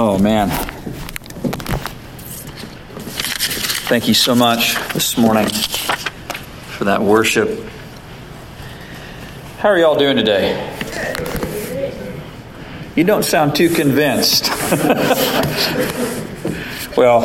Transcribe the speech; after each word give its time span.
Oh, 0.00 0.16
man. 0.16 0.48
Thank 3.88 4.06
you 4.06 4.14
so 4.14 4.36
much 4.36 4.76
this 4.92 5.18
morning 5.18 5.48
for 5.48 6.84
that 6.84 7.02
worship. 7.02 7.68
How 9.58 9.70
are 9.70 9.78
y'all 9.78 9.98
doing 9.98 10.14
today? 10.16 10.54
You 12.94 13.02
don't 13.02 13.24
sound 13.24 13.56
too 13.56 13.70
convinced. 13.70 14.48
well, 16.96 17.24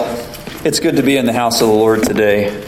it's 0.65 0.79
good 0.79 0.95
to 0.95 1.03
be 1.03 1.15
in 1.15 1.27
the 1.27 1.33
house 1.33 1.61
of 1.61 1.67
the 1.67 1.73
Lord 1.75 2.01
today. 2.01 2.59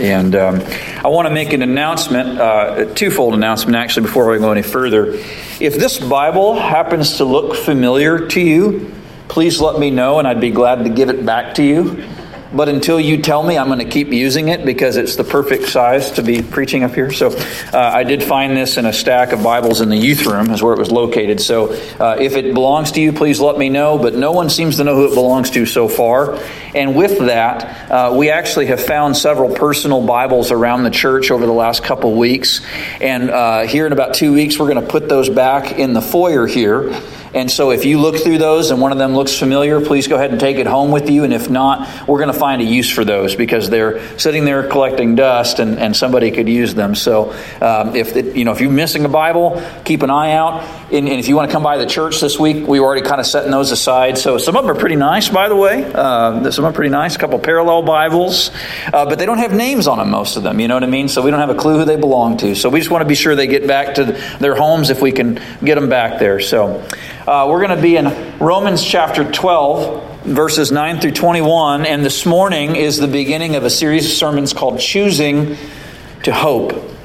And 0.00 0.34
um, 0.34 0.60
I 1.04 1.06
want 1.06 1.28
to 1.28 1.32
make 1.32 1.52
an 1.52 1.62
announcement, 1.62 2.40
uh, 2.40 2.74
a 2.88 2.92
twofold 2.92 3.34
announcement 3.34 3.76
actually, 3.76 4.06
before 4.06 4.28
we 4.28 4.38
go 4.38 4.50
any 4.50 4.62
further. 4.62 5.12
If 5.60 5.76
this 5.76 6.00
Bible 6.00 6.58
happens 6.58 7.18
to 7.18 7.24
look 7.24 7.54
familiar 7.54 8.26
to 8.26 8.40
you, 8.40 8.97
please 9.28 9.60
let 9.60 9.78
me 9.78 9.90
know 9.90 10.18
and 10.18 10.26
I'd 10.26 10.40
be 10.40 10.50
glad 10.50 10.84
to 10.84 10.90
give 10.90 11.10
it 11.10 11.24
back 11.24 11.54
to 11.56 11.62
you. 11.62 12.04
But 12.52 12.70
until 12.70 12.98
you 12.98 13.20
tell 13.20 13.42
me, 13.42 13.58
I'm 13.58 13.66
going 13.66 13.78
to 13.80 13.84
keep 13.84 14.08
using 14.08 14.48
it 14.48 14.64
because 14.64 14.96
it's 14.96 15.16
the 15.16 15.24
perfect 15.24 15.68
size 15.68 16.12
to 16.12 16.22
be 16.22 16.42
preaching 16.42 16.82
up 16.82 16.94
here. 16.94 17.12
So 17.12 17.28
uh, 17.28 17.90
I 17.94 18.04
did 18.04 18.22
find 18.22 18.56
this 18.56 18.78
in 18.78 18.86
a 18.86 18.92
stack 18.92 19.32
of 19.32 19.42
Bibles 19.42 19.82
in 19.82 19.90
the 19.90 19.96
youth 19.96 20.24
room, 20.24 20.50
is 20.50 20.62
where 20.62 20.72
it 20.72 20.78
was 20.78 20.90
located. 20.90 21.42
So 21.42 21.72
uh, 22.00 22.16
if 22.18 22.36
it 22.36 22.54
belongs 22.54 22.92
to 22.92 23.02
you, 23.02 23.12
please 23.12 23.38
let 23.38 23.58
me 23.58 23.68
know. 23.68 23.98
But 23.98 24.14
no 24.14 24.32
one 24.32 24.48
seems 24.48 24.76
to 24.76 24.84
know 24.84 24.94
who 24.94 25.12
it 25.12 25.14
belongs 25.14 25.50
to 25.50 25.66
so 25.66 25.88
far. 25.88 26.38
And 26.74 26.96
with 26.96 27.18
that, 27.18 27.90
uh, 27.90 28.14
we 28.16 28.30
actually 28.30 28.66
have 28.66 28.82
found 28.82 29.14
several 29.14 29.54
personal 29.54 30.06
Bibles 30.06 30.50
around 30.50 30.84
the 30.84 30.90
church 30.90 31.30
over 31.30 31.44
the 31.44 31.52
last 31.52 31.84
couple 31.84 32.14
weeks. 32.14 32.62
And 32.98 33.28
uh, 33.28 33.66
here 33.66 33.86
in 33.86 33.92
about 33.92 34.14
two 34.14 34.32
weeks, 34.32 34.58
we're 34.58 34.72
going 34.72 34.82
to 34.82 34.90
put 34.90 35.10
those 35.10 35.28
back 35.28 35.78
in 35.78 35.92
the 35.92 36.02
foyer 36.02 36.46
here. 36.46 36.98
And 37.34 37.50
so 37.50 37.70
if 37.70 37.84
you 37.84 38.00
look 38.00 38.16
through 38.16 38.38
those 38.38 38.70
and 38.70 38.80
one 38.80 38.92
of 38.92 38.98
them 38.98 39.14
looks 39.14 39.38
familiar, 39.38 39.80
please 39.80 40.08
go 40.08 40.16
ahead 40.16 40.30
and 40.30 40.40
take 40.40 40.56
it 40.56 40.66
home 40.66 40.90
with 40.90 41.10
you. 41.10 41.24
And 41.24 41.32
if 41.32 41.50
not, 41.50 42.08
we're 42.08 42.18
going 42.18 42.32
to 42.32 42.38
find 42.38 42.62
a 42.62 42.64
use 42.64 42.90
for 42.90 43.04
those 43.04 43.34
because 43.34 43.68
they're 43.70 44.18
sitting 44.18 44.44
there 44.44 44.68
collecting 44.68 45.14
dust 45.14 45.58
and, 45.58 45.78
and 45.78 45.96
somebody 45.96 46.30
could 46.30 46.48
use 46.48 46.74
them. 46.74 46.94
So 46.94 47.32
um, 47.60 47.94
if, 47.94 48.16
it, 48.16 48.36
you 48.36 48.44
know, 48.44 48.52
if 48.52 48.60
you're 48.60 48.70
missing 48.70 49.04
a 49.04 49.08
Bible, 49.08 49.62
keep 49.84 50.02
an 50.02 50.10
eye 50.10 50.32
out. 50.32 50.77
And, 50.90 51.06
and, 51.06 51.20
if 51.20 51.28
you 51.28 51.36
want 51.36 51.50
to 51.50 51.52
come 51.52 51.62
by 51.62 51.76
the 51.76 51.84
church 51.84 52.18
this 52.18 52.38
week, 52.38 52.66
we 52.66 52.80
were 52.80 52.86
already 52.86 53.06
kind 53.06 53.20
of 53.20 53.26
setting 53.26 53.50
those 53.50 53.72
aside. 53.72 54.16
So 54.16 54.38
some 54.38 54.56
of 54.56 54.64
them 54.64 54.74
are 54.74 54.78
pretty 54.78 54.96
nice, 54.96 55.28
by 55.28 55.50
the 55.50 55.54
way. 55.54 55.84
Uh, 55.84 56.50
some 56.50 56.64
are 56.64 56.72
pretty 56.72 56.88
nice. 56.88 57.14
A 57.14 57.18
couple 57.18 57.38
parallel 57.38 57.82
Bibles. 57.82 58.50
Uh, 58.90 59.04
but 59.04 59.18
they 59.18 59.26
don't 59.26 59.36
have 59.36 59.52
names 59.52 59.86
on 59.86 59.98
them, 59.98 60.08
most 60.08 60.38
of 60.38 60.44
them. 60.44 60.58
You 60.60 60.66
know 60.66 60.76
what 60.76 60.84
I 60.84 60.86
mean? 60.86 61.08
So 61.08 61.20
we 61.20 61.30
don't 61.30 61.40
have 61.40 61.50
a 61.50 61.54
clue 61.54 61.76
who 61.76 61.84
they 61.84 61.96
belong 61.96 62.38
to. 62.38 62.54
So 62.54 62.70
we 62.70 62.78
just 62.80 62.90
want 62.90 63.02
to 63.02 63.08
be 63.08 63.14
sure 63.14 63.34
they 63.34 63.46
get 63.46 63.66
back 63.66 63.96
to 63.96 64.18
their 64.40 64.54
homes 64.54 64.88
if 64.88 65.02
we 65.02 65.12
can 65.12 65.38
get 65.62 65.74
them 65.74 65.90
back 65.90 66.18
there. 66.18 66.40
So 66.40 66.82
uh, 67.26 67.46
we're 67.50 67.60
going 67.60 67.76
to 67.76 67.82
be 67.82 67.96
in 67.96 68.38
Romans 68.38 68.82
chapter 68.82 69.30
12, 69.30 70.24
verses 70.24 70.72
9 70.72 71.00
through 71.00 71.12
21, 71.12 71.84
and 71.84 72.02
this 72.02 72.24
morning 72.24 72.76
is 72.76 72.96
the 72.96 73.08
beginning 73.08 73.56
of 73.56 73.64
a 73.64 73.70
series 73.70 74.06
of 74.06 74.12
sermons 74.12 74.54
called 74.54 74.80
Choosing 74.80 75.58
to 76.22 76.32
Hope. 76.32 76.97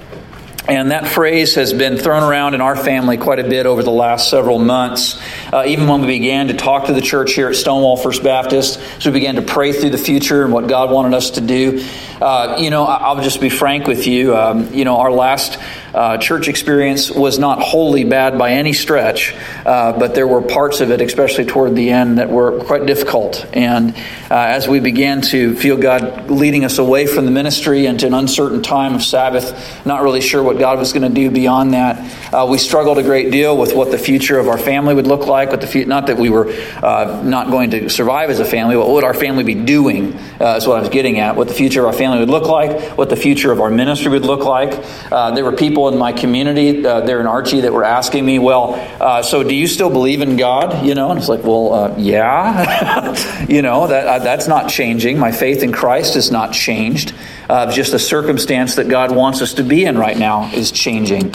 And 0.68 0.92
that 0.92 1.10
phrase 1.10 1.56
has 1.56 1.74
been 1.74 1.98
thrown 1.98 2.24
around 2.24 2.54
in 2.54 2.62
our 2.62 2.78
family 2.78 3.18
quite 3.18 3.40
a 3.40 3.44
bit 3.44 3.66
over 3.66 3.84
the 3.84 3.92
last 3.92 4.30
several 4.30 4.60
months. 4.60 5.22
Uh, 5.54 5.64
even 5.68 5.88
when 5.88 6.02
we 6.02 6.08
began 6.08 6.48
to 6.48 6.56
talk 6.56 6.88
to 6.88 6.94
the 6.94 7.02
church 7.02 7.34
here 7.34 7.48
at 7.48 7.56
Stonewall 7.56 7.96
First 7.96 8.24
Baptist, 8.24 8.80
so 9.00 9.12
we 9.12 9.20
began 9.20 9.36
to 9.36 9.44
pray 9.44 9.72
through 9.72 9.92
the 9.92 10.00
future 10.00 10.44
and 10.44 10.52
what 10.52 10.68
God 10.68 10.90
wanted 10.90 11.14
us 11.14 11.30
to 11.32 11.42
do. 11.42 11.86
Uh, 12.20 12.58
you 12.60 12.72
know, 12.72 12.86
I'll 12.86 13.22
just 13.22 13.40
be 13.40 13.50
frank 13.50 13.86
with 13.86 14.08
you. 14.08 14.36
Um, 14.36 14.74
you 14.74 14.84
know, 14.84 14.98
our 14.98 15.12
last 15.12 15.60
uh, 15.94 16.18
church 16.18 16.48
experience 16.48 17.12
was 17.12 17.38
not 17.38 17.62
wholly 17.62 18.04
bad 18.04 18.38
by 18.40 18.54
any 18.54 18.74
stretch, 18.74 19.36
uh, 19.66 19.98
but 20.00 20.16
there 20.16 20.28
were 20.28 20.42
parts 20.42 20.82
of 20.82 20.90
it, 20.90 21.02
especially 21.02 21.46
toward 21.46 21.76
the 21.76 21.92
end, 21.92 22.18
that 22.18 22.30
were 22.30 22.64
quite 22.64 22.88
difficult. 22.88 23.46
And 23.54 23.96
uh, 23.96 24.00
as 24.32 24.68
we 24.68 24.80
began 24.80 25.22
to 25.22 25.56
feel 25.56 25.78
God 25.78 26.32
leading 26.32 26.66
us 26.66 26.80
away 26.80 27.06
from 27.06 27.26
the 27.26 27.32
ministry 27.32 27.86
into 27.86 28.08
an 28.08 28.14
uncertain 28.14 28.64
time 28.64 28.96
of 28.96 29.04
Sabbath, 29.04 29.86
not 29.86 30.02
really 30.02 30.22
sure 30.22 30.42
what 30.42 30.58
God 30.58 30.80
was 30.80 30.94
going 30.94 31.08
to 31.08 31.14
do 31.14 31.30
beyond 31.30 31.74
that, 31.74 32.34
uh, 32.34 32.48
we 32.48 32.58
struggled 32.58 32.98
a 32.98 33.04
great 33.04 33.32
deal 33.32 33.56
with 33.56 33.76
what 33.76 33.92
the 33.92 34.00
future 34.00 34.40
of 34.40 34.48
our 34.48 34.58
family 34.58 34.96
would 34.96 35.08
look 35.08 35.28
like. 35.28 35.43
With 35.52 35.62
the 35.62 35.68
fu- 35.68 35.86
not 35.86 36.08
that 36.08 36.18
we 36.18 36.30
were 36.30 36.50
uh, 36.84 37.22
not 37.24 37.50
going 37.50 37.72
to 37.72 37.90
survive 37.90 38.30
as 38.30 38.40
a 38.40 38.46
family, 38.46 38.76
but 38.76 38.88
what 38.88 38.96
would 38.96 39.04
our 39.04 39.14
family 39.14 39.44
be 39.44 39.56
doing? 39.56 40.18
Uh, 40.40 40.56
is 40.58 40.68
what 40.68 40.78
I 40.78 40.82
was 40.82 40.90
getting 40.90 41.20
at. 41.20 41.36
What 41.36 41.48
the 41.48 41.54
future 41.54 41.82
of 41.82 41.88
our 41.88 41.94
family 41.94 42.20
would 42.20 42.30
look 42.30 42.48
like, 42.48 42.98
what 42.98 43.10
the 43.10 43.16
future 43.16 43.52
of 43.52 43.60
our 43.60 43.70
ministry 43.70 44.12
would 44.12 44.26
look 44.26 44.44
like. 44.44 44.72
there 45.10 45.44
were 45.44 45.54
people 45.54 45.88
in 45.88 45.98
my 45.98 46.12
community 46.12 46.84
uh, 46.86 47.02
there 47.02 47.20
in 47.20 47.28
Archie 47.28 47.62
that 47.62 47.74
were 47.74 47.84
asking 47.84 48.26
me, 48.26 48.40
well, 48.40 48.76
uh, 49.02 49.22
so 49.22 49.44
do 49.44 49.56
you 49.56 49.68
still 49.68 49.90
believe 49.90 50.22
in 50.22 50.38
God? 50.38 50.86
You 50.86 50.96
know, 50.96 51.10
and 51.10 51.20
it's 51.20 51.30
like, 51.30 51.44
well, 51.44 51.74
uh, 51.74 51.96
yeah. 51.98 53.46
you 53.50 53.62
know, 53.62 53.88
that 53.88 54.08
uh, 54.08 54.20
that's 54.20 54.48
not 54.48 54.70
changing. 54.70 55.18
My 55.18 55.32
faith 55.32 55.64
in 55.64 55.72
Christ 55.72 56.16
has 56.16 56.32
not 56.32 56.54
changed. 56.54 57.14
Uh, 57.50 57.72
just 57.72 57.92
the 57.92 58.00
circumstance 58.00 58.76
that 58.76 58.88
God 58.88 59.16
wants 59.16 59.42
us 59.42 59.54
to 59.56 59.64
be 59.64 59.86
in 59.86 59.98
right 59.98 60.18
now 60.18 60.52
is 60.54 60.72
changing. 60.72 61.34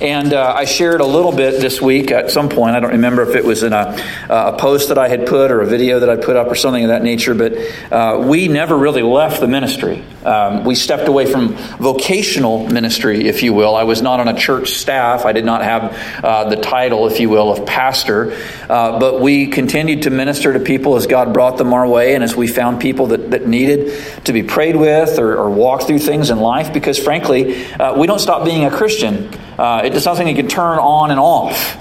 And 0.00 0.32
uh, 0.32 0.54
I 0.56 0.64
shared 0.64 1.00
a 1.00 1.06
little 1.06 1.32
bit 1.32 1.60
this 1.60 1.82
week 1.82 2.12
at 2.12 2.30
some 2.30 2.48
point. 2.48 2.76
I 2.76 2.80
don't 2.80 2.92
remember 2.92 3.28
if 3.28 3.34
it 3.34 3.44
was 3.44 3.64
in 3.64 3.72
a, 3.72 4.00
a, 4.28 4.56
post 4.56 4.90
that 4.90 4.98
I 4.98 5.08
had 5.08 5.26
put 5.26 5.50
or 5.50 5.60
a 5.60 5.66
video 5.66 5.98
that 6.00 6.08
I 6.08 6.16
put 6.16 6.36
up 6.36 6.46
or 6.46 6.54
something 6.54 6.84
of 6.84 6.88
that 6.88 7.02
nature, 7.02 7.34
but 7.34 7.54
uh, 7.92 8.24
we 8.24 8.46
never 8.46 8.76
really 8.76 9.02
left 9.02 9.40
the 9.40 9.48
ministry. 9.48 10.04
Um, 10.24 10.64
we 10.64 10.74
stepped 10.74 11.06
away 11.08 11.26
from 11.26 11.54
vocational 11.78 12.66
ministry, 12.68 13.28
if 13.28 13.42
you 13.42 13.54
will. 13.54 13.76
I 13.76 13.84
was 13.84 14.02
not 14.02 14.20
on 14.20 14.28
a 14.28 14.36
church 14.36 14.70
staff. 14.70 15.24
I 15.24 15.32
did 15.32 15.44
not 15.44 15.62
have 15.62 16.24
uh, 16.24 16.48
the 16.48 16.56
title, 16.56 17.06
if 17.06 17.20
you 17.20 17.30
will, 17.30 17.52
of 17.52 17.66
pastor. 17.66 18.36
Uh, 18.68 18.98
but 18.98 19.20
we 19.20 19.46
continued 19.46 20.02
to 20.02 20.10
minister 20.10 20.52
to 20.52 20.60
people 20.60 20.96
as 20.96 21.06
God 21.06 21.32
brought 21.32 21.56
them 21.56 21.72
our 21.72 21.86
way 21.86 22.14
and 22.14 22.24
as 22.24 22.34
we 22.34 22.48
found 22.48 22.80
people 22.80 23.08
that, 23.08 23.30
that 23.30 23.46
needed 23.46 24.24
to 24.24 24.32
be 24.32 24.42
prayed 24.42 24.76
with 24.76 25.18
or, 25.18 25.36
or 25.36 25.50
walk 25.50 25.82
through 25.82 26.00
things 26.00 26.30
in 26.30 26.38
life 26.38 26.72
because, 26.72 26.98
frankly, 26.98 27.66
uh, 27.74 27.96
we 27.98 28.06
don't 28.06 28.20
stop 28.20 28.44
being 28.44 28.64
a 28.64 28.70
Christian. 28.70 29.30
Uh, 29.58 29.82
it 29.84 29.94
is 29.94 30.02
something 30.02 30.26
you 30.26 30.34
can 30.34 30.48
turn 30.48 30.78
on 30.78 31.10
and 31.10 31.20
off. 31.20 31.78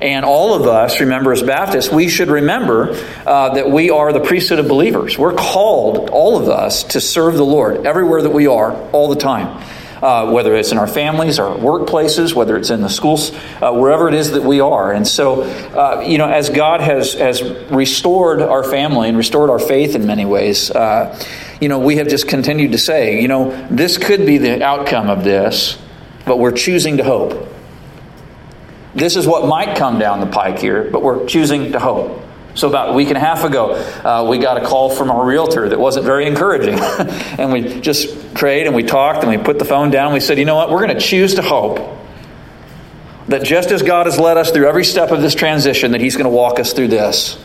And 0.00 0.24
all 0.24 0.54
of 0.54 0.66
us, 0.66 0.98
remember, 1.00 1.32
as 1.32 1.42
Baptists, 1.42 1.90
we 1.92 2.08
should 2.08 2.28
remember 2.28 2.92
uh, 3.26 3.54
that 3.54 3.70
we 3.70 3.90
are 3.90 4.12
the 4.12 4.20
priesthood 4.20 4.58
of 4.58 4.66
believers. 4.66 5.18
We're 5.18 5.34
called, 5.34 6.08
all 6.08 6.40
of 6.40 6.48
us, 6.48 6.84
to 6.84 7.00
serve 7.02 7.34
the 7.34 7.44
Lord 7.44 7.86
everywhere 7.86 8.22
that 8.22 8.32
we 8.32 8.46
are, 8.46 8.74
all 8.92 9.08
the 9.08 9.20
time. 9.20 9.62
Uh, 10.00 10.30
whether 10.32 10.56
it's 10.56 10.72
in 10.72 10.78
our 10.78 10.86
families, 10.86 11.38
our 11.38 11.54
workplaces, 11.54 12.32
whether 12.32 12.56
it's 12.56 12.70
in 12.70 12.80
the 12.80 12.88
schools, 12.88 13.32
uh, 13.60 13.70
wherever 13.70 14.08
it 14.08 14.14
is 14.14 14.30
that 14.30 14.42
we 14.42 14.58
are. 14.58 14.90
And 14.90 15.06
so, 15.06 15.42
uh, 15.42 16.02
you 16.06 16.16
know, 16.16 16.26
as 16.26 16.48
God 16.48 16.80
has, 16.80 17.12
has 17.12 17.42
restored 17.70 18.40
our 18.40 18.64
family 18.64 19.10
and 19.10 19.18
restored 19.18 19.50
our 19.50 19.58
faith 19.58 19.94
in 19.94 20.06
many 20.06 20.24
ways, 20.24 20.70
uh, 20.70 21.22
you 21.60 21.68
know, 21.68 21.78
we 21.78 21.96
have 21.96 22.08
just 22.08 22.26
continued 22.26 22.72
to 22.72 22.78
say, 22.78 23.20
you 23.20 23.28
know, 23.28 23.50
this 23.68 23.98
could 23.98 24.24
be 24.24 24.38
the 24.38 24.64
outcome 24.64 25.10
of 25.10 25.22
this, 25.22 25.76
but 26.24 26.38
we're 26.38 26.52
choosing 26.52 26.96
to 26.96 27.04
hope. 27.04 27.49
This 28.94 29.16
is 29.16 29.26
what 29.26 29.46
might 29.46 29.76
come 29.76 29.98
down 29.98 30.20
the 30.20 30.26
pike 30.26 30.58
here, 30.58 30.88
but 30.90 31.02
we're 31.02 31.26
choosing 31.26 31.72
to 31.72 31.78
hope. 31.78 32.22
So, 32.54 32.68
about 32.68 32.90
a 32.90 32.92
week 32.94 33.08
and 33.08 33.16
a 33.16 33.20
half 33.20 33.44
ago, 33.44 33.74
uh, 33.74 34.26
we 34.28 34.38
got 34.38 34.60
a 34.60 34.66
call 34.66 34.90
from 34.90 35.10
our 35.10 35.24
realtor 35.24 35.68
that 35.68 35.78
wasn't 35.78 36.04
very 36.04 36.26
encouraging. 36.26 36.74
and 37.38 37.52
we 37.52 37.80
just 37.80 38.34
prayed 38.34 38.66
and 38.66 38.74
we 38.74 38.82
talked 38.82 39.22
and 39.22 39.30
we 39.30 39.38
put 39.38 39.58
the 39.58 39.64
phone 39.64 39.90
down 39.90 40.06
and 40.06 40.14
we 40.14 40.20
said, 40.20 40.38
you 40.38 40.44
know 40.44 40.56
what, 40.56 40.70
we're 40.70 40.84
going 40.84 40.96
to 40.96 41.00
choose 41.00 41.34
to 41.34 41.42
hope 41.42 41.98
that 43.28 43.44
just 43.44 43.70
as 43.70 43.82
God 43.82 44.06
has 44.06 44.18
led 44.18 44.36
us 44.36 44.50
through 44.50 44.68
every 44.68 44.84
step 44.84 45.12
of 45.12 45.22
this 45.22 45.36
transition, 45.36 45.92
that 45.92 46.00
He's 46.00 46.16
going 46.16 46.24
to 46.24 46.30
walk 46.30 46.58
us 46.58 46.72
through 46.72 46.88
this. 46.88 47.38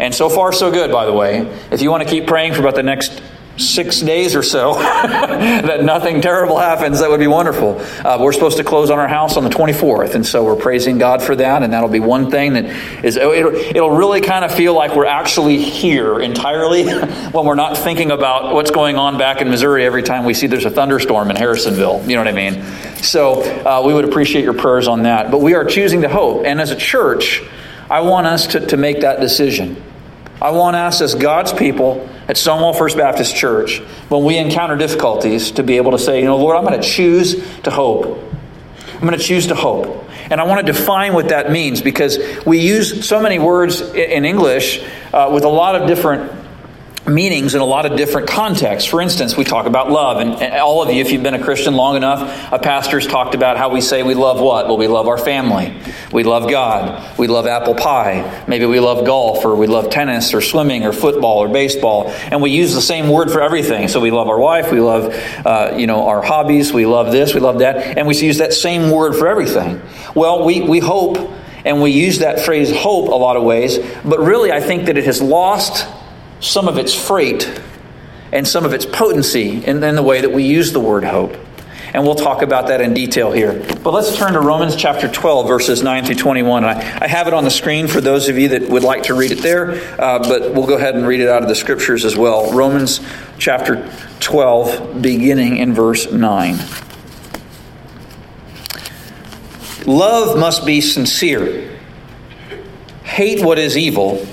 And 0.00 0.12
so 0.14 0.28
far, 0.28 0.52
so 0.52 0.72
good, 0.72 0.90
by 0.90 1.06
the 1.06 1.12
way. 1.12 1.46
If 1.70 1.80
you 1.80 1.90
want 1.90 2.02
to 2.02 2.08
keep 2.08 2.26
praying 2.26 2.54
for 2.54 2.60
about 2.60 2.74
the 2.74 2.82
next 2.82 3.22
six 3.60 4.00
days 4.00 4.34
or 4.34 4.42
so 4.42 4.74
that 4.74 5.84
nothing 5.84 6.20
terrible 6.20 6.58
happens, 6.58 7.00
that 7.00 7.10
would 7.10 7.20
be 7.20 7.26
wonderful. 7.26 7.80
Uh, 8.04 8.18
we're 8.20 8.32
supposed 8.32 8.56
to 8.56 8.64
close 8.64 8.90
on 8.90 8.98
our 8.98 9.08
house 9.08 9.36
on 9.36 9.44
the 9.44 9.50
24th, 9.50 10.14
and 10.14 10.26
so 10.26 10.44
we're 10.44 10.56
praising 10.56 10.98
God 10.98 11.22
for 11.22 11.36
that, 11.36 11.62
and 11.62 11.72
that'll 11.72 11.88
be 11.88 12.00
one 12.00 12.30
thing 12.30 12.54
that 12.54 12.64
is, 13.04 13.16
it'll, 13.16 13.54
it'll 13.54 13.90
really 13.90 14.20
kind 14.20 14.44
of 14.44 14.52
feel 14.52 14.74
like 14.74 14.94
we're 14.94 15.06
actually 15.06 15.58
here 15.58 16.20
entirely 16.20 16.90
when 17.32 17.44
we're 17.44 17.54
not 17.54 17.76
thinking 17.76 18.10
about 18.10 18.54
what's 18.54 18.70
going 18.70 18.96
on 18.96 19.18
back 19.18 19.40
in 19.40 19.48
Missouri 19.48 19.84
every 19.84 20.02
time 20.02 20.24
we 20.24 20.34
see 20.34 20.46
there's 20.46 20.64
a 20.64 20.70
thunderstorm 20.70 21.30
in 21.30 21.36
Harrisonville. 21.36 22.02
You 22.08 22.16
know 22.16 22.24
what 22.24 22.28
I 22.28 22.32
mean? 22.32 22.62
So 22.96 23.42
uh, 23.42 23.82
we 23.84 23.94
would 23.94 24.04
appreciate 24.04 24.44
your 24.44 24.54
prayers 24.54 24.88
on 24.88 25.02
that. 25.04 25.30
But 25.30 25.40
we 25.40 25.54
are 25.54 25.64
choosing 25.64 26.02
to 26.02 26.08
hope, 26.08 26.44
and 26.44 26.60
as 26.60 26.70
a 26.70 26.76
church, 26.76 27.42
I 27.90 28.00
want 28.02 28.26
us 28.26 28.46
to, 28.48 28.66
to 28.66 28.76
make 28.76 29.00
that 29.00 29.20
decision. 29.20 29.82
I 30.40 30.52
want 30.52 30.74
us 30.74 31.00
as 31.02 31.14
God's 31.14 31.52
people 31.52 32.08
at 32.26 32.36
Stonewall 32.36 32.72
First 32.72 32.96
Baptist 32.96 33.36
Church, 33.36 33.80
when 34.08 34.24
we 34.24 34.38
encounter 34.38 34.76
difficulties, 34.76 35.50
to 35.52 35.62
be 35.62 35.76
able 35.76 35.90
to 35.92 35.98
say, 35.98 36.20
you 36.20 36.24
know, 36.24 36.38
Lord, 36.38 36.56
I'm 36.56 36.64
going 36.64 36.80
to 36.80 36.86
choose 36.86 37.34
to 37.62 37.70
hope. 37.70 38.18
I'm 38.94 39.00
going 39.00 39.18
to 39.18 39.24
choose 39.24 39.48
to 39.48 39.54
hope. 39.54 40.08
And 40.30 40.40
I 40.40 40.44
want 40.44 40.64
to 40.66 40.72
define 40.72 41.12
what 41.12 41.28
that 41.28 41.50
means 41.50 41.82
because 41.82 42.18
we 42.46 42.60
use 42.60 43.06
so 43.06 43.20
many 43.20 43.38
words 43.38 43.80
in 43.80 44.24
English 44.24 44.82
uh, 45.12 45.30
with 45.32 45.44
a 45.44 45.48
lot 45.48 45.74
of 45.74 45.88
different 45.88 46.39
meanings 47.10 47.54
in 47.54 47.60
a 47.60 47.64
lot 47.64 47.86
of 47.86 47.96
different 47.96 48.28
contexts. 48.28 48.88
For 48.88 49.00
instance, 49.00 49.36
we 49.36 49.44
talk 49.44 49.66
about 49.66 49.90
love, 49.90 50.18
and 50.18 50.54
all 50.54 50.82
of 50.82 50.90
you, 50.90 51.00
if 51.00 51.10
you've 51.10 51.22
been 51.22 51.34
a 51.34 51.42
Christian 51.42 51.74
long 51.74 51.96
enough, 51.96 52.52
a 52.52 52.58
pastor's 52.58 53.06
talked 53.06 53.34
about 53.34 53.56
how 53.56 53.68
we 53.68 53.80
say 53.80 54.02
we 54.02 54.14
love 54.14 54.40
what? 54.40 54.66
Well, 54.66 54.76
we 54.76 54.86
love 54.86 55.08
our 55.08 55.18
family. 55.18 55.76
We 56.12 56.24
love 56.24 56.50
God. 56.50 57.18
We 57.18 57.26
love 57.26 57.46
apple 57.46 57.74
pie. 57.74 58.44
Maybe 58.48 58.66
we 58.66 58.80
love 58.80 59.04
golf 59.04 59.44
or 59.44 59.54
we 59.54 59.66
love 59.66 59.90
tennis 59.90 60.32
or 60.34 60.40
swimming 60.40 60.84
or 60.84 60.92
football 60.92 61.38
or 61.38 61.48
baseball. 61.48 62.08
And 62.08 62.40
we 62.40 62.50
use 62.50 62.74
the 62.74 62.82
same 62.82 63.08
word 63.08 63.30
for 63.30 63.42
everything. 63.42 63.88
So 63.88 64.00
we 64.00 64.10
love 64.10 64.28
our 64.28 64.38
wife. 64.38 64.72
We 64.72 64.80
love, 64.80 65.14
uh, 65.44 65.74
you 65.76 65.86
know, 65.86 66.08
our 66.08 66.22
hobbies. 66.22 66.72
We 66.72 66.86
love 66.86 67.12
this. 67.12 67.34
We 67.34 67.40
love 67.40 67.60
that. 67.60 67.98
And 67.98 68.06
we 68.06 68.16
use 68.16 68.38
that 68.38 68.52
same 68.52 68.90
word 68.90 69.14
for 69.14 69.28
everything. 69.28 69.80
Well, 70.14 70.44
we, 70.44 70.60
we 70.60 70.78
hope 70.78 71.30
and 71.64 71.82
we 71.82 71.90
use 71.90 72.20
that 72.20 72.40
phrase 72.40 72.70
hope 72.74 73.08
a 73.08 73.14
lot 73.14 73.36
of 73.36 73.42
ways. 73.42 73.78
But 74.04 74.20
really, 74.20 74.52
I 74.52 74.60
think 74.60 74.86
that 74.86 74.96
it 74.96 75.04
has 75.04 75.20
lost 75.20 75.86
some 76.40 76.68
of 76.68 76.78
its 76.78 76.94
freight 76.94 77.60
and 78.32 78.46
some 78.46 78.64
of 78.64 78.72
its 78.72 78.86
potency 78.86 79.64
in, 79.64 79.82
in 79.82 79.94
the 79.94 80.02
way 80.02 80.20
that 80.20 80.32
we 80.32 80.44
use 80.44 80.72
the 80.72 80.80
word 80.80 81.04
hope. 81.04 81.36
And 81.92 82.04
we'll 82.04 82.14
talk 82.14 82.42
about 82.42 82.68
that 82.68 82.80
in 82.80 82.94
detail 82.94 83.32
here. 83.32 83.64
But 83.82 83.92
let's 83.92 84.16
turn 84.16 84.34
to 84.34 84.40
Romans 84.40 84.76
chapter 84.76 85.08
12, 85.08 85.48
verses 85.48 85.82
9 85.82 86.04
through 86.04 86.14
21. 86.14 86.64
I, 86.64 86.70
I 87.02 87.08
have 87.08 87.26
it 87.26 87.34
on 87.34 87.42
the 87.42 87.50
screen 87.50 87.88
for 87.88 88.00
those 88.00 88.28
of 88.28 88.38
you 88.38 88.50
that 88.50 88.68
would 88.68 88.84
like 88.84 89.04
to 89.04 89.14
read 89.14 89.32
it 89.32 89.42
there, 89.42 89.72
uh, 90.00 90.20
but 90.20 90.54
we'll 90.54 90.68
go 90.68 90.76
ahead 90.76 90.94
and 90.94 91.04
read 91.04 91.20
it 91.20 91.28
out 91.28 91.42
of 91.42 91.48
the 91.48 91.54
scriptures 91.56 92.04
as 92.04 92.16
well. 92.16 92.52
Romans 92.52 93.00
chapter 93.38 93.90
12, 94.20 95.02
beginning 95.02 95.56
in 95.56 95.74
verse 95.74 96.10
9. 96.12 96.58
Love 99.86 100.38
must 100.38 100.64
be 100.64 100.80
sincere. 100.80 101.76
Hate 103.02 103.42
what 103.42 103.58
is 103.58 103.76
evil. 103.76 104.24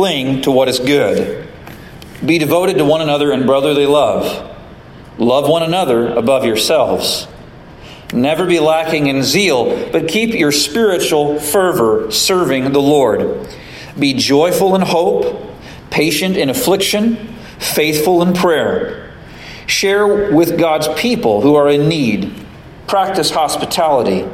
Cling 0.00 0.40
to 0.40 0.50
what 0.50 0.66
is 0.66 0.78
good. 0.78 1.46
Be 2.24 2.38
devoted 2.38 2.78
to 2.78 2.86
one 2.86 3.02
another 3.02 3.32
in 3.32 3.44
brotherly 3.44 3.84
love. 3.84 4.56
Love 5.18 5.46
one 5.46 5.62
another 5.62 6.08
above 6.08 6.46
yourselves. 6.46 7.28
Never 8.10 8.46
be 8.46 8.60
lacking 8.60 9.08
in 9.08 9.22
zeal, 9.22 9.90
but 9.92 10.08
keep 10.08 10.32
your 10.32 10.52
spiritual 10.52 11.38
fervor 11.38 12.10
serving 12.10 12.72
the 12.72 12.80
Lord. 12.80 13.46
Be 13.98 14.14
joyful 14.14 14.74
in 14.74 14.80
hope, 14.80 15.52
patient 15.90 16.34
in 16.34 16.48
affliction, 16.48 17.36
faithful 17.58 18.22
in 18.22 18.32
prayer. 18.32 19.12
Share 19.66 20.32
with 20.34 20.58
God's 20.58 20.88
people 20.98 21.42
who 21.42 21.56
are 21.56 21.68
in 21.68 21.90
need. 21.90 22.34
Practice 22.86 23.32
hospitality. 23.32 24.26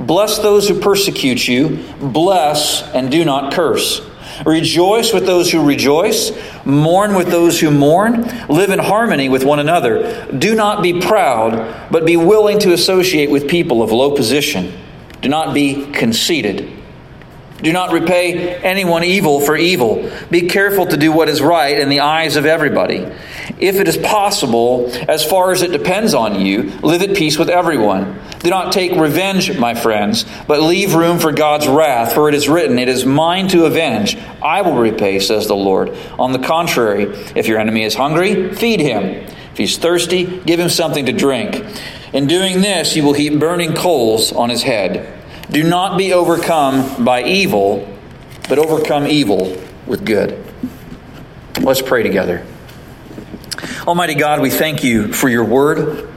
Bless 0.00 0.40
those 0.40 0.68
who 0.68 0.80
persecute 0.80 1.46
you. 1.46 1.84
Bless 2.00 2.82
and 2.92 3.08
do 3.08 3.24
not 3.24 3.52
curse. 3.52 4.08
Rejoice 4.44 5.12
with 5.12 5.26
those 5.26 5.50
who 5.50 5.64
rejoice, 5.64 6.32
mourn 6.64 7.14
with 7.14 7.28
those 7.28 7.60
who 7.60 7.70
mourn, 7.70 8.22
live 8.48 8.70
in 8.70 8.78
harmony 8.78 9.28
with 9.28 9.44
one 9.44 9.58
another. 9.58 10.26
Do 10.32 10.54
not 10.54 10.82
be 10.82 11.00
proud, 11.00 11.90
but 11.90 12.04
be 12.04 12.16
willing 12.16 12.58
to 12.60 12.72
associate 12.72 13.30
with 13.30 13.48
people 13.48 13.82
of 13.82 13.92
low 13.92 14.14
position. 14.16 14.72
Do 15.20 15.28
not 15.28 15.54
be 15.54 15.86
conceited. 15.92 16.81
Do 17.62 17.72
not 17.72 17.92
repay 17.92 18.56
anyone 18.56 19.04
evil 19.04 19.40
for 19.40 19.56
evil. 19.56 20.10
Be 20.30 20.48
careful 20.48 20.84
to 20.86 20.96
do 20.96 21.12
what 21.12 21.28
is 21.28 21.40
right 21.40 21.78
in 21.78 21.88
the 21.88 22.00
eyes 22.00 22.34
of 22.34 22.44
everybody. 22.44 23.06
If 23.60 23.76
it 23.76 23.86
is 23.86 23.96
possible, 23.96 24.90
as 25.08 25.24
far 25.24 25.52
as 25.52 25.62
it 25.62 25.70
depends 25.70 26.12
on 26.12 26.40
you, 26.40 26.72
live 26.80 27.02
at 27.02 27.16
peace 27.16 27.38
with 27.38 27.48
everyone. 27.48 28.18
Do 28.40 28.50
not 28.50 28.72
take 28.72 28.92
revenge, 28.98 29.56
my 29.56 29.74
friends, 29.74 30.26
but 30.48 30.60
leave 30.60 30.94
room 30.94 31.20
for 31.20 31.30
God's 31.30 31.68
wrath, 31.68 32.12
for 32.12 32.28
it 32.28 32.34
is 32.34 32.48
written, 32.48 32.80
It 32.80 32.88
is 32.88 33.06
mine 33.06 33.46
to 33.48 33.66
avenge. 33.66 34.16
I 34.42 34.62
will 34.62 34.76
repay, 34.76 35.20
says 35.20 35.46
the 35.46 35.54
Lord. 35.54 35.96
On 36.18 36.32
the 36.32 36.40
contrary, 36.40 37.04
if 37.36 37.46
your 37.46 37.60
enemy 37.60 37.84
is 37.84 37.94
hungry, 37.94 38.52
feed 38.52 38.80
him. 38.80 39.04
If 39.52 39.58
he's 39.58 39.78
thirsty, 39.78 40.40
give 40.40 40.58
him 40.58 40.68
something 40.68 41.06
to 41.06 41.12
drink. 41.12 41.64
In 42.12 42.26
doing 42.26 42.60
this, 42.60 42.96
you 42.96 43.04
will 43.04 43.12
heap 43.12 43.38
burning 43.38 43.74
coals 43.74 44.32
on 44.32 44.50
his 44.50 44.64
head. 44.64 45.21
Do 45.52 45.62
not 45.62 45.98
be 45.98 46.14
overcome 46.14 47.04
by 47.04 47.24
evil, 47.24 47.86
but 48.48 48.58
overcome 48.58 49.06
evil 49.06 49.62
with 49.86 50.06
good. 50.06 50.42
Let's 51.60 51.82
pray 51.82 52.02
together. 52.02 52.46
Almighty 53.86 54.14
God, 54.14 54.40
we 54.40 54.48
thank 54.48 54.82
you 54.82 55.12
for 55.12 55.28
your 55.28 55.44
word. 55.44 56.08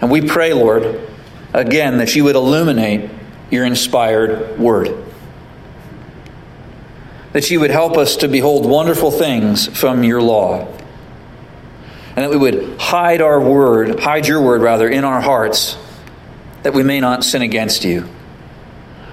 And 0.00 0.10
we 0.10 0.26
pray, 0.26 0.54
Lord, 0.54 0.98
again, 1.52 1.98
that 1.98 2.16
you 2.16 2.24
would 2.24 2.36
illuminate 2.36 3.10
your 3.50 3.66
inspired 3.66 4.58
word. 4.58 5.04
That 7.32 7.50
you 7.50 7.60
would 7.60 7.70
help 7.70 7.98
us 7.98 8.16
to 8.16 8.28
behold 8.28 8.64
wonderful 8.64 9.10
things 9.10 9.66
from 9.78 10.04
your 10.04 10.22
law. 10.22 10.66
And 12.16 12.24
that 12.24 12.30
we 12.30 12.38
would 12.38 12.80
hide 12.80 13.20
our 13.20 13.40
word, 13.40 14.00
hide 14.00 14.26
your 14.26 14.40
word 14.40 14.62
rather, 14.62 14.88
in 14.88 15.04
our 15.04 15.20
hearts, 15.20 15.76
that 16.64 16.74
we 16.74 16.82
may 16.82 16.98
not 16.98 17.22
sin 17.22 17.42
against 17.42 17.84
you. 17.84 18.08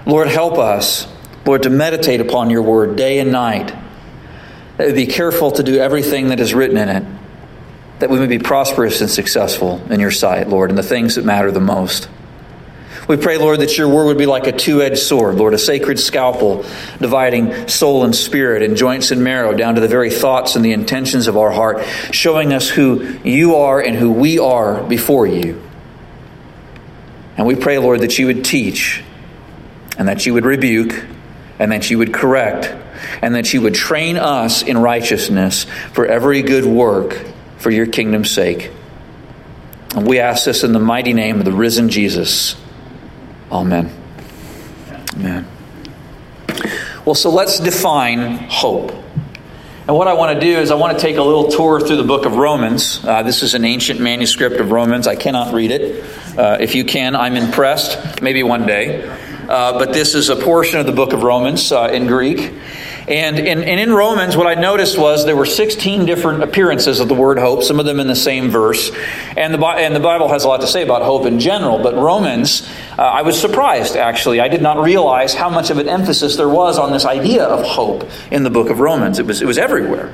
Lord, 0.05 0.27
help 0.27 0.57
us, 0.57 1.07
Lord, 1.45 1.63
to 1.63 1.69
meditate 1.69 2.19
upon 2.19 2.49
your 2.49 2.63
word 2.63 2.95
day 2.95 3.19
and 3.19 3.31
night. 3.31 3.75
That 4.77 4.87
we 4.87 4.93
be 4.93 5.05
careful 5.05 5.51
to 5.51 5.61
do 5.61 5.77
everything 5.77 6.29
that 6.29 6.39
is 6.39 6.55
written 6.55 6.77
in 6.77 6.89
it 6.89 7.03
that 8.01 8.09
we 8.09 8.17
may 8.17 8.25
be 8.25 8.39
prosperous 8.39 8.99
and 8.99 9.09
successful 9.09 9.79
in 9.91 9.99
your 9.99 10.09
sight, 10.09 10.49
Lord, 10.49 10.71
in 10.71 10.75
the 10.75 10.83
things 10.83 11.15
that 11.15 11.23
matter 11.23 11.51
the 11.51 11.59
most. 11.59 12.09
We 13.07 13.15
pray, 13.15 13.37
Lord, 13.37 13.59
that 13.59 13.77
your 13.77 13.89
word 13.89 14.05
would 14.05 14.17
be 14.17 14.25
like 14.25 14.47
a 14.47 14.51
two 14.51 14.81
edged 14.81 14.97
sword, 14.97 15.35
Lord, 15.35 15.53
a 15.53 15.59
sacred 15.59 15.99
scalpel 15.99 16.65
dividing 16.99 17.67
soul 17.67 18.03
and 18.03 18.15
spirit 18.15 18.63
and 18.63 18.75
joints 18.75 19.11
and 19.11 19.23
marrow 19.23 19.53
down 19.53 19.75
to 19.75 19.81
the 19.81 19.87
very 19.87 20.09
thoughts 20.09 20.55
and 20.55 20.65
the 20.65 20.71
intentions 20.71 21.27
of 21.27 21.37
our 21.37 21.51
heart, 21.51 21.85
showing 22.11 22.53
us 22.53 22.69
who 22.69 23.19
you 23.23 23.55
are 23.55 23.79
and 23.79 23.95
who 23.95 24.11
we 24.11 24.39
are 24.39 24.83
before 24.83 25.27
you. 25.27 25.61
And 27.41 27.47
we 27.47 27.55
pray, 27.55 27.79
Lord, 27.79 28.01
that 28.01 28.19
you 28.19 28.27
would 28.27 28.45
teach 28.45 29.01
and 29.97 30.07
that 30.07 30.27
you 30.27 30.35
would 30.35 30.45
rebuke 30.45 31.03
and 31.57 31.71
that 31.71 31.89
you 31.89 31.97
would 31.97 32.13
correct 32.13 32.71
and 33.23 33.33
that 33.33 33.51
you 33.51 33.63
would 33.63 33.73
train 33.73 34.15
us 34.15 34.61
in 34.61 34.77
righteousness 34.77 35.65
for 35.91 36.05
every 36.05 36.43
good 36.43 36.65
work 36.65 37.25
for 37.57 37.71
your 37.71 37.87
kingdom's 37.87 38.29
sake. 38.29 38.69
And 39.95 40.05
we 40.05 40.19
ask 40.19 40.45
this 40.45 40.63
in 40.63 40.71
the 40.71 40.79
mighty 40.79 41.13
name 41.13 41.39
of 41.39 41.45
the 41.45 41.51
risen 41.51 41.89
Jesus. 41.89 42.55
Amen. 43.51 43.91
Amen. 45.15 45.47
Well, 47.05 47.15
so 47.15 47.31
let's 47.31 47.59
define 47.59 48.37
hope. 48.49 49.00
And 49.87 49.97
what 49.97 50.07
I 50.07 50.13
want 50.13 50.39
to 50.39 50.45
do 50.45 50.59
is 50.59 50.69
I 50.69 50.75
want 50.75 50.95
to 50.95 51.01
take 51.01 51.17
a 51.17 51.23
little 51.23 51.49
tour 51.49 51.79
through 51.79 51.97
the 51.97 52.03
book 52.03 52.27
of 52.27 52.35
Romans. 52.35 53.03
Uh, 53.03 53.23
this 53.23 53.41
is 53.41 53.55
an 53.55 53.65
ancient 53.65 53.99
manuscript 53.99 54.57
of 54.57 54.71
Romans. 54.71 55.07
I 55.07 55.15
cannot 55.15 55.55
read 55.55 55.71
it. 55.71 56.05
Uh, 56.37 56.57
if 56.59 56.75
you 56.75 56.85
can, 56.85 57.15
I'm 57.15 57.35
impressed. 57.35 58.21
Maybe 58.21 58.43
one 58.43 58.67
day. 58.67 59.09
Uh, 59.51 59.77
but 59.77 59.91
this 59.91 60.15
is 60.15 60.29
a 60.29 60.35
portion 60.37 60.79
of 60.79 60.85
the 60.85 60.93
book 60.93 61.11
of 61.11 61.23
Romans 61.23 61.73
uh, 61.73 61.89
in 61.91 62.07
Greek. 62.07 62.53
And 63.09 63.37
in, 63.37 63.61
and 63.61 63.79
in 63.81 63.91
Romans, 63.91 64.37
what 64.37 64.47
I 64.47 64.53
noticed 64.53 64.97
was 64.97 65.25
there 65.25 65.35
were 65.35 65.45
16 65.45 66.05
different 66.05 66.41
appearances 66.41 67.01
of 67.01 67.09
the 67.09 67.15
word 67.15 67.37
hope, 67.37 67.61
some 67.61 67.77
of 67.77 67.85
them 67.85 67.99
in 67.99 68.07
the 68.07 68.15
same 68.15 68.49
verse. 68.49 68.91
And 69.35 69.53
the, 69.53 69.59
and 69.65 69.93
the 69.93 69.99
Bible 69.99 70.29
has 70.29 70.45
a 70.45 70.47
lot 70.47 70.61
to 70.61 70.67
say 70.67 70.83
about 70.83 71.01
hope 71.01 71.25
in 71.25 71.37
general, 71.37 71.79
but 71.79 71.95
Romans, 71.95 72.65
uh, 72.97 73.01
I 73.01 73.23
was 73.23 73.37
surprised 73.37 73.97
actually. 73.97 74.39
I 74.39 74.47
did 74.47 74.61
not 74.61 74.81
realize 74.81 75.33
how 75.33 75.49
much 75.49 75.69
of 75.69 75.79
an 75.79 75.89
emphasis 75.89 76.37
there 76.37 76.47
was 76.47 76.79
on 76.79 76.93
this 76.93 77.03
idea 77.03 77.43
of 77.43 77.65
hope 77.65 78.09
in 78.31 78.43
the 78.43 78.49
book 78.49 78.69
of 78.69 78.79
Romans. 78.79 79.19
It 79.19 79.25
was, 79.25 79.41
it 79.41 79.45
was 79.47 79.57
everywhere. 79.57 80.13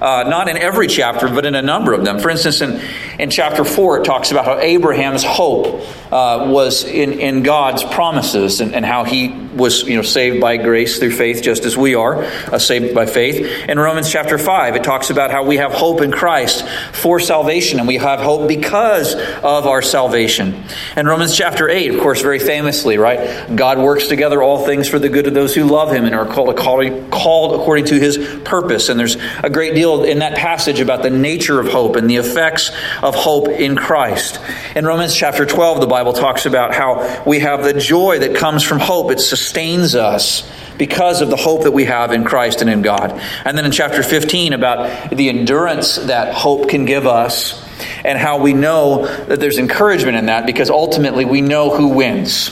Uh, 0.00 0.24
not 0.28 0.48
in 0.48 0.56
every 0.56 0.86
chapter, 0.86 1.28
but 1.28 1.46
in 1.46 1.54
a 1.54 1.62
number 1.62 1.92
of 1.92 2.04
them. 2.04 2.18
For 2.18 2.30
instance, 2.30 2.60
in, 2.60 2.80
in 3.18 3.30
chapter 3.30 3.64
4, 3.64 4.00
it 4.00 4.04
talks 4.04 4.30
about 4.30 4.44
how 4.44 4.58
Abraham's 4.58 5.24
hope 5.24 5.82
uh, 6.12 6.46
was 6.50 6.84
in, 6.84 7.14
in 7.14 7.42
God's 7.42 7.82
promises 7.82 8.60
and, 8.60 8.74
and 8.74 8.84
how 8.84 9.04
he 9.04 9.28
was 9.28 9.84
you 9.84 9.96
know, 9.96 10.02
saved 10.02 10.40
by 10.40 10.58
grace 10.58 10.98
through 10.98 11.12
faith, 11.12 11.42
just 11.42 11.64
as 11.64 11.76
we 11.76 11.94
are 11.94 12.22
uh, 12.22 12.58
saved 12.58 12.94
by 12.94 13.06
faith. 13.06 13.68
In 13.68 13.78
Romans 13.78 14.10
chapter 14.10 14.36
5, 14.36 14.76
it 14.76 14.84
talks 14.84 15.10
about 15.10 15.30
how 15.30 15.44
we 15.44 15.56
have 15.56 15.72
hope 15.72 16.02
in 16.02 16.12
Christ 16.12 16.66
for 16.92 17.18
salvation, 17.18 17.78
and 17.78 17.88
we 17.88 17.96
have 17.96 18.20
hope 18.20 18.48
because 18.48 19.14
of 19.14 19.66
our 19.66 19.80
salvation. 19.80 20.64
In 20.96 21.06
Romans 21.06 21.34
chapter 21.34 21.68
8, 21.68 21.94
of 21.94 22.00
course, 22.00 22.20
very 22.20 22.38
famously, 22.38 22.98
right? 22.98 23.56
God 23.56 23.78
works 23.78 24.08
together 24.08 24.42
all 24.42 24.66
things 24.66 24.88
for 24.88 24.98
the 24.98 25.08
good 25.08 25.26
of 25.26 25.34
those 25.34 25.54
who 25.54 25.64
love 25.64 25.90
him 25.92 26.04
and 26.04 26.14
are 26.14 26.26
called, 26.26 26.54
called 26.56 27.60
according 27.60 27.86
to 27.86 27.98
his 27.98 28.18
purpose. 28.44 28.90
And 28.90 29.00
there's 29.00 29.16
a 29.42 29.50
great 29.50 29.74
deal 29.74 29.85
revealed 29.86 30.08
in 30.08 30.18
that 30.18 30.36
passage 30.36 30.80
about 30.80 31.02
the 31.02 31.10
nature 31.10 31.60
of 31.60 31.68
hope 31.68 31.94
and 31.96 32.10
the 32.10 32.16
effects 32.16 32.70
of 33.02 33.14
hope 33.14 33.48
in 33.48 33.76
Christ. 33.76 34.40
In 34.74 34.84
Romans 34.84 35.14
chapter 35.14 35.46
12, 35.46 35.80
the 35.80 35.86
Bible 35.86 36.12
talks 36.12 36.44
about 36.44 36.74
how 36.74 37.22
we 37.24 37.38
have 37.40 37.62
the 37.62 37.72
joy 37.72 38.18
that 38.18 38.34
comes 38.34 38.64
from 38.64 38.80
hope. 38.80 39.12
It 39.12 39.20
sustains 39.20 39.94
us 39.94 40.50
because 40.76 41.22
of 41.22 41.30
the 41.30 41.36
hope 41.36 41.62
that 41.62 41.70
we 41.70 41.84
have 41.84 42.12
in 42.12 42.24
Christ 42.24 42.62
and 42.62 42.68
in 42.68 42.82
God. 42.82 43.12
And 43.44 43.56
then 43.56 43.64
in 43.64 43.70
chapter 43.70 44.02
15, 44.02 44.52
about 44.52 45.10
the 45.10 45.28
endurance 45.28 45.96
that 45.96 46.34
hope 46.34 46.68
can 46.68 46.84
give 46.84 47.06
us 47.06 47.64
and 48.04 48.18
how 48.18 48.40
we 48.40 48.54
know 48.54 49.06
that 49.26 49.38
there's 49.38 49.58
encouragement 49.58 50.16
in 50.16 50.26
that 50.26 50.46
because 50.46 50.68
ultimately 50.68 51.24
we 51.24 51.40
know 51.40 51.70
who 51.70 51.88
wins. 51.88 52.50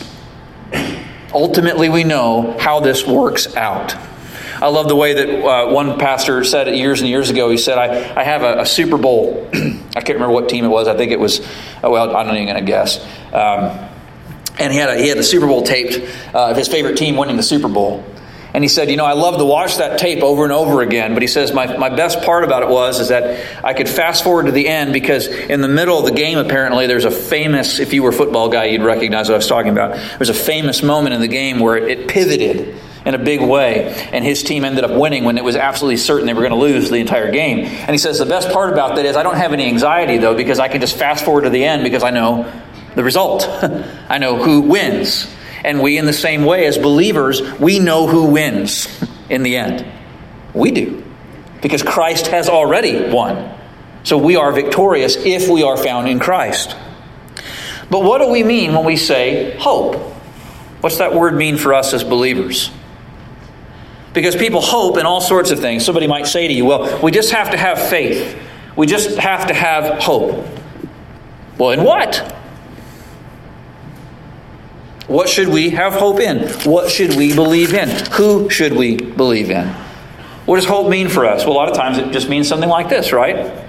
Ultimately, 1.33 1.89
we 1.89 2.05
know 2.05 2.57
how 2.61 2.79
this 2.79 3.05
works 3.05 3.57
out. 3.57 3.97
I 4.61 4.69
love 4.69 4.89
the 4.89 4.97
way 4.97 5.15
that 5.15 5.45
uh, 5.45 5.73
one 5.73 5.99
pastor 5.99 6.45
said 6.45 6.69
it 6.69 6.77
years 6.77 7.01
and 7.01 7.09
years 7.09 7.31
ago. 7.31 7.51
He 7.51 7.59
said, 7.59 7.79
I, 7.79 8.21
I 8.21 8.25
have 8.25 8.43
a, 8.43 8.61
a 8.61 8.67
Super 8.67 8.99
Bowl. 8.99 9.49
I 9.55 10.01
can't 10.01 10.15
remember 10.15 10.33
what 10.33 10.49
team 10.49 10.65
it 10.65 10.69
was. 10.69 10.89
I 10.89 10.97
think 10.97 11.13
it 11.13 11.21
was, 11.21 11.41
oh, 11.83 11.91
well, 11.91 12.17
I'm 12.17 12.27
not 12.27 12.35
even 12.35 12.47
going 12.47 12.65
to 12.65 12.67
guess. 12.67 13.05
Um, 13.33 13.89
and 14.59 14.73
he 14.73 14.79
had 14.79 14.91
a, 14.91 14.97
he 14.97 15.09
had 15.09 15.19
the 15.19 15.25
Super 15.25 15.47
Bowl 15.47 15.63
taped 15.63 15.99
uh, 16.35 16.51
of 16.51 16.57
his 16.57 16.69
favorite 16.69 16.97
team 16.97 17.17
winning 17.17 17.37
the 17.37 17.43
Super 17.43 17.69
Bowl. 17.69 18.05
And 18.55 18.63
he 18.63 18.69
said, 18.69 18.89
you 18.89 18.97
know, 18.97 19.05
I 19.05 19.15
love 19.15 19.39
to 19.39 19.45
watch 19.45 19.79
that 19.79 19.99
tape 19.99 20.23
over 20.23 20.45
and 20.45 20.53
over 20.53 20.81
again. 20.81 21.13
But 21.15 21.23
he 21.23 21.27
says, 21.27 21.53
my, 21.53 21.77
my 21.77 21.89
best 21.89 22.23
part 22.23 22.45
about 22.45 22.63
it 22.63 22.69
was 22.69 23.01
is 23.01 23.09
that 23.09 23.65
I 23.65 23.75
could 23.75 23.89
fast 23.89 24.23
forward 24.23 24.47
to 24.47 24.53
the 24.53 24.69
end 24.69 24.93
because 24.93 25.27
in 25.27 25.61
the 25.61 25.67
middle 25.67 25.99
of 25.99 26.05
the 26.05 26.13
game, 26.13 26.39
apparently, 26.39 26.87
there's 26.87 27.05
a 27.05 27.11
famous, 27.11 27.81
if 27.81 27.93
you 27.93 28.05
were 28.05 28.11
a 28.11 28.13
football 28.13 28.49
guy, 28.49 28.67
you'd 28.67 28.83
recognize 28.83 29.29
what 29.29 29.35
I 29.35 29.39
was 29.39 29.49
talking 29.49 29.73
about. 29.73 29.97
There's 30.19 30.29
a 30.29 30.35
famous 30.35 30.85
moment 30.85 31.17
in 31.17 31.21
the 31.21 31.27
game 31.27 31.59
where 31.59 31.77
it, 31.77 31.99
it 31.99 32.09
pivoted 32.09 32.81
in 33.05 33.15
a 33.15 33.19
big 33.19 33.41
way. 33.41 33.93
And 34.13 34.25
his 34.25 34.43
team 34.43 34.65
ended 34.65 34.85
up 34.85 34.91
winning 34.91 35.25
when 35.25 35.37
it 35.37 35.45
was 35.45 35.57
absolutely 35.57 35.99
certain 35.99 36.27
they 36.27 36.35
were 36.35 36.41
going 36.41 36.53
to 36.53 36.59
lose 36.59 36.91
the 36.91 36.97
entire 36.97 37.31
game. 37.31 37.61
And 37.67 37.91
he 37.91 37.99
says, 37.99 38.19
the 38.19 38.27
best 38.27 38.51
part 38.51 38.73
about 38.73 38.97
that 38.97 39.05
is 39.05 39.17
I 39.17 39.23
don't 39.23 39.37
have 39.37 39.53
any 39.53 39.67
anxiety, 39.67 40.19
though, 40.19 40.35
because 40.35 40.59
I 40.59 40.69
can 40.69 40.81
just 40.81 40.97
fast 40.97 41.25
forward 41.25 41.43
to 41.43 41.51
the 41.51 41.65
end 41.65 41.85
because 41.85 42.03
I 42.03 42.11
know 42.11 42.51
the 42.95 43.05
result. 43.05 43.47
I 44.09 44.19
know 44.19 44.43
who 44.43 44.63
wins. 44.63 45.31
And 45.65 45.81
we, 45.81 45.99
in 45.99 46.07
the 46.07 46.13
same 46.13 46.45
way, 46.45 46.67
as 46.67 46.79
believers, 46.79 47.41
we 47.59 47.79
know 47.79 48.07
who 48.07 48.27
wins 48.27 48.87
in 49.29 49.43
the 49.43 49.57
end. 49.57 49.87
We 50.53 50.71
do. 50.71 51.03
Because 51.63 51.83
Christ 51.83 52.27
has 52.29 52.49
already 52.49 53.11
won. 53.11 53.51
So 54.03 54.19
we 54.19 54.37
are 54.37 54.53
victorious 54.53 55.17
if 55.17 55.49
we 55.49 55.63
are 55.63 55.79
found 55.79 56.09
in 56.09 56.19
Christ. 56.19 56.77
But 57.91 58.03
what 58.03 58.19
do 58.19 58.29
we 58.29 58.43
mean 58.43 58.75
when 58.75 58.85
we 58.85 58.97
say 58.97 59.57
hope? 59.59 59.97
What's 60.81 60.99
that 60.99 61.15
word 61.15 61.35
mean 61.35 61.57
for 61.57 61.73
us 61.73 61.95
as 61.95 62.05
believers? 62.05 62.71
Because 64.15 64.37
people 64.37 64.61
hope 64.63 64.97
in 64.97 65.05
all 65.05 65.21
sorts 65.21 65.51
of 65.51 65.59
things. 65.61 65.85
Somebody 65.85 66.07
might 66.07 66.27
say 66.27 66.49
to 66.49 66.55
you, 66.55 66.65
well, 66.65 67.03
we 67.03 67.11
just 67.11 67.33
have 67.33 67.51
to 67.51 67.57
have 67.57 67.79
faith. 67.79 68.41
We 68.77 68.87
just 68.87 69.19
have 69.19 69.49
to 69.49 69.55
have 69.55 70.03
hope. 70.03 70.47
Well, 71.59 71.73
in 71.73 71.85
what? 71.85 72.35
What 75.07 75.29
should 75.29 75.49
we 75.49 75.71
have 75.71 75.93
hope 75.93 76.21
in? 76.21 76.49
What 76.63 76.91
should 76.91 77.17
we 77.17 77.35
believe 77.35 77.75
in? 77.75 77.89
Who 78.13 78.49
should 78.49 78.73
we 78.73 78.97
believe 78.97 79.51
in? 79.51 79.69
What 80.47 80.57
does 80.57 80.65
hope 80.65 80.89
mean 80.89 81.09
for 81.09 81.27
us? 81.27 81.45
Well, 81.45 81.53
a 81.53 81.59
lot 81.59 81.69
of 81.69 81.77
times 81.77 81.99
it 81.99 82.11
just 82.13 82.29
means 82.29 82.49
something 82.49 82.69
like 82.69 82.89
this, 82.89 83.13
right? 83.13 83.67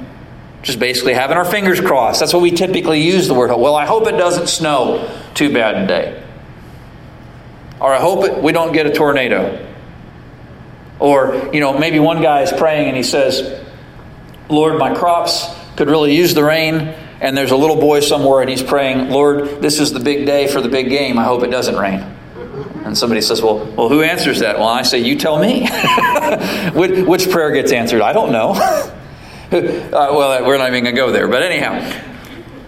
Just 0.61 0.79
basically 0.79 1.13
having 1.13 1.37
our 1.37 1.45
fingers 1.45 1.81
crossed. 1.81 2.19
That's 2.19 2.33
what 2.33 2.41
we 2.41 2.51
typically 2.51 3.01
use 3.01 3.27
the 3.27 3.33
word 3.33 3.49
hope. 3.49 3.59
Well, 3.59 3.75
I 3.75 3.85
hope 3.85 4.07
it 4.07 4.17
doesn't 4.17 4.47
snow 4.47 5.09
too 5.33 5.51
bad 5.51 5.81
today. 5.81 6.23
Or 7.79 7.93
I 7.93 7.99
hope 7.99 8.25
it, 8.25 8.41
we 8.41 8.51
don't 8.51 8.73
get 8.73 8.85
a 8.85 8.91
tornado. 8.91 9.74
Or, 10.99 11.49
you 11.53 11.59
know, 11.59 11.77
maybe 11.77 11.99
one 11.99 12.21
guy 12.21 12.41
is 12.41 12.51
praying 12.51 12.87
and 12.87 12.97
he 12.97 13.03
says, 13.03 13.61
Lord, 14.49 14.77
my 14.77 14.95
crops 14.95 15.47
could 15.75 15.89
really 15.89 16.15
use 16.15 16.33
the 16.33 16.43
rain 16.43 16.95
and 17.21 17.35
there's 17.35 17.51
a 17.51 17.57
little 17.57 17.79
boy 17.79 17.99
somewhere 18.01 18.41
and 18.41 18.49
he's 18.49 18.63
praying, 18.63 19.09
Lord, 19.09 19.61
this 19.61 19.79
is 19.79 19.91
the 19.91 19.99
big 19.99 20.25
day 20.25 20.47
for 20.47 20.61
the 20.61 20.69
big 20.69 20.89
game. 20.89 21.17
I 21.17 21.23
hope 21.23 21.43
it 21.43 21.51
doesn't 21.51 21.75
rain. 21.75 21.99
And 22.85 22.97
somebody 22.97 23.21
says, 23.21 23.41
Well, 23.41 23.65
well 23.65 23.89
who 23.89 24.03
answers 24.03 24.39
that? 24.39 24.57
Well, 24.57 24.67
I 24.67 24.83
say, 24.83 24.99
You 24.99 25.17
tell 25.17 25.39
me. 25.39 25.67
which, 26.73 27.05
which, 27.05 27.29
prayer 27.31 27.51
gets 27.51 27.71
answered? 27.71 28.01
I 28.01 28.13
don't 28.13 28.31
know. 28.31 28.51
uh, 29.51 29.89
well, 29.91 30.45
we're 30.45 30.57
not 30.57 30.69
even 30.69 30.83
going 30.83 30.95
to 30.95 31.01
go 31.01 31.11
there. 31.11 31.27
But 31.27 31.41
anyhow, 31.41 31.81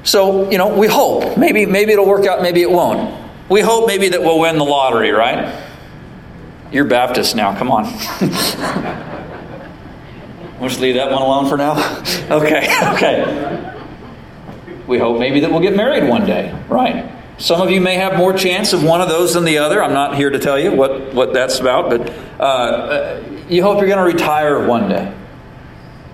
so, 0.03 0.49
you 0.49 0.57
know, 0.57 0.75
we 0.75 0.87
hope. 0.87 1.37
Maybe, 1.37 1.65
maybe 1.65 1.91
it'll 1.91 2.07
work 2.07 2.25
out, 2.25 2.41
maybe 2.41 2.61
it 2.61 2.71
won't. 2.71 3.25
We 3.49 3.61
hope 3.61 3.87
maybe 3.87 4.09
that 4.09 4.21
we'll 4.21 4.39
win 4.39 4.57
the 4.57 4.65
lottery, 4.65 5.11
right? 5.11 5.66
You're 6.71 6.85
Baptist 6.85 7.35
now, 7.35 7.57
come 7.57 7.71
on. 7.71 7.83
we'll 10.59 10.69
just 10.69 10.81
leave 10.81 10.95
that 10.95 11.11
one 11.11 11.21
alone 11.21 11.47
for 11.49 11.57
now? 11.57 12.03
Okay, 12.27 12.67
okay. 12.93 13.73
We 14.85 14.97
hope 14.97 15.17
maybe 15.17 15.39
that 15.39 15.49
we'll 15.49 15.61
get 15.61 15.77
married 15.77 16.09
one 16.09 16.25
day, 16.25 16.53
right? 16.67 17.09
Some 17.37 17.61
of 17.61 17.71
you 17.71 17.79
may 17.79 17.95
have 17.95 18.17
more 18.17 18.33
chance 18.33 18.73
of 18.73 18.83
one 18.83 18.99
of 18.99 19.07
those 19.07 19.33
than 19.33 19.45
the 19.45 19.59
other. 19.59 19.81
I'm 19.81 19.93
not 19.93 20.17
here 20.17 20.29
to 20.29 20.37
tell 20.39 20.59
you 20.59 20.73
what, 20.73 21.13
what 21.13 21.33
that's 21.33 21.59
about, 21.59 21.89
but 21.89 22.09
uh, 22.37 22.43
uh 22.43 23.23
you 23.47 23.63
hope 23.63 23.77
you're 23.79 23.87
going 23.87 23.97
to 23.97 24.17
retire 24.17 24.67
one 24.67 24.89
day. 24.89 25.13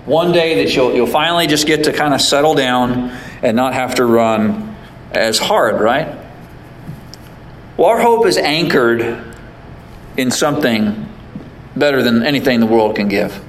One 0.05 0.33
day 0.33 0.63
that 0.63 0.75
you'll, 0.75 0.93
you'll 0.93 1.07
finally 1.07 1.47
just 1.47 1.65
get 1.65 1.85
to 1.85 1.93
kind 1.93 2.13
of 2.13 2.21
settle 2.21 2.53
down 2.53 3.09
and 3.41 3.55
not 3.55 3.73
have 3.73 3.95
to 3.95 4.05
run 4.05 4.75
as 5.11 5.39
hard, 5.39 5.81
right? 5.81 6.15
Well, 7.75 7.89
our 7.89 7.99
hope 7.99 8.27
is 8.27 8.37
anchored 8.37 9.32
in 10.17 10.31
something 10.31 11.09
better 11.75 12.03
than 12.03 12.23
anything 12.23 12.59
the 12.59 12.65
world 12.65 12.95
can 12.95 13.07
give. 13.07 13.43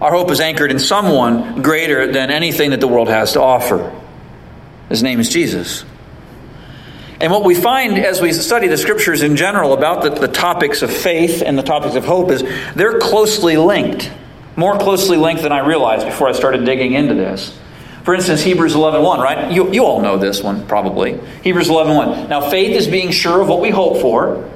Our 0.00 0.12
hope 0.12 0.30
is 0.30 0.40
anchored 0.40 0.70
in 0.70 0.78
someone 0.78 1.62
greater 1.62 2.10
than 2.12 2.30
anything 2.30 2.70
that 2.70 2.80
the 2.80 2.88
world 2.88 3.08
has 3.08 3.32
to 3.32 3.40
offer. 3.40 3.98
His 4.88 5.02
name 5.02 5.20
is 5.20 5.28
Jesus. 5.28 5.84
And 7.18 7.32
what 7.32 7.44
we 7.44 7.54
find 7.54 7.96
as 7.98 8.20
we 8.20 8.34
study 8.34 8.68
the 8.68 8.76
scriptures 8.76 9.22
in 9.22 9.36
general 9.36 9.72
about 9.72 10.02
the, 10.02 10.10
the, 10.10 10.28
topics 10.28 10.82
of 10.82 10.92
faith 10.92 11.42
and 11.42 11.58
the 11.58 11.62
topics 11.62 11.94
of 11.94 12.04
hope 12.04 12.30
is 12.30 12.44
they're 12.74 12.98
closely 12.98 13.56
linked, 13.56 14.12
more 14.54 14.78
closely 14.78 15.16
linked 15.16 15.42
than 15.42 15.50
I 15.50 15.66
realized 15.66 16.04
before 16.04 16.28
I 16.28 16.32
started 16.32 16.66
digging 16.66 16.92
into 16.92 17.14
this. 17.14 17.58
For 18.04 18.14
instance, 18.14 18.42
Hebrews 18.42 18.74
11.1, 18.74 19.18
right? 19.18 19.50
You, 19.50 19.72
you 19.72 19.84
all 19.84 20.02
know 20.02 20.18
this 20.18 20.42
one, 20.42 20.66
probably. 20.66 21.18
Hebrews 21.42 21.68
11.1. 21.68 22.28
Now, 22.28 22.50
faith 22.50 22.76
is 22.76 22.86
being 22.86 23.10
sure 23.10 23.40
of 23.40 23.48
what 23.48 23.60
we 23.60 23.70
hope 23.70 24.02
for 24.02 24.48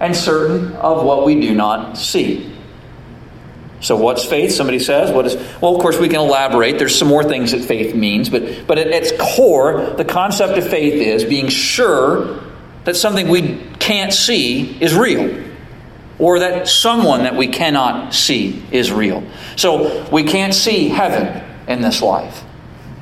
and 0.00 0.14
certain 0.14 0.72
of 0.74 1.04
what 1.04 1.24
we 1.24 1.40
do 1.40 1.54
not 1.54 1.96
see. 1.96 2.52
So, 3.80 3.96
what's 3.96 4.24
faith? 4.24 4.52
Somebody 4.52 4.78
says. 4.78 5.12
What 5.12 5.26
is? 5.26 5.36
Well, 5.60 5.74
of 5.74 5.80
course, 5.80 5.98
we 5.98 6.08
can 6.08 6.20
elaborate. 6.20 6.78
There's 6.78 6.98
some 6.98 7.08
more 7.08 7.22
things 7.22 7.52
that 7.52 7.62
faith 7.62 7.94
means, 7.94 8.30
but 8.30 8.66
but 8.66 8.78
at 8.78 8.88
its 8.88 9.12
core, 9.36 9.94
the 9.96 10.04
concept 10.04 10.58
of 10.58 10.68
faith 10.68 10.94
is 10.94 11.24
being 11.24 11.48
sure 11.48 12.42
that 12.84 12.96
something 12.96 13.28
we 13.28 13.58
can't 13.78 14.14
see 14.14 14.76
is 14.80 14.94
real, 14.94 15.44
or 16.18 16.38
that 16.38 16.68
someone 16.68 17.24
that 17.24 17.36
we 17.36 17.48
cannot 17.48 18.14
see 18.14 18.64
is 18.70 18.90
real. 18.90 19.22
So, 19.56 20.08
we 20.10 20.24
can't 20.24 20.54
see 20.54 20.88
heaven 20.88 21.44
in 21.68 21.82
this 21.82 22.00
life. 22.00 22.42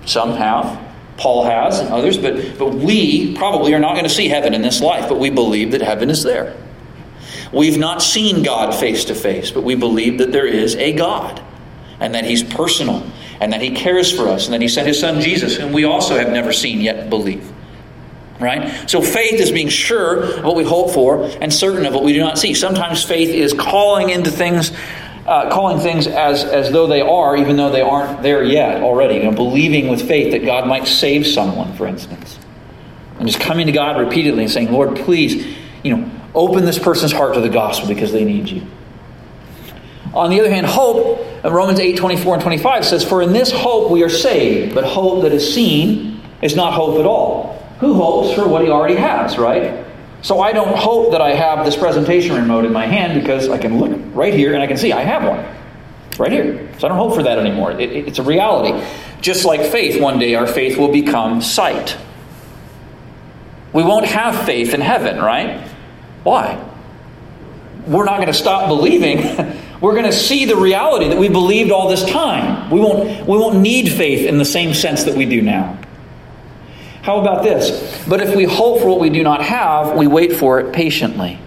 Some 0.07 0.33
have. 0.33 0.83
Paul 1.17 1.45
has, 1.45 1.79
and 1.79 1.91
others, 1.91 2.19
but 2.19 2.59
but 2.59 2.75
we 2.75 3.37
probably 3.37 3.73
are 3.75 3.79
not 3.79 3.93
going 3.93 4.05
to 4.05 4.11
see 4.11 4.27
heaven 4.27 4.53
in 4.53 4.63
this 4.63 4.81
life, 4.81 5.09
but 5.09 5.21
we 5.21 5.31
believe 5.31 5.71
that 5.71 5.81
heaven 5.81 6.11
is 6.11 6.25
there. 6.25 6.57
We've 7.55 7.79
not 7.79 8.03
seen 8.03 8.43
God 8.43 8.75
face 8.75 9.05
to 9.07 9.15
face, 9.15 9.51
but 9.51 9.63
we 9.63 9.77
believe 9.77 10.19
that 10.19 10.33
there 10.33 10.47
is 10.47 10.75
a 10.77 10.93
God 10.93 11.41
and 12.01 12.15
that 12.15 12.25
He's 12.25 12.43
personal 12.43 13.09
and 13.41 13.53
that 13.53 13.63
He 13.63 13.71
cares 13.71 14.13
for 14.13 14.29
us 14.29 14.47
and 14.47 14.55
that 14.55 14.61
He 14.61 14.69
sent 14.69 14.89
His 14.89 14.99
Son 14.99 15.21
Jesus, 15.21 15.57
whom 15.57 15.73
we 15.73 15.85
also 15.85 16.19
have 16.19 16.31
never 16.31 16.53
seen 16.53 16.81
yet 16.81 17.09
believe. 17.09 17.49
Right? 18.41 18.91
So 18.91 19.01
faith 19.01 19.41
is 19.41 19.53
being 19.53 19.69
sure 19.69 20.25
of 20.25 20.45
what 20.45 20.57
we 20.57 20.65
hope 20.65 20.91
for 20.91 21.25
and 21.41 21.53
certain 21.53 21.87
of 21.87 21.95
what 21.95 22.03
we 22.03 22.13
do 22.13 22.19
not 22.19 22.37
see. 22.37 22.53
Sometimes 22.53 23.05
faith 23.05 23.31
is 23.31 23.53
calling 23.53 24.11
into 24.11 24.31
things. 24.31 24.73
Uh, 25.27 25.51
calling 25.51 25.81
things 25.81 26.07
as, 26.07 26.45
as 26.45 26.71
though 26.71 26.87
they 26.87 27.01
are, 27.01 27.35
even 27.35 27.57
though 27.57 27.71
they 27.71 27.81
aren't 27.81 28.23
there 28.23 28.45
yet 28.45 28.83
already. 28.83 29.15
You 29.15 29.23
know, 29.23 29.33
believing 29.33 29.89
with 29.89 30.07
faith 30.07 30.33
that 30.33 30.45
God 30.45 30.69
might 30.69 30.87
save 30.87 31.27
someone, 31.27 31.73
for 31.79 31.87
instance. 31.87 32.39
And 33.19 33.27
just 33.27 33.41
coming 33.41 33.65
to 33.65 33.73
God 33.73 33.99
repeatedly 33.99 34.43
and 34.43 34.53
saying, 34.53 34.71
Lord, 34.71 34.97
please, 34.97 35.57
you 35.83 35.97
know, 35.97 36.11
Open 36.35 36.65
this 36.65 36.79
person's 36.79 37.13
heart 37.13 37.35
to 37.35 37.41
the 37.41 37.49
gospel 37.49 37.89
because 37.89 38.13
they 38.13 38.25
need 38.25 38.49
you. 38.49 38.67
On 40.13 40.31
the 40.31 40.41
other 40.41 40.51
hand, 40.51 40.67
hope, 40.67 41.21
uh, 41.45 41.53
Romans 41.53 41.81
8 41.81 41.97
24 41.97 42.35
and 42.35 42.43
25 42.43 42.85
says, 42.85 43.05
For 43.05 43.23
in 43.23 43.33
this 43.33 43.51
hope 43.51 43.91
we 43.91 44.03
are 44.03 44.09
saved, 44.09 44.75
but 44.75 44.85
hope 44.85 45.23
that 45.23 45.33
is 45.33 45.53
seen 45.55 46.21
is 46.41 46.55
not 46.55 46.73
hope 46.73 46.99
at 47.01 47.07
all. 47.07 47.55
Who 47.81 47.95
hopes 47.95 48.35
for 48.35 48.49
what 48.49 48.63
he 48.63 48.71
already 48.71 48.95
has, 48.95 49.37
right? 49.37 49.85
So 50.23 50.41
I 50.41 50.53
don't 50.53 50.77
hope 50.77 51.13
that 51.13 51.21
I 51.21 51.35
have 51.35 51.67
this 51.67 51.77
presentation 51.77 52.35
remote 52.35 52.65
in 52.65 52.73
my 52.73 52.87
hand 52.87 53.21
because 53.21 53.49
I 53.49 53.59
can 53.59 53.79
look 53.79 54.01
right 54.15 54.33
here 54.33 54.55
and 54.55 54.63
I 54.63 54.67
can 54.67 54.77
see 54.77 54.93
I 54.93 55.03
have 55.03 55.25
one. 55.25 55.45
Right 56.19 56.31
here. 56.31 56.73
So 56.79 56.87
I 56.87 56.89
don't 56.89 56.99
hope 56.99 57.15
for 57.15 57.25
that 57.25 57.39
anymore. 57.39 57.73
It, 57.73 57.91
it, 57.91 58.09
it's 58.09 58.19
a 58.21 58.23
reality. 58.23 58.87
Just 59.21 59.45
like 59.45 59.61
faith, 59.71 60.01
one 60.01 60.19
day 60.19 60.35
our 60.37 60.47
faith 60.47 60.79
will 60.79 60.93
become 60.93 61.43
sight. 61.43 61.97
We 63.73 63.83
won't 63.83 64.07
have 64.07 64.47
faith 64.47 64.73
in 64.73 64.81
heaven, 64.81 65.19
right? 65.19 65.69
Why? 66.25 66.63
We're 67.87 68.05
not 68.05 68.17
going 68.17 68.29
to 68.29 68.35
stop 68.35 68.69
believing. 68.69 69.19
We're 69.81 69.93
going 69.93 70.07
to 70.07 70.13
see 70.13 70.47
the 70.47 70.57
reality 70.57 71.09
that 71.09 71.19
we 71.19 71.29
believed 71.29 71.71
all 71.71 71.89
this 71.89 72.05
time. 72.05 72.71
We 72.71 72.81
won't, 72.81 73.29
we 73.29 73.37
won't 73.37 73.61
need 73.61 73.93
faith 73.93 74.27
in 74.27 74.39
the 74.39 74.45
same 74.45 74.73
sense 74.73 75.05
that 75.05 75.15
we 75.15 75.27
do 75.27 75.43
now. 75.43 75.79
How 77.03 77.21
about 77.21 77.43
this? 77.43 78.03
But 78.09 78.23
if 78.23 78.35
we 78.35 78.45
hope 78.45 78.81
for 78.81 78.89
what 78.89 79.01
we 79.01 79.11
do 79.11 79.23
not 79.23 79.43
have, 79.43 79.95
we 79.95 80.07
wait 80.07 80.33
for 80.33 80.59
it 80.59 80.73
patiently. 80.73 81.39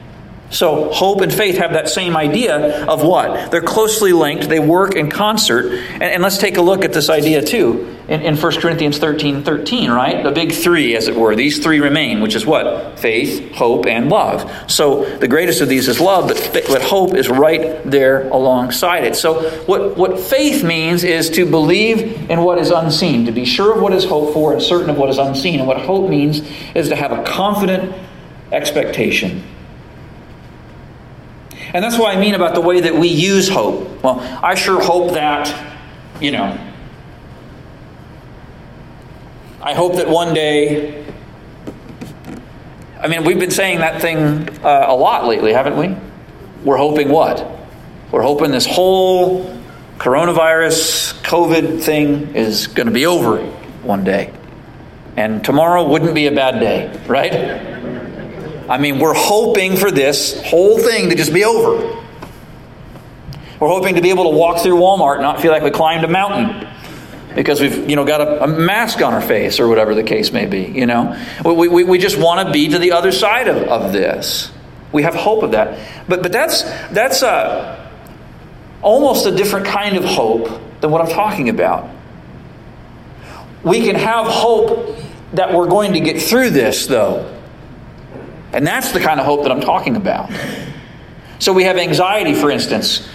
So, 0.50 0.92
hope 0.94 1.22
and 1.22 1.34
faith 1.34 1.58
have 1.58 1.74
that 1.74 1.90
same 1.90 2.16
idea 2.16 2.86
of 2.86 3.04
what? 3.04 3.52
They're 3.52 3.62
closely 3.62 4.14
linked, 4.14 4.48
they 4.48 4.60
work 4.60 4.96
in 4.96 5.10
concert. 5.10 5.74
And, 5.74 6.04
and 6.04 6.24
let's 6.24 6.38
take 6.38 6.58
a 6.58 6.62
look 6.62 6.86
at 6.86 6.94
this 6.94 7.10
idea 7.10 7.42
too 7.42 7.98
in, 8.08 8.22
in 8.22 8.38
1 8.38 8.62
Corinthians 8.62 8.98
13 8.98 9.44
13, 9.44 9.92
right? 9.92 10.24
The 10.24 10.32
big 10.32 10.54
three, 10.54 10.96
as 10.96 11.08
it 11.08 11.16
were. 11.16 11.36
These 11.36 11.60
three 11.60 11.82
remain, 11.82 12.22
which 12.22 12.36
is 12.36 12.46
what? 12.46 12.98
Faith, 12.98 13.52
hope, 13.52 13.86
and 13.86 14.10
love. 14.10 14.72
So, 14.72 15.18
the 15.18 15.28
greatest 15.28 15.62
of 15.62 15.68
these 15.68 15.88
is 15.88 16.00
love, 16.00 16.30
but, 16.30 16.66
but 16.68 16.82
hope 16.82 17.14
is 17.14 17.28
right 17.28 17.84
there 17.84 18.30
alongside 18.30 19.04
it. 19.04 19.16
So, 19.16 19.50
what, 19.66 19.98
what 19.98 20.20
faith 20.20 20.64
means 20.64 21.04
is 21.04 21.30
to 21.32 21.46
believe 21.46 22.30
in 22.30 22.42
what 22.42 22.58
is 22.58 22.72
unseen, 22.72 23.26
to 23.26 23.32
be 23.34 23.44
sure 23.44 23.76
of 23.76 23.82
what 23.82 23.94
is 23.94 24.06
hoped 24.06 24.34
for 24.34 24.54
and 24.54 24.62
certain 24.62 24.90
of 24.90 24.98
what 24.98 25.10
is 25.10 25.18
unseen. 25.18 25.60
And 25.60 25.68
what 25.68 25.82
hope 25.82 26.10
means 26.10 26.42
is 26.74 26.88
to 26.90 26.96
have 26.96 27.12
a 27.12 27.24
confident 27.24 27.94
expectation. 28.52 29.44
And 31.78 31.84
that's 31.84 32.00
what 32.00 32.18
I 32.18 32.20
mean 32.20 32.34
about 32.34 32.56
the 32.56 32.62
way 32.62 32.80
that 32.80 32.96
we 32.96 33.08
use 33.08 33.48
hope. 33.48 34.02
Well, 34.02 34.20
I 34.44 34.56
sure 34.56 34.82
hope 34.82 35.14
that, 35.14 35.78
you 36.20 36.32
know, 36.32 36.58
I 39.62 39.76
hope 39.76 39.98
that 39.98 40.10
one 40.10 40.34
day. 40.34 41.06
I 43.00 43.08
mean, 43.08 43.24
we've 43.26 43.40
been 43.40 43.52
saying 43.52 43.78
that 43.82 44.02
thing 44.02 44.50
uh, 44.66 44.86
a 44.88 44.96
lot 44.96 45.28
lately, 45.28 45.54
haven't 45.54 45.78
we? 45.78 45.96
We're 46.64 46.78
hoping 46.78 47.10
what? 47.10 47.48
We're 48.12 48.24
hoping 48.24 48.50
this 48.50 48.66
whole 48.66 49.46
coronavirus, 50.00 51.22
COVID 51.22 51.84
thing 51.84 52.36
is 52.36 52.66
going 52.66 52.88
to 52.88 52.92
be 52.92 53.06
over 53.06 53.38
one 53.84 54.04
day. 54.04 54.34
And 55.16 55.46
tomorrow 55.46 55.88
wouldn't 55.88 56.16
be 56.16 56.26
a 56.26 56.32
bad 56.32 56.60
day, 56.60 57.00
right? 57.06 57.77
I 58.70 58.78
mean, 58.78 59.00
we're 59.00 59.14
hoping 59.14 59.78
for 59.78 59.92
this 59.92 60.42
whole 60.44 60.78
thing 60.78 61.10
to 61.10 61.16
just 61.16 61.34
be 61.34 61.46
over. 61.46 62.04
We're 63.60 63.70
hoping 63.70 63.96
to 63.96 64.02
be 64.02 64.10
able 64.10 64.26
to 64.26 64.38
walk 64.38 64.62
through 64.62 64.76
Walmart 64.76 65.16
and 65.16 65.24
not 65.24 65.42
feel 65.42 65.52
like 65.52 65.64
we 65.64 65.72
climbed 65.72 66.04
a 66.04 66.08
mountain 66.08 66.68
because 67.36 67.62
we've 67.62 67.90
you 67.90 67.96
know 67.96 68.06
got 68.06 68.22
a, 68.22 68.44
a 68.44 68.48
mask 68.48 69.02
on 69.02 69.14
our 69.14 69.22
face 69.22 69.60
or 69.60 69.68
whatever 69.68 69.96
the 69.96 70.04
case 70.04 70.32
may 70.32 70.46
be. 70.46 70.64
You 70.64 70.86
know, 70.86 71.20
we, 71.44 71.68
we, 71.68 71.84
we 71.84 71.98
just 71.98 72.18
want 72.18 72.46
to 72.46 72.54
be 72.54 72.68
to 72.70 72.80
the 72.80 72.92
other 72.92 73.12
side 73.12 73.48
of, 73.48 73.58
of 73.68 73.94
this. 73.94 74.52
We 74.92 75.04
have 75.04 75.16
hope 75.16 75.44
of 75.44 75.52
that, 75.52 75.80
but 76.08 76.22
but 76.22 76.32
that's 76.32 76.64
that's 76.92 77.22
a 77.22 77.90
almost 78.82 79.26
a 79.26 79.32
different 79.32 79.66
kind 79.66 79.98
of 79.98 80.06
hope 80.06 80.50
than 80.82 80.92
what 80.92 81.02
I'm 81.02 81.12
talking 81.12 81.50
about. 81.50 81.90
We 83.64 83.82
can 83.82 83.96
have 83.96 84.28
hope 84.28 84.98
that 85.34 85.54
we're 85.54 85.68
going 85.68 85.94
to 85.94 86.00
get 86.00 86.22
through 86.22 86.52
this, 86.52 86.86
though. 86.86 87.37
And 88.58 88.66
that's 88.66 88.92
the 88.92 89.00
kind 89.00 89.20
of 89.20 89.26
hope 89.28 89.44
that 89.44 89.52
I'm 89.52 89.62
talking 89.62 89.96
about. 89.96 90.32
So 91.38 91.54
we 91.54 91.66
have 91.66 91.78
anxiety, 91.78 92.34
for 92.34 92.50
instance, 92.50 93.08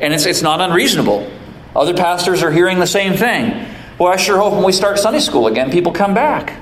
and 0.00 0.14
it's, 0.14 0.24
it's 0.24 0.40
not 0.40 0.62
unreasonable. 0.62 1.30
Other 1.76 1.92
pastors 1.92 2.42
are 2.42 2.50
hearing 2.50 2.78
the 2.78 2.86
same 2.86 3.12
thing. 3.12 3.68
Well, 3.98 4.10
I 4.10 4.16
sure 4.16 4.38
hope 4.38 4.54
when 4.54 4.64
we 4.64 4.72
start 4.72 4.98
Sunday 4.98 5.20
school 5.20 5.48
again, 5.48 5.70
people 5.70 5.92
come 5.92 6.14
back. 6.14 6.58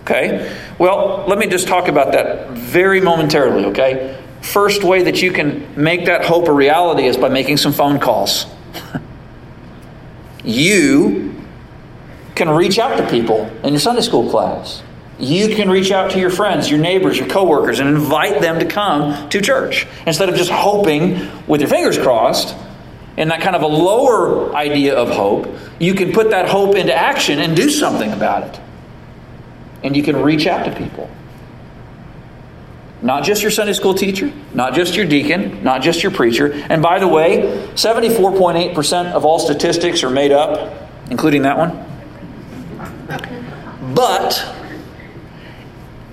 Okay? 0.00 0.52
Well, 0.76 1.24
let 1.28 1.38
me 1.38 1.46
just 1.46 1.68
talk 1.68 1.86
about 1.86 2.10
that 2.14 2.50
very 2.50 3.00
momentarily, 3.00 3.66
okay? 3.66 4.20
First 4.40 4.82
way 4.82 5.04
that 5.04 5.22
you 5.22 5.30
can 5.30 5.72
make 5.80 6.06
that 6.06 6.24
hope 6.24 6.48
a 6.48 6.52
reality 6.52 7.06
is 7.06 7.16
by 7.16 7.28
making 7.28 7.58
some 7.58 7.72
phone 7.72 8.00
calls. 8.00 8.44
you 10.44 11.32
can 12.34 12.48
reach 12.48 12.80
out 12.80 12.96
to 12.96 13.08
people 13.08 13.48
in 13.62 13.72
your 13.72 13.78
Sunday 13.78 14.02
school 14.02 14.28
class. 14.28 14.82
You 15.18 15.54
can 15.54 15.70
reach 15.70 15.90
out 15.90 16.10
to 16.10 16.18
your 16.18 16.30
friends, 16.30 16.70
your 16.70 16.78
neighbors, 16.78 17.18
your 17.18 17.28
coworkers, 17.28 17.80
and 17.80 17.88
invite 17.88 18.42
them 18.42 18.58
to 18.58 18.66
come 18.66 19.28
to 19.30 19.40
church 19.40 19.86
instead 20.06 20.28
of 20.28 20.34
just 20.34 20.50
hoping 20.50 21.30
with 21.46 21.60
your 21.60 21.70
fingers 21.70 21.98
crossed. 21.98 22.54
and 23.18 23.30
that 23.30 23.40
kind 23.40 23.56
of 23.56 23.62
a 23.62 23.66
lower 23.66 24.54
idea 24.54 24.94
of 24.94 25.08
hope, 25.08 25.48
you 25.78 25.94
can 25.94 26.12
put 26.12 26.30
that 26.30 26.48
hope 26.48 26.76
into 26.76 26.94
action 26.94 27.38
and 27.38 27.56
do 27.56 27.70
something 27.70 28.12
about 28.12 28.42
it. 28.42 28.60
And 29.82 29.96
you 29.96 30.02
can 30.02 30.22
reach 30.22 30.46
out 30.46 30.66
to 30.66 30.76
people. 30.76 31.08
Not 33.00 33.24
just 33.24 33.40
your 33.40 33.50
Sunday 33.50 33.72
school 33.72 33.94
teacher, 33.94 34.32
not 34.52 34.74
just 34.74 34.96
your 34.96 35.06
deacon, 35.06 35.62
not 35.62 35.82
just 35.82 36.02
your 36.02 36.12
preacher. 36.12 36.52
And 36.52 36.82
by 36.82 36.98
the 36.98 37.08
way, 37.08 37.68
74.8% 37.74 39.12
of 39.12 39.24
all 39.24 39.38
statistics 39.38 40.02
are 40.02 40.10
made 40.10 40.32
up, 40.32 40.90
including 41.10 41.42
that 41.42 41.56
one. 41.56 41.84
But 43.94 44.44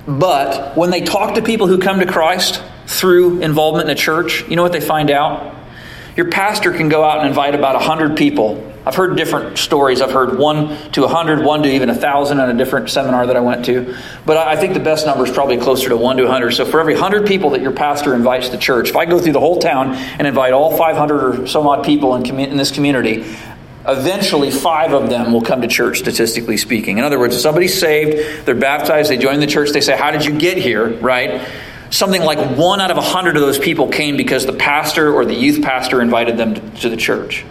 but 0.07 0.75
when 0.75 0.89
they 0.89 1.01
talk 1.01 1.35
to 1.35 1.41
people 1.41 1.67
who 1.67 1.77
come 1.77 1.99
to 1.99 2.05
Christ 2.05 2.61
through 2.87 3.41
involvement 3.41 3.89
in 3.89 3.95
a 3.95 3.99
church, 3.99 4.47
you 4.49 4.55
know 4.55 4.63
what 4.63 4.73
they 4.73 4.81
find 4.81 5.09
out? 5.09 5.55
Your 6.15 6.29
pastor 6.29 6.71
can 6.71 6.89
go 6.89 7.03
out 7.03 7.19
and 7.19 7.27
invite 7.27 7.55
about 7.55 7.75
100 7.75 8.15
people. 8.15 8.71
I've 8.85 8.95
heard 8.95 9.15
different 9.15 9.57
stories. 9.57 10.01
I've 10.01 10.11
heard 10.11 10.37
one 10.37 10.91
to 10.91 11.01
100, 11.01 11.43
one 11.43 11.63
to 11.63 11.69
even 11.69 11.87
1,000 11.87 12.39
at 12.39 12.49
a 12.49 12.53
different 12.53 12.89
seminar 12.89 13.25
that 13.27 13.37
I 13.37 13.39
went 13.39 13.65
to. 13.65 13.95
But 14.25 14.37
I 14.37 14.57
think 14.57 14.73
the 14.73 14.81
best 14.81 15.05
number 15.05 15.23
is 15.23 15.31
probably 15.31 15.57
closer 15.57 15.89
to 15.89 15.97
1 15.97 16.17
to 16.17 16.23
100. 16.23 16.51
So 16.51 16.65
for 16.65 16.81
every 16.81 16.93
100 16.93 17.25
people 17.25 17.51
that 17.51 17.61
your 17.61 17.71
pastor 17.71 18.13
invites 18.13 18.49
to 18.49 18.57
church, 18.57 18.89
if 18.89 18.97
I 18.97 19.05
go 19.05 19.19
through 19.19 19.33
the 19.33 19.39
whole 19.39 19.59
town 19.59 19.93
and 19.93 20.27
invite 20.27 20.51
all 20.51 20.77
500 20.77 21.23
or 21.23 21.47
some 21.47 21.65
odd 21.65 21.85
people 21.85 22.13
in, 22.15 22.39
in 22.39 22.57
this 22.57 22.71
community, 22.71 23.25
eventually 23.87 24.51
five 24.51 24.93
of 24.93 25.09
them 25.09 25.33
will 25.33 25.41
come 25.41 25.61
to 25.61 25.67
church, 25.67 25.99
statistically 25.99 26.57
speaking. 26.57 26.97
In 26.97 27.03
other 27.03 27.19
words, 27.19 27.35
if 27.35 27.41
somebody's 27.41 27.77
saved, 27.77 28.45
they're 28.45 28.55
baptized, 28.55 29.09
they 29.09 29.17
join 29.17 29.39
the 29.39 29.47
church, 29.47 29.71
they 29.71 29.81
say, 29.81 29.97
How 29.97 30.11
did 30.11 30.25
you 30.25 30.37
get 30.37 30.57
here? 30.57 30.87
Right? 30.87 31.47
Something 31.89 32.23
like 32.23 32.57
one 32.57 32.81
out 32.81 32.89
of 32.89 32.97
a 32.97 33.01
hundred 33.01 33.35
of 33.35 33.41
those 33.41 33.59
people 33.59 33.87
came 33.89 34.17
because 34.17 34.45
the 34.45 34.53
pastor 34.53 35.13
or 35.13 35.25
the 35.25 35.35
youth 35.35 35.61
pastor 35.61 36.01
invited 36.01 36.37
them 36.37 36.71
to 36.77 36.89
the 36.89 36.97
church. 36.97 37.45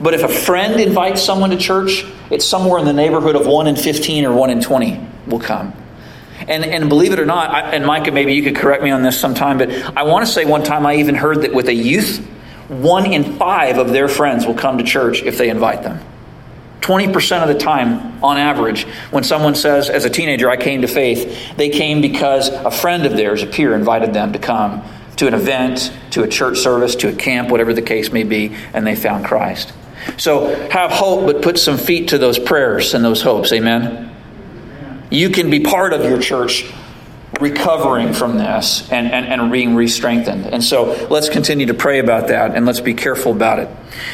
But 0.00 0.14
if 0.14 0.24
a 0.24 0.28
friend 0.28 0.80
invites 0.80 1.22
someone 1.22 1.50
to 1.50 1.56
church, 1.56 2.04
it's 2.30 2.44
somewhere 2.44 2.80
in 2.80 2.84
the 2.84 2.92
neighborhood 2.92 3.36
of 3.36 3.46
1 3.46 3.68
in 3.68 3.76
15 3.76 4.24
or 4.24 4.34
1 4.34 4.50
in 4.50 4.60
20 4.60 5.06
will 5.28 5.38
come. 5.38 5.72
And, 6.48 6.64
and 6.64 6.88
believe 6.88 7.12
it 7.12 7.20
or 7.20 7.26
not, 7.26 7.50
I, 7.50 7.70
and 7.70 7.86
Micah, 7.86 8.10
maybe 8.10 8.34
you 8.34 8.42
could 8.42 8.56
correct 8.56 8.82
me 8.82 8.90
on 8.90 9.02
this 9.02 9.20
sometime, 9.20 9.58
but 9.58 9.70
I 9.96 10.02
want 10.02 10.26
to 10.26 10.32
say 10.32 10.44
one 10.44 10.64
time 10.64 10.84
I 10.86 10.96
even 10.96 11.14
heard 11.14 11.42
that 11.42 11.54
with 11.54 11.68
a 11.68 11.74
youth 11.74 12.26
one 12.80 13.12
in 13.12 13.36
five 13.36 13.78
of 13.78 13.90
their 13.90 14.08
friends 14.08 14.46
will 14.46 14.54
come 14.54 14.78
to 14.78 14.84
church 14.84 15.22
if 15.22 15.36
they 15.36 15.50
invite 15.50 15.82
them. 15.82 16.00
20% 16.80 17.42
of 17.42 17.48
the 17.48 17.54
time, 17.54 18.22
on 18.24 18.38
average, 18.38 18.84
when 19.10 19.22
someone 19.22 19.54
says, 19.54 19.88
as 19.88 20.04
a 20.04 20.10
teenager, 20.10 20.50
I 20.50 20.56
came 20.56 20.82
to 20.82 20.88
faith, 20.88 21.56
they 21.56 21.68
came 21.68 22.00
because 22.00 22.48
a 22.48 22.70
friend 22.70 23.06
of 23.06 23.12
theirs, 23.12 23.42
a 23.42 23.46
peer, 23.46 23.74
invited 23.74 24.12
them 24.12 24.32
to 24.32 24.38
come 24.38 24.82
to 25.16 25.28
an 25.28 25.34
event, 25.34 25.92
to 26.10 26.24
a 26.24 26.28
church 26.28 26.58
service, 26.58 26.96
to 26.96 27.08
a 27.08 27.14
camp, 27.14 27.50
whatever 27.50 27.72
the 27.72 27.82
case 27.82 28.10
may 28.10 28.24
be, 28.24 28.56
and 28.72 28.84
they 28.86 28.96
found 28.96 29.24
Christ. 29.24 29.72
So 30.16 30.48
have 30.70 30.90
hope, 30.90 31.26
but 31.26 31.42
put 31.42 31.58
some 31.58 31.78
feet 31.78 32.08
to 32.08 32.18
those 32.18 32.38
prayers 32.38 32.94
and 32.94 33.04
those 33.04 33.22
hopes. 33.22 33.52
Amen. 33.52 34.10
You 35.10 35.30
can 35.30 35.50
be 35.50 35.60
part 35.60 35.92
of 35.92 36.02
your 36.02 36.20
church 36.20 36.64
recovering 37.40 38.12
from 38.12 38.36
this 38.36 38.90
and, 38.90 39.10
and, 39.10 39.26
and 39.26 39.50
being 39.50 39.74
re 39.74 39.88
strengthened. 39.88 40.46
And 40.46 40.62
so 40.62 41.06
let's 41.08 41.28
continue 41.28 41.66
to 41.66 41.74
pray 41.74 41.98
about 41.98 42.28
that 42.28 42.54
and 42.54 42.66
let's 42.66 42.80
be 42.80 42.94
careful 42.94 43.32
about 43.32 43.58
it. 43.58 43.68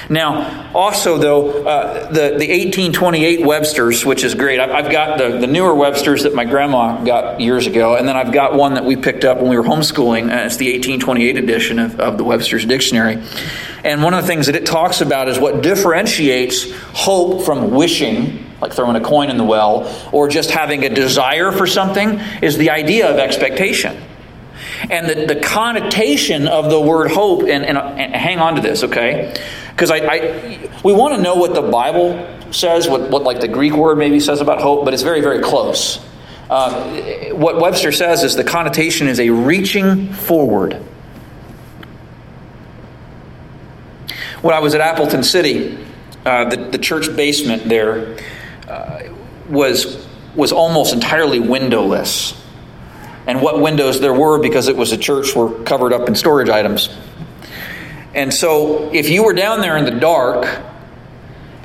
Now, 0.08 0.70
also, 0.74 1.18
though, 1.18 1.66
uh, 1.66 2.08
the, 2.08 2.36
the 2.38 2.48
1828 2.48 3.44
Webster's, 3.44 4.04
which 4.04 4.24
is 4.24 4.34
great, 4.34 4.60
I've 4.60 4.90
got 4.90 5.18
the, 5.18 5.38
the 5.38 5.46
newer 5.46 5.74
Webster's 5.74 6.24
that 6.24 6.34
my 6.34 6.44
grandma 6.44 7.04
got 7.04 7.40
years 7.40 7.66
ago, 7.66 7.96
and 7.96 8.08
then 8.08 8.16
I've 8.16 8.32
got 8.32 8.54
one 8.54 8.74
that 8.74 8.84
we 8.84 8.96
picked 8.96 9.24
up 9.24 9.38
when 9.38 9.50
we 9.50 9.56
were 9.56 9.62
homeschooling. 9.62 10.30
It's 10.46 10.56
the 10.56 10.72
1828 10.72 11.36
edition 11.36 11.78
of, 11.78 12.00
of 12.00 12.18
the 12.18 12.24
Webster's 12.24 12.64
Dictionary. 12.64 13.22
And 13.84 14.02
one 14.02 14.14
of 14.14 14.22
the 14.22 14.26
things 14.26 14.46
that 14.46 14.56
it 14.56 14.66
talks 14.66 15.00
about 15.00 15.28
is 15.28 15.38
what 15.38 15.62
differentiates 15.62 16.72
hope 16.92 17.44
from 17.44 17.70
wishing 17.70 18.47
like 18.60 18.72
throwing 18.72 18.96
a 18.96 19.00
coin 19.00 19.30
in 19.30 19.36
the 19.36 19.44
well, 19.44 19.92
or 20.12 20.28
just 20.28 20.50
having 20.50 20.84
a 20.84 20.88
desire 20.88 21.52
for 21.52 21.66
something, 21.66 22.20
is 22.42 22.56
the 22.56 22.70
idea 22.70 23.10
of 23.10 23.18
expectation. 23.18 24.02
And 24.90 25.08
the, 25.08 25.34
the 25.34 25.40
connotation 25.40 26.48
of 26.48 26.70
the 26.70 26.80
word 26.80 27.10
hope, 27.10 27.42
and, 27.42 27.64
and, 27.64 27.78
and 27.78 28.14
hang 28.14 28.38
on 28.38 28.56
to 28.56 28.60
this, 28.60 28.84
okay? 28.84 29.34
Because 29.70 29.90
I, 29.90 29.96
I, 29.98 30.70
we 30.82 30.92
want 30.92 31.14
to 31.14 31.22
know 31.22 31.36
what 31.36 31.54
the 31.54 31.62
Bible 31.62 32.26
says, 32.52 32.88
what, 32.88 33.10
what 33.10 33.22
like 33.22 33.40
the 33.40 33.48
Greek 33.48 33.74
word 33.74 33.98
maybe 33.98 34.20
says 34.20 34.40
about 34.40 34.60
hope, 34.60 34.84
but 34.84 34.94
it's 34.94 35.02
very, 35.02 35.20
very 35.20 35.40
close. 35.40 36.04
Uh, 36.50 37.32
what 37.34 37.60
Webster 37.60 37.92
says 37.92 38.24
is 38.24 38.34
the 38.34 38.44
connotation 38.44 39.06
is 39.06 39.20
a 39.20 39.30
reaching 39.30 40.12
forward. 40.12 40.74
When 44.40 44.54
I 44.54 44.60
was 44.60 44.74
at 44.74 44.80
Appleton 44.80 45.22
City, 45.22 45.78
uh, 46.24 46.48
the, 46.48 46.56
the 46.56 46.78
church 46.78 47.14
basement 47.14 47.68
there, 47.68 48.16
uh, 48.68 49.02
was 49.48 50.06
was 50.34 50.52
almost 50.52 50.92
entirely 50.92 51.40
windowless. 51.40 52.40
And 53.26 53.42
what 53.42 53.60
windows 53.60 54.00
there 54.00 54.14
were 54.14 54.38
because 54.38 54.68
it 54.68 54.76
was 54.76 54.92
a 54.92 54.96
church 54.96 55.34
were 55.34 55.50
covered 55.64 55.92
up 55.92 56.08
in 56.08 56.14
storage 56.14 56.48
items. 56.48 56.88
And 58.14 58.32
so 58.32 58.90
if 58.92 59.10
you 59.10 59.24
were 59.24 59.34
down 59.34 59.60
there 59.60 59.76
in 59.76 59.84
the 59.84 59.90
dark 59.90 60.62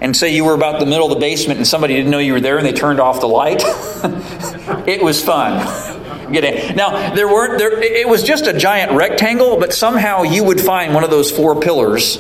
and 0.01 0.15
say 0.15 0.35
you 0.35 0.43
were 0.43 0.55
about 0.55 0.79
the 0.79 0.85
middle 0.85 1.05
of 1.05 1.13
the 1.13 1.19
basement 1.19 1.57
and 1.57 1.67
somebody 1.67 1.95
didn't 1.95 2.11
know 2.11 2.19
you 2.19 2.33
were 2.33 2.41
there 2.41 2.57
and 2.57 2.65
they 2.65 2.73
turned 2.73 2.99
off 2.99 3.21
the 3.21 3.27
light, 3.27 3.61
it 4.87 5.01
was 5.01 5.23
fun. 5.23 6.33
getting 6.33 6.75
now 6.75 7.13
there 7.13 7.27
weren't 7.27 7.59
there. 7.59 7.81
It 7.81 8.09
was 8.09 8.23
just 8.23 8.47
a 8.47 8.53
giant 8.53 8.91
rectangle, 8.93 9.57
but 9.57 9.73
somehow 9.73 10.23
you 10.23 10.43
would 10.43 10.59
find 10.59 10.93
one 10.93 11.03
of 11.03 11.11
those 11.11 11.31
four 11.31 11.59
pillars 11.59 12.17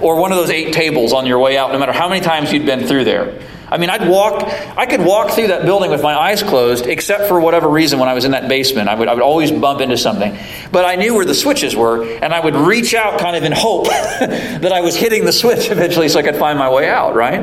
or 0.00 0.20
one 0.20 0.32
of 0.32 0.38
those 0.38 0.50
eight 0.50 0.72
tables 0.72 1.12
on 1.12 1.26
your 1.26 1.38
way 1.38 1.56
out, 1.56 1.72
no 1.72 1.78
matter 1.78 1.92
how 1.92 2.08
many 2.08 2.20
times 2.20 2.52
you'd 2.52 2.66
been 2.66 2.86
through 2.86 3.04
there. 3.04 3.40
I 3.72 3.78
mean, 3.78 3.88
I'd 3.88 4.06
walk, 4.06 4.42
I 4.76 4.84
could 4.84 5.00
walk 5.00 5.30
through 5.30 5.46
that 5.46 5.64
building 5.64 5.90
with 5.90 6.02
my 6.02 6.14
eyes 6.14 6.42
closed, 6.42 6.84
except 6.84 7.26
for 7.26 7.40
whatever 7.40 7.70
reason 7.70 7.98
when 7.98 8.06
I 8.06 8.12
was 8.12 8.26
in 8.26 8.32
that 8.32 8.46
basement. 8.46 8.90
I 8.90 8.94
would, 8.94 9.08
I 9.08 9.14
would 9.14 9.22
always 9.22 9.50
bump 9.50 9.80
into 9.80 9.96
something. 9.96 10.36
But 10.70 10.84
I 10.84 10.96
knew 10.96 11.14
where 11.14 11.24
the 11.24 11.34
switches 11.34 11.74
were, 11.74 12.04
and 12.04 12.34
I 12.34 12.40
would 12.40 12.54
reach 12.54 12.92
out 12.92 13.18
kind 13.18 13.34
of 13.34 13.44
in 13.44 13.52
hope 13.52 13.86
that 13.86 14.72
I 14.72 14.82
was 14.82 14.94
hitting 14.94 15.24
the 15.24 15.32
switch 15.32 15.70
eventually 15.70 16.10
so 16.10 16.18
I 16.18 16.22
could 16.22 16.36
find 16.36 16.58
my 16.58 16.68
way 16.68 16.86
out, 16.86 17.14
right? 17.14 17.40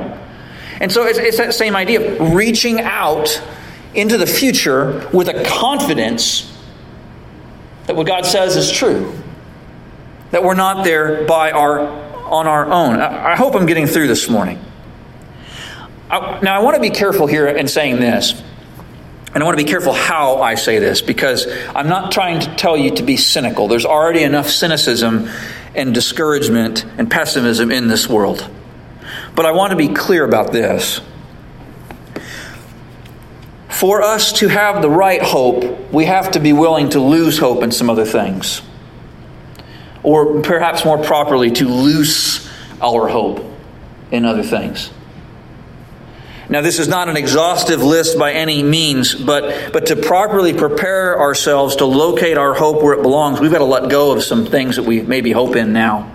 And 0.80 0.92
so 0.92 1.08
it's, 1.08 1.18
it's 1.18 1.38
that 1.38 1.56
same 1.56 1.76
idea 1.76 2.22
of 2.22 2.36
reaching 2.36 2.80
out 2.80 3.42
into 3.96 4.20
the 4.20 4.28
future 4.28 5.10
with 5.12 5.30
a 5.30 5.44
confidence 5.46 6.56
that 7.88 7.96
what 7.96 8.06
God 8.06 8.28
says 8.28 8.56
is 8.56 8.72
true. 8.72 9.20
That 10.30 10.44
we're 10.44 10.54
not 10.54 10.84
there 10.86 11.26
by 11.26 11.50
our 11.50 11.80
on 11.80 12.46
our 12.46 12.68
own. 12.68 13.02
I, 13.02 13.32
I 13.32 13.36
hope 13.36 13.56
I'm 13.56 13.66
getting 13.66 13.88
through 13.88 14.06
this 14.06 14.30
morning. 14.30 14.64
I, 16.10 16.40
now, 16.42 16.60
I 16.60 16.64
want 16.64 16.76
to 16.76 16.82
be 16.82 16.90
careful 16.90 17.28
here 17.28 17.48
in 17.48 17.68
saying 17.68 18.00
this. 18.00 18.42
And 19.34 19.44
I 19.44 19.46
want 19.46 19.60
to 19.60 19.64
be 19.64 19.70
careful 19.70 19.94
how 19.94 20.42
I 20.42 20.56
say 20.56 20.80
this 20.80 21.02
because 21.02 21.48
I'm 21.76 21.88
not 21.88 22.12
trying 22.12 22.40
to 22.42 22.56
tell 22.56 22.76
you 22.76 22.96
to 22.96 23.04
be 23.04 23.16
cynical. 23.16 23.68
There's 23.68 23.86
already 23.86 24.24
enough 24.24 24.50
cynicism 24.50 25.30
and 25.76 25.94
discouragement 25.94 26.84
and 26.98 27.12
pessimism 27.12 27.72
in 27.72 27.88
this 27.88 28.10
world. 28.10 28.50
But 29.36 29.46
I 29.46 29.52
want 29.52 29.70
to 29.72 29.78
be 29.78 29.90
clear 29.90 30.26
about 30.26 30.52
this. 30.52 31.00
For 33.70 34.02
us 34.02 34.34
to 34.40 34.48
have 34.48 34.82
the 34.82 34.90
right 34.90 35.22
hope, 35.22 35.94
we 35.94 36.06
have 36.06 36.32
to 36.32 36.40
be 36.40 36.52
willing 36.52 36.90
to 36.90 37.00
lose 37.00 37.38
hope 37.38 37.62
in 37.62 37.72
some 37.72 37.90
other 37.90 38.06
things. 38.06 38.64
Or 40.02 40.42
perhaps 40.42 40.84
more 40.84 40.98
properly, 40.98 41.52
to 41.52 41.68
loose 41.68 42.50
our 42.82 43.08
hope 43.08 43.46
in 44.12 44.26
other 44.26 44.44
things. 44.44 44.90
Now, 46.50 46.62
this 46.62 46.80
is 46.80 46.88
not 46.88 47.10
an 47.10 47.16
exhaustive 47.16 47.84
list 47.84 48.18
by 48.18 48.34
any 48.34 48.64
means, 48.64 49.14
but, 49.14 49.72
but 49.72 49.86
to 49.88 49.96
properly 49.96 50.52
prepare 50.52 51.20
ourselves 51.20 51.76
to 51.76 51.86
locate 51.86 52.40
our 52.40 52.56
hope 52.56 52.82
where 52.82 52.94
it 52.94 53.04
belongs, 53.04 53.40
we've 53.40 53.52
got 53.52 53.60
to 53.60 53.66
let 53.66 53.90
go 53.90 54.12
of 54.12 54.24
some 54.24 54.48
things 54.48 54.76
that 54.78 54.84
we 54.84 55.02
maybe 55.02 55.32
hope 55.32 55.56
in 55.56 55.74
now. 55.74 56.12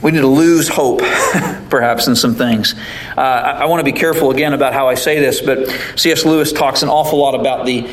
We 0.00 0.12
need 0.12 0.20
to 0.20 0.26
lose 0.26 0.68
hope, 0.68 1.00
perhaps, 1.68 2.06
in 2.06 2.16
some 2.16 2.34
things. 2.34 2.74
Uh, 3.16 3.20
I, 3.20 3.50
I 3.50 3.64
want 3.66 3.80
to 3.80 3.84
be 3.84 3.98
careful 3.98 4.30
again 4.30 4.54
about 4.54 4.72
how 4.72 4.88
I 4.88 4.94
say 4.94 5.20
this, 5.20 5.42
but 5.42 5.68
C.S. 5.96 6.24
Lewis 6.24 6.52
talks 6.52 6.82
an 6.82 6.88
awful 6.88 7.18
lot 7.18 7.34
about 7.34 7.66
the 7.66 7.86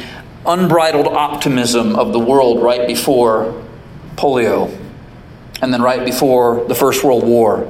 unbridled 0.45 1.07
optimism 1.07 1.97
of 1.97 2.13
the 2.13 2.19
world 2.19 2.61
right 2.61 2.87
before 2.87 3.61
polio 4.15 4.77
and 5.61 5.73
then 5.73 5.81
right 5.81 6.05
before 6.05 6.65
the 6.65 6.75
First 6.75 7.03
World 7.03 7.25
War. 7.25 7.67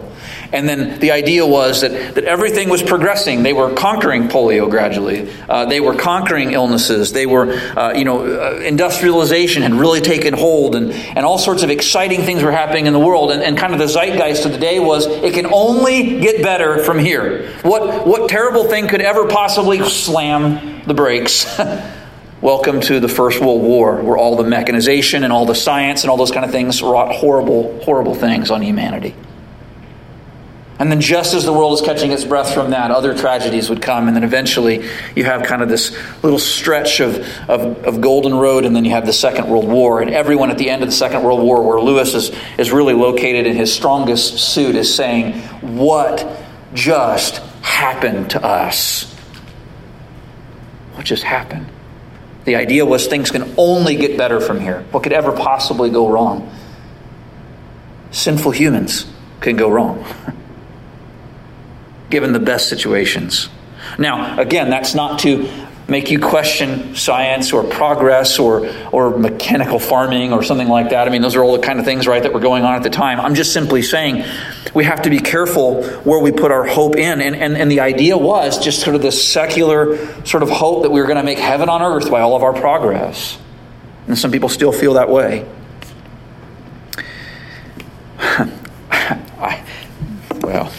And 0.54 0.68
then 0.68 1.00
the 1.00 1.12
idea 1.12 1.46
was 1.46 1.82
that, 1.82 2.16
that 2.16 2.26
everything 2.26 2.68
was 2.70 2.84
progressing. 2.84 3.44
They 3.44 3.54
were 3.54 3.74
conquering 3.74 4.28
polio 4.28 4.70
gradually. 4.70 5.32
Uh, 5.48 5.66
they 5.66 5.80
were 5.80 5.96
conquering 5.96 6.52
illnesses. 6.52 7.14
They 7.14 7.26
were, 7.26 7.54
uh, 7.54 7.94
you 7.94 8.04
know, 8.04 8.26
uh, 8.26 8.60
industrialization 8.60 9.64
had 9.64 9.74
really 9.74 10.02
taken 10.02 10.34
hold, 10.34 10.76
and, 10.76 10.92
and 10.92 11.26
all 11.26 11.38
sorts 11.38 11.64
of 11.64 11.70
exciting 11.70 12.24
things 12.24 12.44
were 12.44 12.52
happening 12.52 12.86
in 12.86 12.94
the 12.94 13.00
world. 13.00 13.32
And, 13.32 13.42
and 13.42 13.58
kind 13.58 13.72
of 13.72 13.80
the 13.80 13.88
zeitgeist 13.88 14.46
of 14.46 14.52
the 14.52 14.58
day 14.58 14.80
was 14.80 15.08
it 15.08 15.34
can 15.34 15.46
only 15.46 16.20
get 16.20 16.44
better 16.44 16.84
from 16.84 17.00
here. 17.00 17.50
What, 17.62 18.06
what 18.06 18.30
terrible 18.30 18.66
thing 18.66 18.90
could 18.90 19.02
ever 19.02 19.28
possibly 19.28 19.82
slam 19.88 20.82
the 20.86 20.94
brakes? 20.94 21.46
Welcome 22.42 22.82
to 22.82 23.00
the 23.00 23.08
First 23.08 23.40
World 23.40 23.62
War, 23.62 24.02
where 24.02 24.18
all 24.18 24.36
the 24.36 24.44
mechanization 24.44 25.24
and 25.24 25.32
all 25.32 25.46
the 25.46 25.54
science 25.54 26.04
and 26.04 26.10
all 26.10 26.18
those 26.18 26.32
kind 26.32 26.44
of 26.44 26.52
things 26.52 26.82
wrought 26.82 27.14
horrible, 27.14 27.80
horrible 27.84 28.16
things 28.16 28.50
on 28.50 28.64
humanity. 28.64 29.16
And 30.82 30.91
then, 30.91 31.00
just 31.00 31.36
as 31.36 31.46
the 31.46 31.54
world 31.54 31.74
is 31.74 31.82
catching 31.82 32.12
its 32.12 32.26
breath 32.26 32.56
from 32.56 32.72
that, 32.72 32.89
other 32.89 33.15
tragedies 33.15 33.70
would 33.70 33.84
come. 33.84 34.08
And 34.08 34.15
then 34.17 34.24
eventually, 34.24 34.84
you 35.15 35.24
have 35.26 35.44
kind 35.44 35.62
of 35.62 35.70
this 35.70 35.96
little 36.24 36.39
stretch 36.39 37.02
of, 37.02 37.20
of, 37.48 37.86
of, 37.86 38.02
Golden 38.02 38.34
Road, 38.34 38.65
and 38.65 38.76
then 38.76 38.84
you 38.84 38.89
have 38.89 39.06
the 39.06 39.13
Second 39.13 39.48
World 39.48 39.67
War. 39.67 40.02
And 40.02 40.10
everyone 40.10 40.50
at 40.50 40.58
the 40.58 40.72
end 40.72 40.82
of 40.82 40.89
the 40.89 40.96
Second 40.96 41.22
World 41.22 41.39
War, 41.39 41.62
where 41.62 41.80
Lewis 41.80 42.15
is, 42.15 42.32
is 42.58 42.72
really 42.72 42.96
located 42.96 43.46
in 43.46 43.56
his 43.56 43.72
strongest 43.72 44.39
suit, 44.39 44.76
is 44.76 44.91
saying, 44.91 45.34
What 45.62 46.28
just 46.74 47.38
happened 47.62 48.32
to 48.32 48.44
us? 48.44 49.04
What 50.96 51.06
just 51.06 51.22
happened? 51.22 51.67
The 52.46 52.56
idea 52.56 52.88
was 52.88 53.06
things 53.06 53.30
can 53.30 53.54
only 53.56 53.98
get 53.98 54.17
better 54.17 54.41
from 54.41 54.60
here. 54.60 54.84
What 54.89 55.04
could 55.04 55.13
ever 55.13 55.32
possibly 55.32 55.91
go 55.91 56.10
wrong? 56.10 56.52
Sinful 58.10 58.50
humans 58.50 59.06
can 59.41 59.58
go 59.58 59.70
wrong. 59.70 60.04
given 62.12 62.34
the 62.34 62.39
best 62.39 62.69
situations. 62.69 63.50
Now, 63.97 64.39
again, 64.39 64.69
that's 64.69 64.93
not 64.93 65.19
to 65.19 65.50
make 65.88 66.10
you 66.10 66.19
question 66.19 66.95
science 66.95 67.52
or 67.52 67.63
progress 67.63 68.39
or, 68.39 68.71
or 68.93 69.17
mechanical 69.17 69.78
farming 69.78 70.32
or 70.32 70.41
something 70.41 70.69
like 70.69 70.91
that. 70.91 71.08
I 71.08 71.12
mean, 71.12 71.21
those 71.21 71.36
are 71.36 71.43
all 71.43 71.58
the 71.58 71.63
kind 71.63 71.80
of 71.80 71.86
things, 71.86 72.08
right, 72.08 72.24
that 72.24 72.32
were 72.32 72.39
going 72.39 72.63
on 72.63 72.76
at 72.76 72.84
the 72.84 72.89
time. 72.89 73.19
I'm 73.19 73.36
just 73.36 73.52
simply 73.52 73.82
saying 73.82 74.24
we 74.74 74.86
have 74.86 75.02
to 75.02 75.10
be 75.10 75.19
careful 75.19 75.84
where 75.84 76.19
we 76.19 76.32
put 76.32 76.52
our 76.52 76.65
hope 76.65 76.95
in. 76.95 77.19
And, 77.19 77.36
and, 77.36 77.58
and 77.58 77.69
the 77.69 77.82
idea 77.82 78.17
was 78.17 78.63
just 78.63 78.80
sort 78.80 78.95
of 78.95 79.02
this 79.02 79.28
secular 79.28 79.97
sort 80.26 80.43
of 80.43 80.50
hope 80.50 80.84
that 80.84 80.91
we 80.91 81.02
were 81.02 81.08
going 81.08 81.17
to 81.17 81.24
make 81.24 81.39
heaven 81.39 81.67
on 81.67 81.82
earth 81.82 82.10
by 82.10 82.21
all 82.21 82.38
of 82.38 82.43
our 82.43 82.54
progress. 82.54 83.38
And 84.08 84.17
some 84.17 84.32
people 84.32 84.47
still 84.47 84.71
feel 84.71 84.93
that 84.93 85.10
way. 85.10 85.45
I, 88.19 89.65
well, 90.41 90.71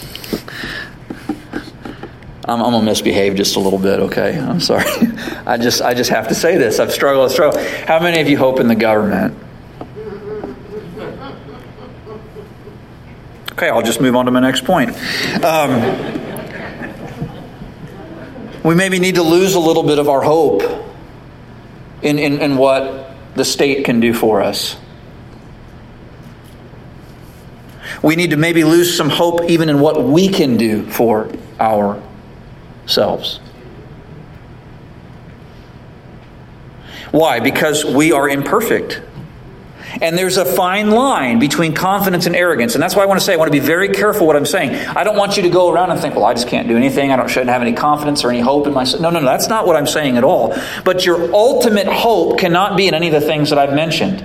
I'm, 2.44 2.60
I'm, 2.60 2.72
gonna 2.72 2.84
misbehave 2.84 3.36
just 3.36 3.56
a 3.56 3.60
little 3.60 3.78
bit. 3.78 4.00
Okay, 4.00 4.38
I'm 4.38 4.60
sorry. 4.60 4.84
I 5.46 5.58
just 5.58 5.80
I 5.80 5.94
just 5.94 6.10
have 6.10 6.28
to 6.28 6.34
say 6.34 6.58
this. 6.58 6.80
I've 6.80 6.92
struggled. 6.92 7.30
Struggled. 7.30 7.64
How 7.64 8.00
many 8.00 8.20
of 8.20 8.28
you 8.28 8.36
hope 8.36 8.58
in 8.58 8.68
the 8.68 8.74
government? 8.74 9.38
Okay, 13.52 13.68
I'll 13.68 13.82
just 13.82 14.00
move 14.00 14.16
on 14.16 14.24
to 14.24 14.32
my 14.32 14.40
next 14.40 14.64
point. 14.64 14.90
Um, 15.44 16.32
we 18.64 18.74
maybe 18.74 18.98
need 18.98 19.16
to 19.16 19.22
lose 19.22 19.54
a 19.54 19.60
little 19.60 19.84
bit 19.84 19.98
of 19.98 20.08
our 20.08 20.22
hope 20.22 20.62
in, 22.02 22.18
in, 22.18 22.40
in 22.40 22.56
what 22.56 23.14
the 23.34 23.44
state 23.44 23.84
can 23.84 24.00
do 24.00 24.12
for 24.14 24.42
us. 24.42 24.76
We 28.02 28.16
need 28.16 28.30
to 28.30 28.36
maybe 28.36 28.64
lose 28.64 28.96
some 28.96 29.08
hope 29.08 29.42
even 29.48 29.68
in 29.68 29.78
what 29.78 30.02
we 30.02 30.28
can 30.28 30.56
do 30.56 30.84
for 30.90 31.30
our 31.60 32.02
selves. 32.86 33.40
Why? 37.10 37.40
Because 37.40 37.84
we 37.84 38.12
are 38.12 38.28
imperfect. 38.28 39.02
And 40.00 40.16
there's 40.16 40.38
a 40.38 40.44
fine 40.44 40.90
line 40.90 41.38
between 41.38 41.74
confidence 41.74 42.24
and 42.24 42.34
arrogance. 42.34 42.74
And 42.74 42.82
that's 42.82 42.96
why 42.96 43.02
I 43.02 43.06
want 43.06 43.20
to 43.20 43.24
say, 43.24 43.34
I 43.34 43.36
want 43.36 43.52
to 43.52 43.52
be 43.52 43.64
very 43.64 43.90
careful 43.90 44.26
what 44.26 44.36
I'm 44.36 44.46
saying. 44.46 44.74
I 44.74 45.04
don't 45.04 45.16
want 45.16 45.36
you 45.36 45.42
to 45.42 45.50
go 45.50 45.70
around 45.70 45.90
and 45.90 46.00
think, 46.00 46.14
well, 46.14 46.24
I 46.24 46.32
just 46.32 46.48
can't 46.48 46.66
do 46.66 46.76
anything. 46.76 47.12
I 47.12 47.16
don't, 47.16 47.28
shouldn't 47.28 47.50
have 47.50 47.60
any 47.60 47.74
confidence 47.74 48.24
or 48.24 48.30
any 48.30 48.40
hope 48.40 48.66
in 48.66 48.72
myself. 48.72 49.02
No, 49.02 49.10
no, 49.10 49.20
no. 49.20 49.26
That's 49.26 49.48
not 49.48 49.66
what 49.66 49.76
I'm 49.76 49.86
saying 49.86 50.16
at 50.16 50.24
all. 50.24 50.56
But 50.84 51.04
your 51.04 51.34
ultimate 51.34 51.86
hope 51.86 52.38
cannot 52.38 52.76
be 52.76 52.88
in 52.88 52.94
any 52.94 53.08
of 53.08 53.12
the 53.12 53.20
things 53.20 53.50
that 53.50 53.58
I've 53.58 53.74
mentioned. 53.74 54.24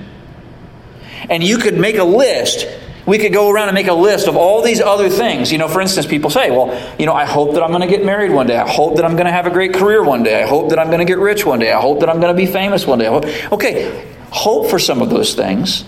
And 1.30 1.44
you 1.44 1.58
could 1.58 1.78
make 1.78 1.98
a 1.98 2.06
list 2.06 2.66
we 3.08 3.18
could 3.18 3.32
go 3.32 3.50
around 3.50 3.70
and 3.70 3.76
make 3.76 3.88
a 3.88 3.94
list 3.94 4.28
of 4.28 4.36
all 4.36 4.62
these 4.62 4.82
other 4.82 5.10
things. 5.10 5.50
You 5.50 5.58
know, 5.58 5.70
for 5.70 5.80
instance, 5.80 6.06
people 6.06 6.30
say, 6.30 6.52
well, 6.52 6.78
you 7.00 7.06
know, 7.06 7.14
I 7.14 7.24
hope 7.24 7.54
that 7.54 7.64
I'm 7.64 7.70
going 7.70 7.82
to 7.82 7.88
get 7.88 8.06
married 8.06 8.32
one 8.32 8.48
day. 8.48 8.58
I 8.58 8.70
hope 8.70 8.98
that 8.98 9.06
I'm 9.06 9.14
going 9.14 9.26
to 9.26 9.32
have 9.32 9.48
a 9.48 9.50
great 9.50 9.74
career 9.74 10.04
one 10.04 10.24
day. 10.24 10.44
I 10.44 10.46
hope 10.46 10.70
that 10.70 10.78
I'm 10.78 10.88
going 10.88 11.00
to 11.00 11.06
get 11.06 11.18
rich 11.18 11.46
one 11.46 11.60
day. 11.60 11.72
I 11.72 11.80
hope 11.80 12.02
that 12.02 12.10
I'm 12.10 12.20
going 12.20 12.36
to 12.36 12.38
be 12.38 12.46
famous 12.46 12.86
one 12.86 13.00
day. 13.00 13.08
Okay, 13.08 14.14
hope 14.30 14.70
for 14.70 14.78
some 14.78 15.02
of 15.02 15.10
those 15.10 15.36
things, 15.36 15.86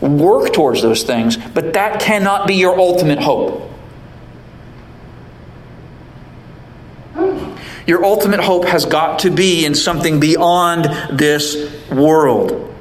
work 0.00 0.54
towards 0.54 0.80
those 0.80 1.02
things, 1.02 1.36
but 1.36 1.74
that 1.74 2.00
cannot 2.00 2.48
be 2.48 2.54
your 2.54 2.78
ultimate 2.78 3.18
hope. 3.18 3.68
Your 7.86 8.02
ultimate 8.04 8.40
hope 8.40 8.64
has 8.64 8.86
got 8.86 9.18
to 9.20 9.30
be 9.30 9.66
in 9.66 9.74
something 9.74 10.20
beyond 10.20 10.84
this 11.18 11.84
world. 11.90 12.74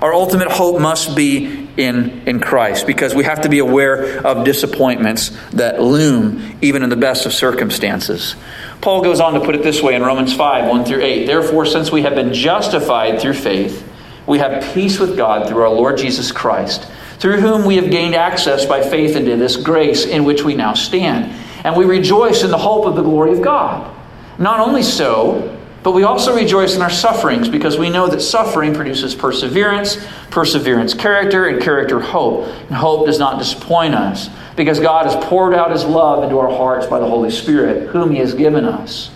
Our 0.00 0.14
ultimate 0.14 0.52
hope 0.52 0.80
must 0.80 1.16
be 1.16 1.65
in, 1.76 2.26
in 2.26 2.40
Christ 2.40 2.86
because 2.86 3.14
we 3.14 3.24
have 3.24 3.42
to 3.42 3.48
be 3.48 3.58
aware 3.58 4.26
of 4.26 4.44
disappointments 4.44 5.30
that 5.50 5.80
loom 5.80 6.58
even 6.62 6.82
in 6.82 6.90
the 6.90 6.96
best 6.96 7.26
of 7.26 7.32
circumstances. 7.32 8.34
Paul 8.80 9.02
goes 9.02 9.20
on 9.20 9.34
to 9.34 9.40
put 9.40 9.54
it 9.54 9.62
this 9.62 9.82
way 9.82 9.94
in 9.94 10.02
Romans 10.02 10.34
5 10.34 10.68
1 10.68 10.84
through 10.84 11.02
8. 11.02 11.26
Therefore, 11.26 11.66
since 11.66 11.90
we 11.90 12.02
have 12.02 12.14
been 12.14 12.32
justified 12.32 13.20
through 13.20 13.34
faith, 13.34 13.86
we 14.26 14.38
have 14.38 14.74
peace 14.74 14.98
with 14.98 15.16
God 15.16 15.48
through 15.48 15.62
our 15.62 15.70
Lord 15.70 15.98
Jesus 15.98 16.32
Christ, 16.32 16.90
through 17.18 17.40
whom 17.40 17.64
we 17.64 17.76
have 17.76 17.90
gained 17.90 18.14
access 18.14 18.66
by 18.66 18.82
faith 18.82 19.16
into 19.16 19.36
this 19.36 19.56
grace 19.56 20.04
in 20.04 20.24
which 20.24 20.42
we 20.42 20.54
now 20.54 20.74
stand. 20.74 21.32
And 21.64 21.76
we 21.76 21.84
rejoice 21.84 22.42
in 22.42 22.50
the 22.50 22.58
hope 22.58 22.86
of 22.86 22.96
the 22.96 23.02
glory 23.02 23.32
of 23.32 23.42
God. 23.42 23.92
Not 24.38 24.60
only 24.60 24.82
so, 24.82 25.55
But 25.86 25.92
we 25.92 26.02
also 26.02 26.34
rejoice 26.34 26.74
in 26.74 26.82
our 26.82 26.90
sufferings 26.90 27.48
because 27.48 27.78
we 27.78 27.90
know 27.90 28.08
that 28.08 28.20
suffering 28.20 28.74
produces 28.74 29.14
perseverance, 29.14 30.04
perseverance, 30.30 30.94
character, 30.94 31.46
and 31.46 31.62
character, 31.62 32.00
hope. 32.00 32.48
And 32.48 32.72
hope 32.72 33.06
does 33.06 33.20
not 33.20 33.38
disappoint 33.38 33.94
us 33.94 34.28
because 34.56 34.80
God 34.80 35.06
has 35.06 35.14
poured 35.26 35.54
out 35.54 35.70
his 35.70 35.84
love 35.84 36.24
into 36.24 36.40
our 36.40 36.50
hearts 36.50 36.86
by 36.86 36.98
the 36.98 37.06
Holy 37.06 37.30
Spirit, 37.30 37.90
whom 37.90 38.10
he 38.10 38.18
has 38.18 38.34
given 38.34 38.64
us. 38.64 39.12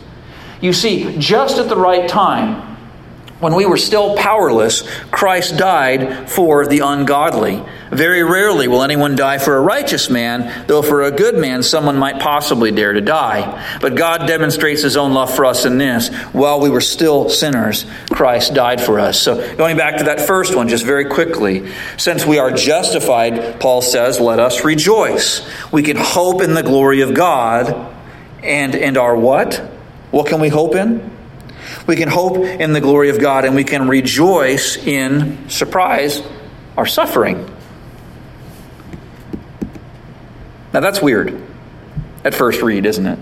You 0.60 0.72
see, 0.72 1.18
just 1.18 1.58
at 1.58 1.68
the 1.68 1.74
right 1.74 2.08
time, 2.08 2.69
when 3.40 3.54
we 3.54 3.66
were 3.66 3.76
still 3.78 4.16
powerless, 4.16 4.82
Christ 5.10 5.56
died 5.56 6.30
for 6.30 6.66
the 6.66 6.80
ungodly. 6.80 7.64
Very 7.90 8.22
rarely 8.22 8.68
will 8.68 8.82
anyone 8.82 9.16
die 9.16 9.38
for 9.38 9.56
a 9.56 9.60
righteous 9.60 10.08
man, 10.10 10.66
though 10.68 10.82
for 10.82 11.02
a 11.02 11.10
good 11.10 11.36
man 11.36 11.62
someone 11.62 11.96
might 11.96 12.20
possibly 12.20 12.70
dare 12.70 12.92
to 12.92 13.00
die. 13.00 13.78
But 13.80 13.96
God 13.96 14.28
demonstrates 14.28 14.82
his 14.82 14.96
own 14.96 15.12
love 15.12 15.34
for 15.34 15.44
us 15.44 15.64
in 15.64 15.78
this. 15.78 16.08
While 16.32 16.60
we 16.60 16.70
were 16.70 16.80
still 16.80 17.28
sinners, 17.28 17.86
Christ 18.10 18.54
died 18.54 18.80
for 18.80 19.00
us. 19.00 19.18
So 19.18 19.56
going 19.56 19.76
back 19.76 19.98
to 19.98 20.04
that 20.04 20.20
first 20.20 20.54
one, 20.54 20.68
just 20.68 20.84
very 20.84 21.06
quickly. 21.06 21.70
Since 21.96 22.26
we 22.26 22.38
are 22.38 22.52
justified, 22.52 23.58
Paul 23.58 23.82
says, 23.82 24.20
let 24.20 24.38
us 24.38 24.64
rejoice. 24.64 25.48
We 25.72 25.82
can 25.82 25.96
hope 25.96 26.42
in 26.42 26.54
the 26.54 26.62
glory 26.62 27.00
of 27.00 27.14
God. 27.14 27.88
And, 28.42 28.74
and 28.74 28.96
our 28.96 29.16
what? 29.16 29.56
What 30.10 30.26
can 30.26 30.40
we 30.40 30.48
hope 30.48 30.74
in? 30.74 31.19
We 31.86 31.96
can 31.96 32.08
hope 32.08 32.36
in 32.36 32.72
the 32.72 32.80
glory 32.80 33.10
of 33.10 33.20
God 33.20 33.44
and 33.44 33.54
we 33.54 33.64
can 33.64 33.88
rejoice 33.88 34.76
in, 34.76 35.48
surprise, 35.48 36.22
our 36.76 36.86
suffering. 36.86 37.48
Now 40.72 40.80
that's 40.80 41.02
weird 41.02 41.40
at 42.24 42.34
first 42.34 42.62
read, 42.62 42.86
isn't 42.86 43.06
it? 43.06 43.18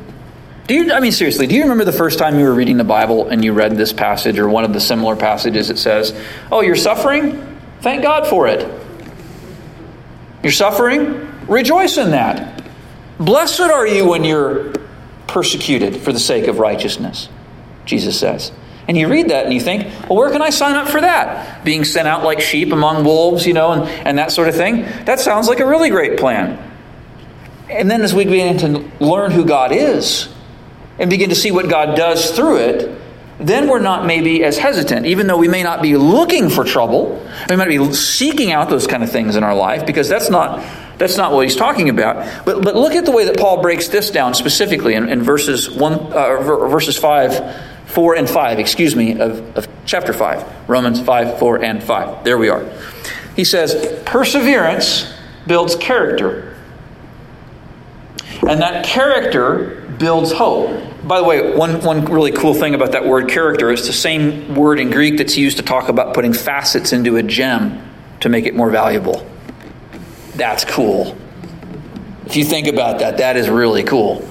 Do 0.66 0.75
you, 0.75 0.92
I 0.92 1.01
mean, 1.01 1.12
seriously, 1.12 1.47
do 1.47 1.55
you 1.55 1.62
remember 1.62 1.85
the 1.85 1.92
first 1.92 2.18
time 2.18 2.38
you 2.38 2.44
were 2.44 2.53
reading 2.55 2.77
the 2.77 2.85
Bible 2.85 3.29
and 3.29 3.42
you 3.42 3.55
read 3.55 3.77
this 3.77 3.92
passage 3.92 4.38
or 4.38 4.49
one 4.49 4.64
of 4.64 4.75
the 4.75 4.81
similar 4.81 5.16
passages 5.16 5.68
that 5.68 5.79
says, 5.79 6.18
Oh, 6.53 6.61
you're 6.61 6.77
suffering? 6.77 7.59
Thank 7.81 8.03
God 8.03 8.27
for 8.27 8.47
it. 8.49 8.71
You're 10.42 10.53
suffering? 10.53 11.27
Rejoice 11.47 11.97
in 11.97 12.11
that. 12.11 12.62
Blessed 13.18 13.61
are 13.61 13.87
you 13.87 14.07
when 14.07 14.25
you're 14.25 14.75
persecuted 15.27 15.97
for 16.03 16.12
the 16.12 16.21
sake 16.21 16.49
of 16.49 16.59
righteousness. 16.59 17.29
Jesus 17.88 18.18
says. 18.18 18.53
And 18.87 18.96
you 18.96 19.09
read 19.09 19.29
that 19.31 19.44
and 19.44 19.53
you 19.53 19.61
think, 19.61 19.85
well, 20.09 20.18
where 20.18 20.31
can 20.31 20.40
I 20.40 20.51
sign 20.51 20.77
up 20.77 20.88
for 20.88 21.01
that? 21.01 21.62
Being 21.64 21.85
sent 21.85 22.09
out 22.09 22.24
like 22.24 22.40
sheep 22.40 22.72
among 22.72 23.05
wolves, 23.05 23.46
you 23.46 23.53
know, 23.53 23.72
and, 23.72 23.83
and 24.07 24.18
that 24.18 24.33
sort 24.33 24.48
of 24.48 24.55
thing. 24.55 24.83
That 25.05 25.20
sounds 25.20 25.46
like 25.48 25.61
a 25.61 25.66
really 25.66 25.90
great 25.90 26.18
plan. 26.18 26.64
And 27.68 27.90
then 27.90 28.01
as 28.01 28.14
we 28.14 28.24
begin 28.24 28.57
to 28.59 28.90
learn 29.05 29.31
who 29.31 29.44
God 29.44 29.72
is 29.72 30.29
and 30.98 31.11
begin 31.11 31.29
to 31.29 31.35
see 31.35 31.51
what 31.51 31.68
God 31.68 31.96
does 31.96 32.31
through 32.31 32.59
it, 32.59 32.98
then 33.38 33.68
we're 33.68 33.79
not 33.79 34.07
maybe 34.07 34.42
as 34.42 34.57
hesitant, 34.57 35.07
even 35.07 35.27
though 35.27 35.37
we 35.37 35.48
may 35.48 35.62
not 35.62 35.83
be 35.83 35.96
looking 35.96 36.48
for 36.48 36.64
trouble. 36.64 37.22
We 37.48 37.57
might 37.57 37.68
be 37.68 37.92
seeking 37.92 38.53
out 38.53 38.70
those 38.70 38.87
kind 38.87 39.05
of 39.05 39.12
things 39.12 39.37
in 39.37 39.44
our 39.44 39.55
life 39.55 39.87
because 39.87 40.09
that's 40.09 40.31
not 40.31 40.64
that's 40.98 41.16
not 41.16 41.33
what 41.33 41.44
he's 41.44 41.55
talking 41.55 41.90
about. 41.90 42.44
But, 42.44 42.64
but 42.64 42.74
look 42.74 42.94
at 42.94 43.05
the 43.05 43.12
way 43.12 43.27
that 43.27 43.38
Paul 43.38 43.62
breaks 43.62 43.87
this 43.87 44.11
down 44.11 44.35
specifically 44.35 44.94
in, 44.94 45.09
in 45.09 45.22
verses 45.22 45.70
one, 45.70 45.94
uh, 45.94 46.42
verses 46.42 46.98
five 46.98 47.33
4 47.88 48.16
and 48.16 48.29
5, 48.29 48.59
excuse 48.59 48.94
me, 48.94 49.18
of, 49.18 49.57
of 49.57 49.68
chapter 49.87 50.12
5. 50.12 50.68
Romans 50.68 51.01
5, 51.01 51.38
4, 51.38 51.64
and 51.64 51.83
5. 51.83 52.24
There 52.24 52.38
we 52.38 52.48
are. 52.48 52.64
He 53.35 53.44
says, 53.44 54.03
Perseverance 54.05 55.12
builds 55.46 55.74
character. 55.77 56.55
And 58.46 58.61
that 58.61 58.85
character 58.85 59.87
builds 59.98 60.33
hope. 60.33 60.85
By 61.03 61.18
the 61.18 61.24
way, 61.24 61.55
one, 61.55 61.81
one 61.81 62.05
really 62.05 62.33
cool 62.33 62.55
thing 62.55 62.74
about 62.74 62.92
that 62.92 63.07
word 63.07 63.29
character 63.29 63.70
is 63.70 63.87
the 63.87 63.92
same 63.92 64.55
word 64.55 64.79
in 64.79 64.90
Greek 64.90 65.16
that's 65.16 65.37
used 65.37 65.57
to 65.57 65.62
talk 65.62 65.88
about 65.88 66.14
putting 66.14 66.33
facets 66.33 66.92
into 66.92 67.16
a 67.16 67.22
gem 67.22 67.83
to 68.20 68.29
make 68.29 68.46
it 68.46 68.55
more 68.55 68.70
valuable. 68.70 69.27
That's 70.35 70.64
cool. 70.64 71.16
If 72.27 72.37
you 72.37 72.44
think 72.44 72.68
about 72.68 72.98
that, 72.98 73.18
that 73.18 73.37
is 73.37 73.48
really 73.48 73.83
cool. 73.83 74.29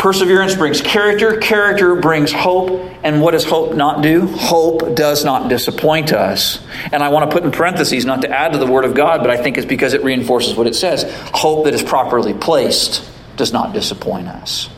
Perseverance 0.00 0.54
brings 0.54 0.80
character, 0.80 1.36
character 1.36 1.94
brings 1.94 2.32
hope, 2.32 2.70
and 3.04 3.20
what 3.20 3.32
does 3.32 3.44
hope 3.44 3.76
not 3.76 4.02
do? 4.02 4.26
Hope 4.28 4.96
does 4.96 5.26
not 5.26 5.50
disappoint 5.50 6.14
us. 6.14 6.66
And 6.90 7.02
I 7.02 7.10
want 7.10 7.30
to 7.30 7.36
put 7.36 7.44
in 7.44 7.50
parentheses, 7.50 8.06
not 8.06 8.22
to 8.22 8.30
add 8.30 8.54
to 8.54 8.58
the 8.58 8.66
Word 8.66 8.86
of 8.86 8.94
God, 8.94 9.20
but 9.20 9.28
I 9.28 9.36
think 9.36 9.58
it's 9.58 9.66
because 9.66 9.92
it 9.92 10.02
reinforces 10.02 10.56
what 10.56 10.66
it 10.66 10.74
says. 10.74 11.04
Hope 11.34 11.66
that 11.66 11.74
is 11.74 11.82
properly 11.82 12.32
placed 12.32 13.06
does 13.36 13.52
not 13.52 13.74
disappoint 13.74 14.26
us. 14.26 14.70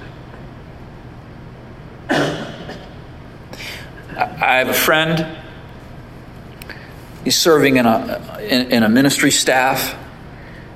I 2.10 2.16
have 4.56 4.70
a 4.70 4.74
friend. 4.74 5.38
He's 7.22 7.38
serving 7.38 7.76
in 7.76 7.86
a, 7.86 8.40
in, 8.40 8.72
in 8.72 8.82
a 8.82 8.88
ministry 8.88 9.30
staff, 9.30 9.96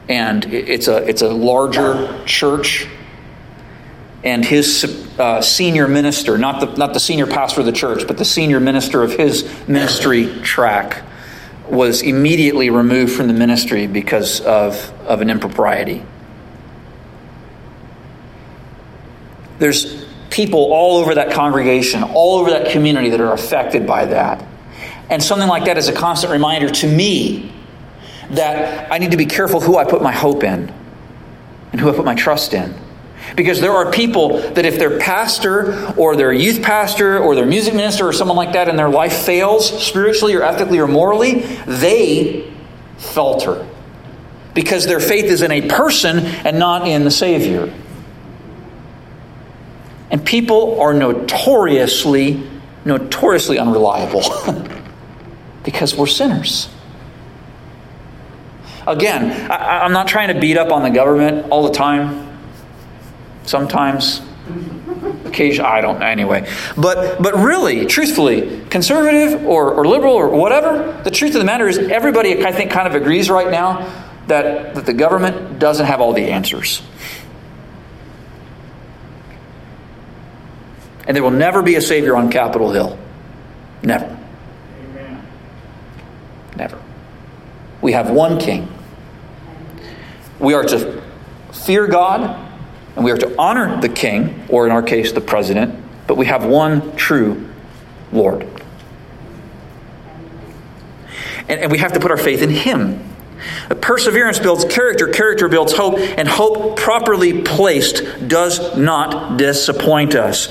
and 0.09 0.45
it's 0.45 0.87
a, 0.87 0.99
it's 0.99 1.23
a 1.23 1.31
larger 1.31 2.25
church 2.27 2.87
and 4.27 4.45
his 4.45 5.09
uh, 5.21 5.41
senior 5.41 5.87
minister, 5.87 6.37
not 6.37 6.59
the, 6.59 6.77
not 6.77 6.93
the 6.93 6.99
senior 6.99 7.29
pastor 7.29 7.61
of 7.61 7.67
the 7.67 7.73
church, 7.73 8.09
but 8.09 8.19
the 8.19 8.25
senior 8.25 8.59
minister 8.59 9.05
of 9.05 9.13
his 9.13 9.49
ministry 9.69 10.27
track, 10.43 11.05
was 11.71 12.03
immediately 12.03 12.69
removed 12.69 13.13
from 13.13 13.29
the 13.29 13.33
ministry 13.33 13.87
because 13.87 14.41
of, 14.41 14.93
of 15.03 15.21
an 15.21 15.31
impropriety. 15.31 16.05
There's 19.61 20.05
people 20.29 20.73
all 20.73 20.97
over 20.97 21.15
that 21.15 21.33
congregation, 21.33 22.03
all 22.03 22.41
over 22.41 22.51
that 22.51 22.73
community 22.73 23.11
that 23.11 23.21
are 23.21 23.33
affected 23.33 23.87
by 23.87 24.07
that. 24.07 24.45
And 25.09 25.23
something 25.23 25.49
like 25.49 25.67
that 25.67 25.79
is 25.79 25.87
a 25.87 25.93
constant 25.93 26.33
reminder 26.33 26.69
to 26.69 26.89
me 26.89 27.53
that 28.31 28.91
I 28.91 28.99
need 28.99 29.13
to 29.13 29.17
be 29.17 29.27
careful 29.27 29.61
who 29.61 29.77
I 29.77 29.85
put 29.85 30.03
my 30.03 30.13
hope 30.13 30.43
in 30.43 30.75
and 31.71 31.81
who 31.81 31.89
I 31.89 31.95
put 31.95 32.05
my 32.05 32.17
trust 32.17 32.55
in. 32.55 32.75
Because 33.35 33.61
there 33.61 33.73
are 33.73 33.91
people 33.91 34.39
that 34.53 34.65
if 34.65 34.79
their 34.79 34.99
pastor 34.99 35.93
or 35.97 36.17
their 36.17 36.33
youth 36.33 36.63
pastor 36.63 37.19
or 37.19 37.35
their 37.35 37.47
music 37.47 37.75
minister 37.75 38.07
or 38.07 38.13
someone 38.13 38.37
like 38.37 38.53
that 38.53 38.69
in 38.69 38.77
their 38.77 38.89
life 38.89 39.25
fails 39.25 39.69
spiritually 39.85 40.35
or 40.35 40.43
ethically 40.43 40.79
or 40.79 40.87
morally, 40.87 41.41
they 41.67 42.53
falter. 42.99 43.67
Because 44.55 44.87
their 44.87 45.01
faith 45.01 45.25
is 45.25 45.43
in 45.43 45.51
a 45.51 45.69
person 45.69 46.19
and 46.19 46.59
not 46.59 46.87
in 46.87 47.05
the 47.05 47.11
Savior. 47.11 47.73
And 50.11 50.25
people 50.25 50.81
are 50.81 50.95
notoriously, 50.95 52.49
notoriously 52.85 53.59
unreliable 53.59 54.23
because 55.65 55.97
we're 55.97 56.07
sinners. 56.07 56.69
Again, 58.87 59.51
I, 59.51 59.85
am 59.85 59.93
not 59.93 60.07
trying 60.07 60.33
to 60.33 60.41
beat 60.41 60.57
up 60.57 60.71
on 60.71 60.85
the 60.85 60.91
government 60.91 61.51
all 61.51 61.65
the 61.65 61.75
time 61.75 62.26
sometimes 63.47 64.21
occasionally 65.25 65.71
i 65.71 65.81
don't 65.81 65.99
know 65.99 66.07
anyway. 66.07 66.49
But 66.77 67.23
but 67.23 67.35
really 67.35 67.87
truthfully 67.87 68.65
conservative 68.69 69.45
or, 69.45 69.73
or 69.73 69.87
liberal 69.87 70.15
or 70.15 70.29
whatever 70.29 71.01
the 71.03 71.11
truth 71.11 71.35
of 71.35 71.41
the 71.41 71.47
matter 71.47 71.67
is 71.67 71.79
everybody 71.79 72.45
i 72.45 72.53
think 72.53 72.71
kind 72.71 72.87
of 72.87 72.95
agrees 72.95 73.31
right 73.31 73.51
now 73.51 74.07
that, 74.27 74.75
that 74.75 74.87
the 74.87 74.93
government 74.93 75.59
doesn't 75.59 75.87
have 75.87 76.01
all 76.01 76.13
the 76.13 76.25
answers. 76.31 76.83
And 81.07 81.15
there 81.15 81.23
will 81.23 81.31
never 81.31 81.63
be 81.63 81.77
a 81.77 81.81
savior 81.81 82.17
on 82.17 82.31
capitol 82.31 82.73
hill. 82.73 82.99
Never. 83.83 84.07
Amen. 84.81 85.27
never. 86.57 86.83
We 87.81 87.93
have 87.93 88.11
one 88.11 88.41
king. 88.41 88.69
We 90.41 90.55
are 90.55 90.65
to 90.65 91.03
fear 91.53 91.87
god 91.87 92.46
and 92.97 93.05
we 93.05 93.11
are 93.13 93.19
to 93.19 93.39
honor 93.39 93.81
the 93.81 93.89
king, 93.89 94.45
or 94.49 94.67
in 94.67 94.73
our 94.73 94.83
case, 94.83 95.13
the 95.13 95.21
president, 95.21 95.79
but 96.07 96.17
we 96.17 96.27
have 96.27 96.45
one 96.45 96.97
true 96.97 97.49
Lord. 98.11 98.43
And, 101.49 101.61
and 101.61 101.71
we 101.71 101.79
have 101.79 101.93
to 101.93 102.01
put 102.01 102.11
our 102.11 102.17
faith 102.17 102.43
in 102.43 102.51
him. 102.51 103.13
Perseverance 103.81 104.39
builds 104.39 104.65
character, 104.65 105.09
character 105.09 105.49
builds 105.49 105.75
hope, 105.75 105.99
and 105.99 106.27
hope 106.27 106.77
properly 106.77 107.43
placed 107.43 108.03
does 108.29 108.77
not 108.77 109.37
disappoint 109.37 110.15
us. 110.15 110.49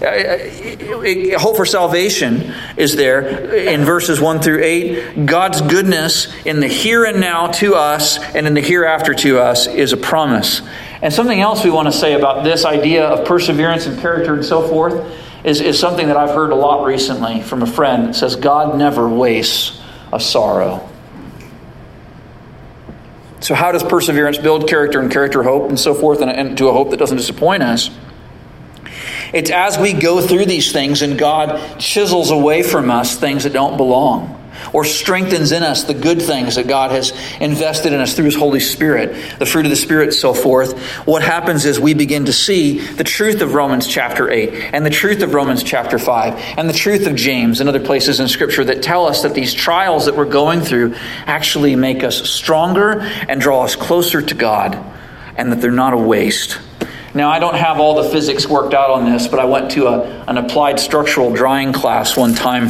Uh, 0.00 0.06
uh, 0.06 1.38
hope 1.38 1.56
for 1.56 1.66
salvation 1.66 2.54
is 2.76 2.94
there 2.94 3.52
in 3.54 3.84
verses 3.84 4.20
1 4.20 4.40
through 4.40 4.62
8. 4.62 5.26
God's 5.26 5.60
goodness 5.60 6.32
in 6.44 6.60
the 6.60 6.68
here 6.68 7.04
and 7.04 7.20
now 7.20 7.48
to 7.48 7.74
us 7.74 8.18
and 8.34 8.46
in 8.46 8.54
the 8.54 8.60
hereafter 8.60 9.14
to 9.14 9.40
us 9.40 9.66
is 9.66 9.92
a 9.92 9.96
promise. 9.96 10.62
And 11.00 11.12
something 11.12 11.40
else 11.40 11.64
we 11.64 11.70
want 11.70 11.86
to 11.86 11.92
say 11.92 12.14
about 12.14 12.44
this 12.44 12.64
idea 12.64 13.06
of 13.06 13.26
perseverance 13.26 13.86
and 13.86 13.98
character 14.00 14.34
and 14.34 14.44
so 14.44 14.66
forth 14.66 15.14
is, 15.44 15.60
is 15.60 15.78
something 15.78 16.08
that 16.08 16.16
I've 16.16 16.34
heard 16.34 16.50
a 16.50 16.56
lot 16.56 16.84
recently 16.84 17.42
from 17.42 17.62
a 17.62 17.66
friend 17.66 18.08
that 18.08 18.14
says, 18.14 18.34
God 18.34 18.76
never 18.76 19.08
wastes 19.08 19.80
a 20.12 20.18
sorrow. 20.18 20.88
So, 23.40 23.54
how 23.54 23.70
does 23.70 23.84
perseverance 23.84 24.36
build 24.38 24.68
character 24.68 25.00
and 25.00 25.12
character 25.12 25.44
hope 25.44 25.68
and 25.68 25.78
so 25.78 25.94
forth, 25.94 26.20
and, 26.20 26.30
and 26.30 26.58
to 26.58 26.66
a 26.66 26.72
hope 26.72 26.90
that 26.90 26.96
doesn't 26.96 27.16
disappoint 27.16 27.62
us? 27.62 27.88
It's 29.32 29.50
as 29.50 29.78
we 29.78 29.92
go 29.92 30.20
through 30.20 30.46
these 30.46 30.72
things 30.72 31.02
and 31.02 31.16
God 31.16 31.78
chisels 31.78 32.30
away 32.30 32.62
from 32.64 32.90
us 32.90 33.14
things 33.14 33.44
that 33.44 33.52
don't 33.52 33.76
belong 33.76 34.37
or 34.72 34.84
strengthens 34.84 35.52
in 35.52 35.62
us 35.62 35.84
the 35.84 35.94
good 35.94 36.20
things 36.20 36.56
that 36.56 36.66
God 36.66 36.90
has 36.90 37.12
invested 37.40 37.92
in 37.92 38.00
us 38.00 38.14
through 38.14 38.26
His 38.26 38.36
Holy 38.36 38.60
Spirit, 38.60 39.38
the 39.38 39.46
fruit 39.46 39.66
of 39.66 39.70
the 39.70 39.76
Spirit, 39.76 40.12
so 40.12 40.34
forth, 40.34 40.78
what 41.06 41.22
happens 41.22 41.64
is 41.64 41.80
we 41.80 41.94
begin 41.94 42.26
to 42.26 42.32
see 42.32 42.78
the 42.78 43.04
truth 43.04 43.40
of 43.40 43.54
Romans 43.54 43.86
chapter 43.86 44.30
8 44.30 44.70
and 44.72 44.84
the 44.84 44.90
truth 44.90 45.22
of 45.22 45.34
Romans 45.34 45.62
chapter 45.62 45.98
5 45.98 46.58
and 46.58 46.68
the 46.68 46.74
truth 46.74 47.06
of 47.06 47.14
James 47.14 47.60
and 47.60 47.68
other 47.68 47.80
places 47.80 48.20
in 48.20 48.28
Scripture 48.28 48.64
that 48.64 48.82
tell 48.82 49.06
us 49.06 49.22
that 49.22 49.34
these 49.34 49.54
trials 49.54 50.06
that 50.06 50.16
we're 50.16 50.24
going 50.24 50.60
through 50.60 50.94
actually 51.26 51.76
make 51.76 52.02
us 52.02 52.28
stronger 52.28 53.00
and 53.00 53.40
draw 53.40 53.64
us 53.64 53.76
closer 53.76 54.22
to 54.22 54.34
God 54.34 54.78
and 55.36 55.52
that 55.52 55.60
they're 55.60 55.70
not 55.70 55.92
a 55.92 55.98
waste. 55.98 56.58
Now, 57.14 57.30
I 57.30 57.38
don't 57.38 57.54
have 57.54 57.80
all 57.80 58.02
the 58.02 58.10
physics 58.10 58.46
worked 58.46 58.74
out 58.74 58.90
on 58.90 59.10
this, 59.10 59.28
but 59.28 59.40
I 59.40 59.46
went 59.46 59.70
to 59.72 59.86
a, 59.86 60.02
an 60.28 60.36
applied 60.36 60.78
structural 60.78 61.32
drawing 61.32 61.72
class 61.72 62.16
one 62.16 62.34
time 62.34 62.68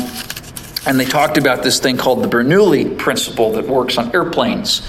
and 0.89 0.99
they 0.99 1.05
talked 1.05 1.37
about 1.37 1.63
this 1.63 1.81
thing 1.81 1.99
called 1.99 2.23
the 2.23 2.29
Bernoulli 2.29 2.97
principle 2.97 3.53
that 3.53 3.67
works 3.69 3.99
on 3.99 4.15
airplanes. 4.15 4.81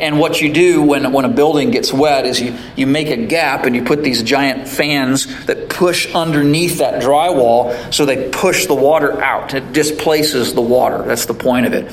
And 0.00 0.18
what 0.18 0.40
you 0.40 0.50
do 0.50 0.82
when, 0.82 1.12
when 1.12 1.26
a 1.26 1.28
building 1.28 1.70
gets 1.70 1.92
wet 1.92 2.24
is 2.24 2.40
you, 2.40 2.56
you 2.74 2.86
make 2.86 3.08
a 3.08 3.26
gap 3.26 3.66
and 3.66 3.76
you 3.76 3.84
put 3.84 4.02
these 4.02 4.22
giant 4.22 4.66
fans 4.66 5.44
that 5.44 5.68
push 5.68 6.12
underneath 6.14 6.78
that 6.78 7.02
drywall 7.02 7.92
so 7.92 8.06
they 8.06 8.30
push 8.30 8.64
the 8.64 8.74
water 8.74 9.22
out. 9.22 9.52
It 9.52 9.74
displaces 9.74 10.54
the 10.54 10.62
water. 10.62 11.02
That's 11.02 11.26
the 11.26 11.34
point 11.34 11.66
of 11.66 11.74
it. 11.74 11.84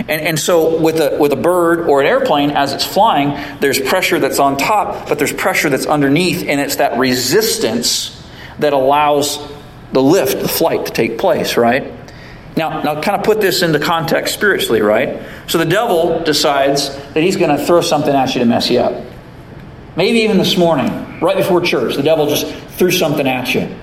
And, 0.00 0.10
and 0.10 0.38
so 0.38 0.78
with 0.78 1.00
a, 1.00 1.16
with 1.18 1.32
a 1.32 1.36
bird 1.36 1.88
or 1.88 2.02
an 2.02 2.06
airplane, 2.06 2.50
as 2.50 2.74
it's 2.74 2.84
flying, 2.84 3.30
there's 3.60 3.80
pressure 3.80 4.18
that's 4.18 4.38
on 4.38 4.58
top, 4.58 5.08
but 5.08 5.18
there's 5.18 5.32
pressure 5.32 5.70
that's 5.70 5.86
underneath, 5.86 6.46
and 6.46 6.60
it's 6.60 6.76
that 6.76 6.98
resistance 6.98 8.22
that 8.58 8.74
allows 8.74 9.38
the 9.92 10.02
lift, 10.02 10.42
the 10.42 10.48
flight 10.48 10.84
to 10.84 10.92
take 10.92 11.16
place, 11.16 11.56
right? 11.56 11.94
Now, 12.56 12.82
now 12.82 13.00
kind 13.02 13.18
of 13.18 13.24
put 13.24 13.40
this 13.40 13.62
into 13.62 13.78
context 13.78 14.34
spiritually, 14.34 14.80
right? 14.80 15.22
So 15.46 15.58
the 15.58 15.66
devil 15.66 16.22
decides 16.24 16.96
that 17.12 17.22
he's 17.22 17.36
going 17.36 17.56
to 17.56 17.62
throw 17.64 17.82
something 17.82 18.14
at 18.14 18.34
you 18.34 18.40
to 18.40 18.46
mess 18.46 18.70
you 18.70 18.80
up. 18.80 19.04
Maybe 19.94 20.20
even 20.20 20.38
this 20.38 20.56
morning, 20.56 21.20
right 21.20 21.36
before 21.36 21.60
church, 21.60 21.96
the 21.96 22.02
devil 22.02 22.26
just 22.26 22.46
threw 22.78 22.90
something 22.90 23.26
at 23.26 23.54
you. 23.54 23.74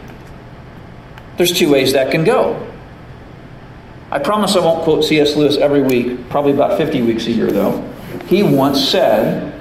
There's 1.37 1.51
two 1.51 1.71
ways 1.71 1.93
that 1.93 2.11
can 2.11 2.23
go. 2.23 2.71
I 4.11 4.19
promise 4.19 4.55
I 4.55 4.59
won't 4.59 4.83
quote 4.83 5.03
C.S. 5.03 5.35
Lewis 5.35 5.57
every 5.57 5.81
week, 5.81 6.29
probably 6.29 6.51
about 6.51 6.77
50 6.77 7.01
weeks 7.01 7.25
a 7.25 7.31
year, 7.31 7.51
though. 7.51 7.81
He 8.27 8.43
once 8.43 8.79
said 8.79 9.59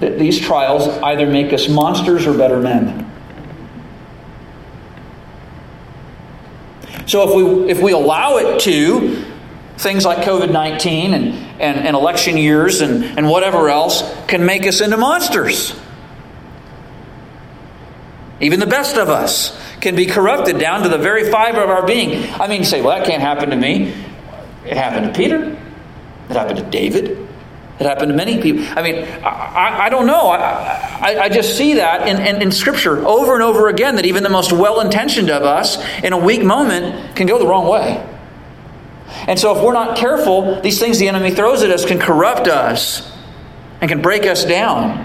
that 0.00 0.18
these 0.18 0.40
trials 0.40 0.88
either 0.88 1.26
make 1.26 1.52
us 1.52 1.68
monsters 1.68 2.26
or 2.26 2.36
better 2.36 2.58
men. 2.58 3.11
So 7.12 7.28
if 7.28 7.36
we 7.36 7.70
if 7.70 7.82
we 7.82 7.92
allow 7.92 8.38
it 8.38 8.60
to, 8.60 9.22
things 9.76 10.06
like 10.06 10.26
COVID 10.26 10.50
19 10.50 11.12
and, 11.12 11.34
and, 11.60 11.86
and 11.86 11.94
election 11.94 12.38
years 12.38 12.80
and, 12.80 13.04
and 13.04 13.28
whatever 13.28 13.68
else 13.68 14.02
can 14.28 14.46
make 14.46 14.66
us 14.66 14.80
into 14.80 14.96
monsters. 14.96 15.78
Even 18.40 18.60
the 18.60 18.66
best 18.66 18.96
of 18.96 19.10
us 19.10 19.54
can 19.82 19.94
be 19.94 20.06
corrupted 20.06 20.58
down 20.58 20.84
to 20.84 20.88
the 20.88 20.96
very 20.96 21.30
fiber 21.30 21.60
of 21.60 21.68
our 21.68 21.86
being. 21.86 22.32
I 22.40 22.48
mean, 22.48 22.64
say, 22.64 22.80
well, 22.80 22.96
that 22.96 23.06
can't 23.06 23.20
happen 23.20 23.50
to 23.50 23.56
me. 23.56 23.88
It 24.64 24.78
happened 24.78 25.12
to 25.12 25.20
Peter. 25.20 25.42
It 26.30 26.32
happened 26.32 26.60
to 26.60 26.70
David. 26.70 27.21
It 27.82 27.88
happened 27.88 28.10
to 28.10 28.16
many 28.16 28.40
people. 28.40 28.64
I 28.76 28.82
mean, 28.82 29.02
I, 29.24 29.86
I 29.86 29.88
don't 29.88 30.06
know. 30.06 30.28
I, 30.28 30.38
I, 30.38 31.22
I, 31.24 31.28
just 31.28 31.56
see 31.58 31.74
that 31.74 32.06
in, 32.06 32.24
in, 32.24 32.40
in 32.40 32.52
Scripture 32.52 33.04
over 33.04 33.34
and 33.34 33.42
over 33.42 33.66
again 33.68 33.96
that 33.96 34.06
even 34.06 34.22
the 34.22 34.28
most 34.28 34.52
well 34.52 34.80
intentioned 34.80 35.30
of 35.30 35.42
us 35.42 35.82
in 36.04 36.12
a 36.12 36.16
weak 36.16 36.44
moment 36.44 37.16
can 37.16 37.26
go 37.26 37.40
the 37.40 37.46
wrong 37.46 37.66
way. 37.66 38.08
And 39.26 39.36
so, 39.36 39.56
if 39.56 39.64
we're 39.64 39.72
not 39.72 39.98
careful, 39.98 40.60
these 40.60 40.78
things 40.78 41.00
the 41.00 41.08
enemy 41.08 41.32
throws 41.32 41.64
at 41.64 41.70
us 41.70 41.84
can 41.84 41.98
corrupt 41.98 42.46
us 42.46 43.10
and 43.80 43.90
can 43.90 44.00
break 44.00 44.26
us 44.26 44.44
down. 44.44 45.04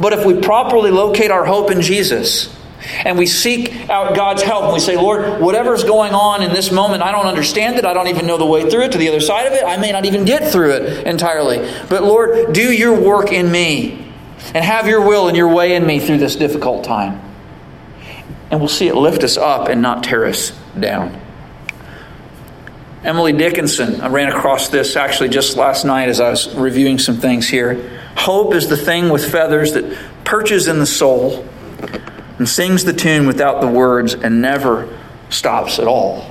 But 0.00 0.12
if 0.12 0.26
we 0.26 0.40
properly 0.40 0.90
locate 0.90 1.30
our 1.30 1.44
hope 1.44 1.70
in 1.70 1.82
Jesus, 1.82 2.52
and 2.80 3.18
we 3.18 3.26
seek 3.26 3.88
out 3.90 4.14
God's 4.14 4.42
help 4.42 4.64
and 4.64 4.72
we 4.72 4.80
say, 4.80 4.96
Lord, 4.96 5.40
whatever's 5.40 5.84
going 5.84 6.12
on 6.12 6.42
in 6.42 6.52
this 6.52 6.70
moment, 6.70 7.02
I 7.02 7.10
don't 7.10 7.26
understand 7.26 7.76
it. 7.76 7.84
I 7.84 7.92
don't 7.92 8.08
even 8.08 8.26
know 8.26 8.38
the 8.38 8.46
way 8.46 8.70
through 8.70 8.82
it 8.82 8.92
to 8.92 8.98
the 8.98 9.08
other 9.08 9.20
side 9.20 9.46
of 9.46 9.52
it. 9.52 9.64
I 9.64 9.76
may 9.78 9.90
not 9.90 10.04
even 10.04 10.24
get 10.24 10.52
through 10.52 10.72
it 10.72 11.06
entirely. 11.06 11.58
But 11.88 12.04
Lord, 12.04 12.52
do 12.52 12.72
your 12.72 12.98
work 13.00 13.32
in 13.32 13.50
me 13.50 14.12
and 14.54 14.64
have 14.64 14.86
your 14.86 15.06
will 15.06 15.28
and 15.28 15.36
your 15.36 15.48
way 15.48 15.74
in 15.74 15.86
me 15.86 15.98
through 15.98 16.18
this 16.18 16.36
difficult 16.36 16.84
time. 16.84 17.20
And 18.50 18.60
we'll 18.60 18.68
see 18.68 18.88
it 18.88 18.94
lift 18.94 19.24
us 19.24 19.36
up 19.36 19.68
and 19.68 19.82
not 19.82 20.04
tear 20.04 20.24
us 20.24 20.52
down. 20.78 21.20
Emily 23.02 23.32
Dickinson, 23.32 24.00
I 24.00 24.08
ran 24.08 24.28
across 24.28 24.68
this 24.68 24.96
actually 24.96 25.28
just 25.28 25.56
last 25.56 25.84
night 25.84 26.08
as 26.08 26.20
I 26.20 26.30
was 26.30 26.54
reviewing 26.54 26.98
some 26.98 27.16
things 27.16 27.48
here. 27.48 28.00
Hope 28.16 28.54
is 28.54 28.68
the 28.68 28.76
thing 28.76 29.10
with 29.10 29.30
feathers 29.30 29.72
that 29.72 29.96
perches 30.24 30.68
in 30.68 30.78
the 30.78 30.86
soul 30.86 31.46
and 32.38 32.48
sings 32.48 32.84
the 32.84 32.92
tune 32.92 33.26
without 33.26 33.60
the 33.60 33.66
words 33.66 34.14
and 34.14 34.40
never 34.40 34.88
stops 35.28 35.78
at 35.78 35.86
all. 35.86 36.30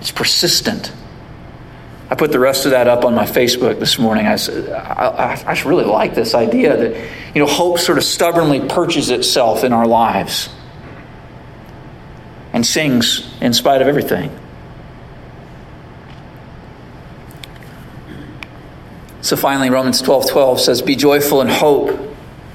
It's 0.00 0.10
persistent. 0.10 0.92
I 2.10 2.16
put 2.16 2.32
the 2.32 2.38
rest 2.38 2.66
of 2.66 2.72
that 2.72 2.88
up 2.88 3.04
on 3.04 3.14
my 3.14 3.24
Facebook 3.24 3.78
this 3.78 3.98
morning. 3.98 4.26
I 4.26 4.36
said, 4.36 4.70
I, 4.70 5.34
I, 5.46 5.52
I 5.52 5.62
really 5.62 5.84
like 5.84 6.14
this 6.14 6.34
idea 6.34 6.76
that, 6.76 7.10
you 7.34 7.40
know, 7.40 7.46
hope 7.46 7.78
sort 7.78 7.96
of 7.96 8.04
stubbornly 8.04 8.68
perches 8.68 9.10
itself 9.10 9.64
in 9.64 9.72
our 9.72 9.86
lives 9.86 10.50
and 12.52 12.66
sings 12.66 13.32
in 13.40 13.54
spite 13.54 13.80
of 13.80 13.88
everything. 13.88 14.38
So 19.22 19.36
finally, 19.36 19.70
Romans 19.70 20.02
12 20.02 20.28
12 20.28 20.60
says, 20.60 20.82
Be 20.82 20.96
joyful 20.96 21.40
in 21.40 21.48
hope, 21.48 21.98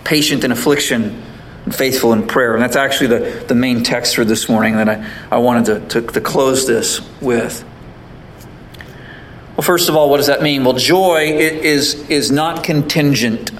patient 0.03 0.43
in 0.43 0.51
affliction 0.51 1.23
faithful 1.71 2.13
in 2.13 2.27
prayer. 2.27 2.53
And 2.53 2.61
that's 2.61 2.75
actually 2.75 3.07
the, 3.07 3.45
the 3.47 3.55
main 3.55 3.83
text 3.83 4.15
for 4.15 4.25
this 4.25 4.49
morning 4.49 4.75
that 4.77 4.89
I, 4.89 5.09
I 5.31 5.37
wanted 5.37 5.89
to, 5.89 6.01
to, 6.01 6.07
to 6.13 6.21
close 6.21 6.67
this 6.67 7.01
with. 7.21 7.63
Well, 9.59 9.65
first 9.65 9.89
of 9.89 9.95
all, 9.95 10.09
what 10.09 10.17
does 10.17 10.27
that 10.27 10.41
mean? 10.41 10.63
Well, 10.63 10.75
joy 10.75 11.33
is, 11.33 11.95
is 12.09 12.31
not 12.31 12.63
contingent. 12.63 13.51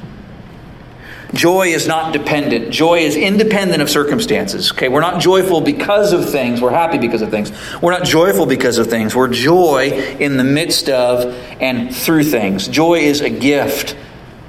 Joy 1.34 1.67
is 1.67 1.88
not 1.88 2.13
dependent. 2.13 2.72
Joy 2.72 3.00
is 3.00 3.15
independent 3.15 3.82
of 3.82 3.89
circumstances. 3.89 4.72
Okay, 4.72 4.88
we're 4.88 5.02
not 5.02 5.22
joyful 5.22 5.62
because 5.62 6.13
of 6.13 6.30
things. 6.30 6.62
We're 6.62 6.72
happy 6.72 6.98
because 6.98 7.22
of 7.22 7.30
things. 7.30 7.52
We're 7.82 7.91
not 7.91 8.06
joyful 8.06 8.45
because 8.45 8.78
of 8.78 8.88
things. 8.88 9.15
We're 9.15 9.28
joy 9.28 9.89
in 10.19 10.38
the 10.38 10.43
midst 10.43 10.89
of 10.89 11.34
and 11.62 11.93
through 11.93 12.24
things. 12.24 12.67
Joy 12.67 13.00
is 13.00 13.22
a 13.22 13.30
gift 13.30 13.95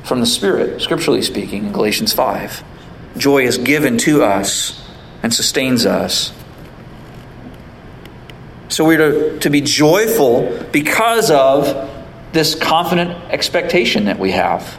from 0.05 0.21
the 0.21 0.27
Spirit, 0.27 0.81
scripturally 0.81 1.23
speaking, 1.23 1.67
in 1.67 1.73
Galatians 1.73 2.13
5 2.13 2.65
joy 3.17 3.45
is 3.45 3.59
given 3.59 3.99
to 3.99 4.23
us 4.23 4.87
and 5.23 5.33
sustains 5.33 5.87
us. 5.87 6.33
So 8.69 8.85
we're 8.85 8.99
to, 8.99 9.39
to 9.41 9.51
be 9.51 9.61
joyful 9.61 10.67
because 10.73 11.31
of 11.31 11.91
this 12.33 12.55
confident 12.55 13.11
expectation 13.33 14.05
that 14.05 14.19
we 14.19 14.31
have. 14.31 14.79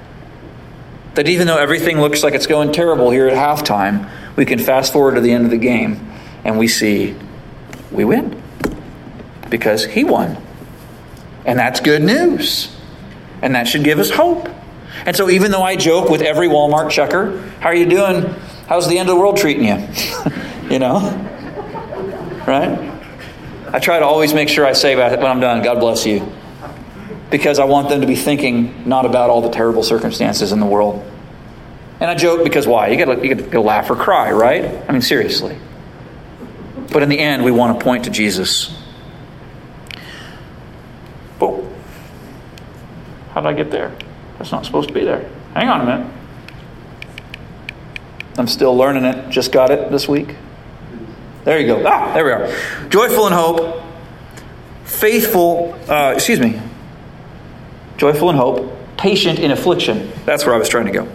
That 1.15 1.27
even 1.27 1.47
though 1.47 1.57
everything 1.57 1.99
looks 1.99 2.23
like 2.23 2.33
it's 2.33 2.47
going 2.47 2.71
terrible 2.71 3.11
here 3.11 3.27
at 3.27 3.35
halftime, 3.35 4.09
we 4.37 4.45
can 4.45 4.59
fast 4.59 4.93
forward 4.93 5.15
to 5.15 5.21
the 5.21 5.33
end 5.33 5.43
of 5.43 5.51
the 5.51 5.57
game 5.57 6.11
and 6.45 6.57
we 6.57 6.67
see 6.67 7.15
we 7.91 8.05
win 8.05 8.41
because 9.49 9.85
he 9.85 10.03
won. 10.03 10.37
And 11.45 11.59
that's 11.59 11.79
good 11.79 12.01
news. 12.01 12.75
And 13.41 13.55
that 13.55 13.67
should 13.67 13.83
give 13.83 13.99
us 13.99 14.09
hope. 14.09 14.47
And 15.05 15.15
so, 15.15 15.29
even 15.29 15.51
though 15.51 15.63
I 15.63 15.75
joke 15.75 16.09
with 16.09 16.21
every 16.21 16.47
Walmart 16.47 16.91
checker, 16.91 17.39
how 17.59 17.69
are 17.69 17.75
you 17.75 17.87
doing? 17.87 18.23
How's 18.67 18.87
the 18.87 18.97
end 18.99 19.09
of 19.09 19.15
the 19.15 19.21
world 19.21 19.37
treating 19.37 19.65
you? 19.65 19.87
you 20.69 20.79
know? 20.79 20.99
Right? 22.47 22.91
I 23.73 23.79
try 23.79 23.99
to 23.99 24.05
always 24.05 24.33
make 24.33 24.49
sure 24.49 24.65
I 24.65 24.73
say 24.73 24.95
when 24.95 25.25
I'm 25.25 25.39
done, 25.39 25.63
God 25.63 25.79
bless 25.79 26.05
you. 26.05 26.31
Because 27.29 27.59
I 27.59 27.65
want 27.65 27.89
them 27.89 28.01
to 28.01 28.07
be 28.07 28.15
thinking 28.15 28.87
not 28.87 29.05
about 29.05 29.29
all 29.29 29.41
the 29.41 29.49
terrible 29.49 29.83
circumstances 29.83 30.51
in 30.51 30.59
the 30.59 30.65
world. 30.65 31.09
And 32.01 32.09
I 32.09 32.15
joke 32.15 32.43
because 32.43 32.67
why? 32.67 32.87
You 32.87 32.97
gotta, 32.97 33.25
you 33.25 33.35
gotta 33.35 33.61
laugh 33.61 33.89
or 33.89 33.95
cry, 33.95 34.31
right? 34.31 34.65
I 34.89 34.91
mean, 34.91 35.01
seriously. 35.01 35.57
But 36.91 37.03
in 37.03 37.09
the 37.09 37.19
end, 37.19 37.43
we 37.43 37.51
want 37.51 37.79
to 37.79 37.83
point 37.83 38.05
to 38.05 38.09
Jesus. 38.09 38.75
But 41.39 41.63
how 43.29 43.41
did 43.41 43.47
I 43.47 43.53
get 43.53 43.71
there? 43.71 43.95
That's 44.41 44.51
not 44.51 44.65
supposed 44.65 44.87
to 44.87 44.93
be 44.95 45.03
there. 45.03 45.29
Hang 45.53 45.69
on 45.69 45.81
a 45.81 45.85
minute. 45.85 46.13
I'm 48.39 48.47
still 48.47 48.75
learning 48.75 49.05
it. 49.05 49.29
Just 49.29 49.51
got 49.51 49.69
it 49.69 49.91
this 49.91 50.07
week. 50.07 50.35
There 51.43 51.59
you 51.59 51.67
go. 51.67 51.83
Ah, 51.85 52.11
there 52.15 52.25
we 52.25 52.31
are. 52.31 52.89
Joyful 52.89 53.27
in 53.27 53.33
hope. 53.33 53.83
Faithful, 54.83 55.77
uh, 55.87 56.13
excuse 56.15 56.39
me. 56.39 56.59
Joyful 57.97 58.31
in 58.31 58.35
hope. 58.35 58.75
Patient 58.97 59.37
in 59.37 59.51
affliction. 59.51 60.11
That's 60.25 60.43
where 60.43 60.55
I 60.55 60.57
was 60.57 60.69
trying 60.69 60.87
to 60.87 60.91
go. 60.91 61.07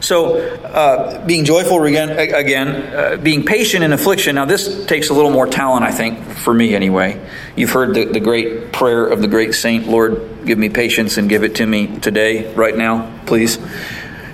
So, 0.00 0.38
uh, 0.38 1.24
being 1.26 1.44
joyful 1.44 1.82
again, 1.84 2.10
again 2.10 2.68
uh, 2.94 3.16
being 3.18 3.44
patient 3.44 3.84
in 3.84 3.92
affliction. 3.92 4.34
Now, 4.34 4.46
this 4.46 4.86
takes 4.86 5.10
a 5.10 5.14
little 5.14 5.30
more 5.30 5.46
talent, 5.46 5.84
I 5.84 5.90
think, 5.90 6.24
for 6.24 6.54
me 6.54 6.74
anyway. 6.74 7.20
You've 7.54 7.70
heard 7.70 7.94
the, 7.94 8.06
the 8.06 8.20
great 8.20 8.72
prayer 8.72 9.06
of 9.06 9.20
the 9.20 9.28
great 9.28 9.54
saint, 9.54 9.88
Lord, 9.88 10.46
give 10.46 10.58
me 10.58 10.70
patience 10.70 11.18
and 11.18 11.28
give 11.28 11.44
it 11.44 11.56
to 11.56 11.66
me 11.66 11.98
today, 11.98 12.52
right 12.54 12.76
now, 12.76 13.20
please. 13.26 13.58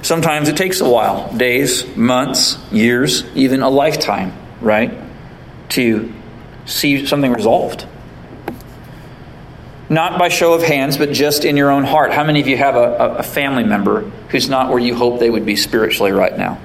Sometimes 0.03 0.49
it 0.49 0.57
takes 0.57 0.81
a 0.81 0.89
while 0.89 1.37
days, 1.37 1.85
months, 1.97 2.59
years, 2.71 3.25
even 3.35 3.63
a 3.63 3.69
lifetime, 3.69 4.33
right? 4.61 4.95
To 5.71 6.13
see 6.65 7.07
something 7.07 7.33
resolved. 7.33 7.87
Not 9.89 10.19
by 10.19 10.29
show 10.29 10.53
of 10.53 10.63
hands, 10.63 10.97
but 10.97 11.13
just 11.13 11.45
in 11.45 11.57
your 11.57 11.71
own 11.71 11.85
heart. 11.85 12.13
How 12.13 12.25
many 12.25 12.41
of 12.41 12.49
you 12.49 12.57
have 12.57 12.75
a, 12.75 13.17
a 13.19 13.23
family 13.23 13.63
member 13.63 14.01
who's 14.31 14.49
not 14.49 14.71
where 14.71 14.81
you 14.81 14.95
hope 14.97 15.21
they 15.21 15.31
would 15.31 15.47
be 15.47 15.55
spiritually 15.55 16.11
right 16.11 16.37
now? 16.37 16.59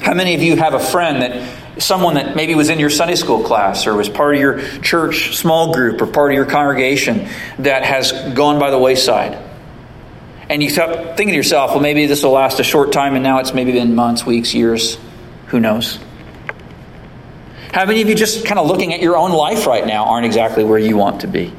How 0.00 0.14
many 0.14 0.34
of 0.34 0.42
you 0.42 0.56
have 0.56 0.74
a 0.74 0.80
friend 0.80 1.22
that 1.22 1.82
someone 1.82 2.14
that 2.14 2.34
maybe 2.34 2.54
was 2.54 2.70
in 2.70 2.80
your 2.80 2.90
Sunday 2.90 3.14
school 3.14 3.44
class 3.44 3.86
or 3.86 3.94
was 3.94 4.08
part 4.08 4.34
of 4.34 4.40
your 4.40 4.60
church 4.80 5.36
small 5.36 5.72
group 5.72 6.02
or 6.02 6.06
part 6.06 6.32
of 6.32 6.34
your 6.34 6.46
congregation 6.46 7.28
that 7.60 7.84
has 7.84 8.12
gone 8.34 8.58
by 8.58 8.70
the 8.70 8.78
wayside? 8.78 9.38
And 10.48 10.62
you 10.62 10.70
start 10.70 11.16
thinking 11.16 11.28
to 11.28 11.36
yourself, 11.36 11.72
well, 11.72 11.80
maybe 11.80 12.06
this 12.06 12.24
will 12.24 12.32
last 12.32 12.58
a 12.58 12.64
short 12.64 12.90
time, 12.90 13.14
and 13.14 13.22
now 13.22 13.38
it's 13.38 13.52
maybe 13.52 13.72
been 13.72 13.94
months, 13.94 14.24
weeks, 14.24 14.54
years. 14.54 14.98
Who 15.48 15.60
knows? 15.60 15.98
How 17.78 17.86
many 17.86 18.02
of 18.02 18.08
you 18.08 18.16
just 18.16 18.44
kind 18.44 18.58
of 18.58 18.66
looking 18.66 18.92
at 18.92 19.00
your 19.00 19.16
own 19.16 19.30
life 19.30 19.64
right 19.64 19.86
now 19.86 20.06
aren't 20.06 20.26
exactly 20.26 20.64
where 20.64 20.80
you 20.80 20.96
want 20.96 21.20
to 21.20 21.28
be? 21.28 21.52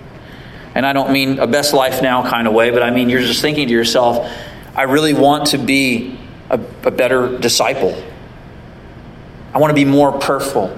And 0.75 0.85
I 0.85 0.91
don't 0.91 1.13
mean 1.13 1.39
a 1.39 1.47
best 1.47 1.73
life 1.73 2.01
now 2.01 2.29
kind 2.29 2.45
of 2.45 2.53
way, 2.53 2.71
but 2.71 2.83
I 2.83 2.91
mean 2.91 3.07
you're 3.07 3.21
just 3.21 3.41
thinking 3.41 3.69
to 3.69 3.73
yourself, 3.73 4.29
I 4.75 4.81
really 4.81 5.13
want 5.13 5.47
to 5.51 5.57
be 5.57 6.19
a, 6.49 6.59
a 6.83 6.91
better 6.91 7.37
disciple. 7.37 7.95
I 9.53 9.59
want 9.59 9.71
to 9.71 9.75
be 9.75 9.85
more 9.85 10.11
prayerful. 10.11 10.77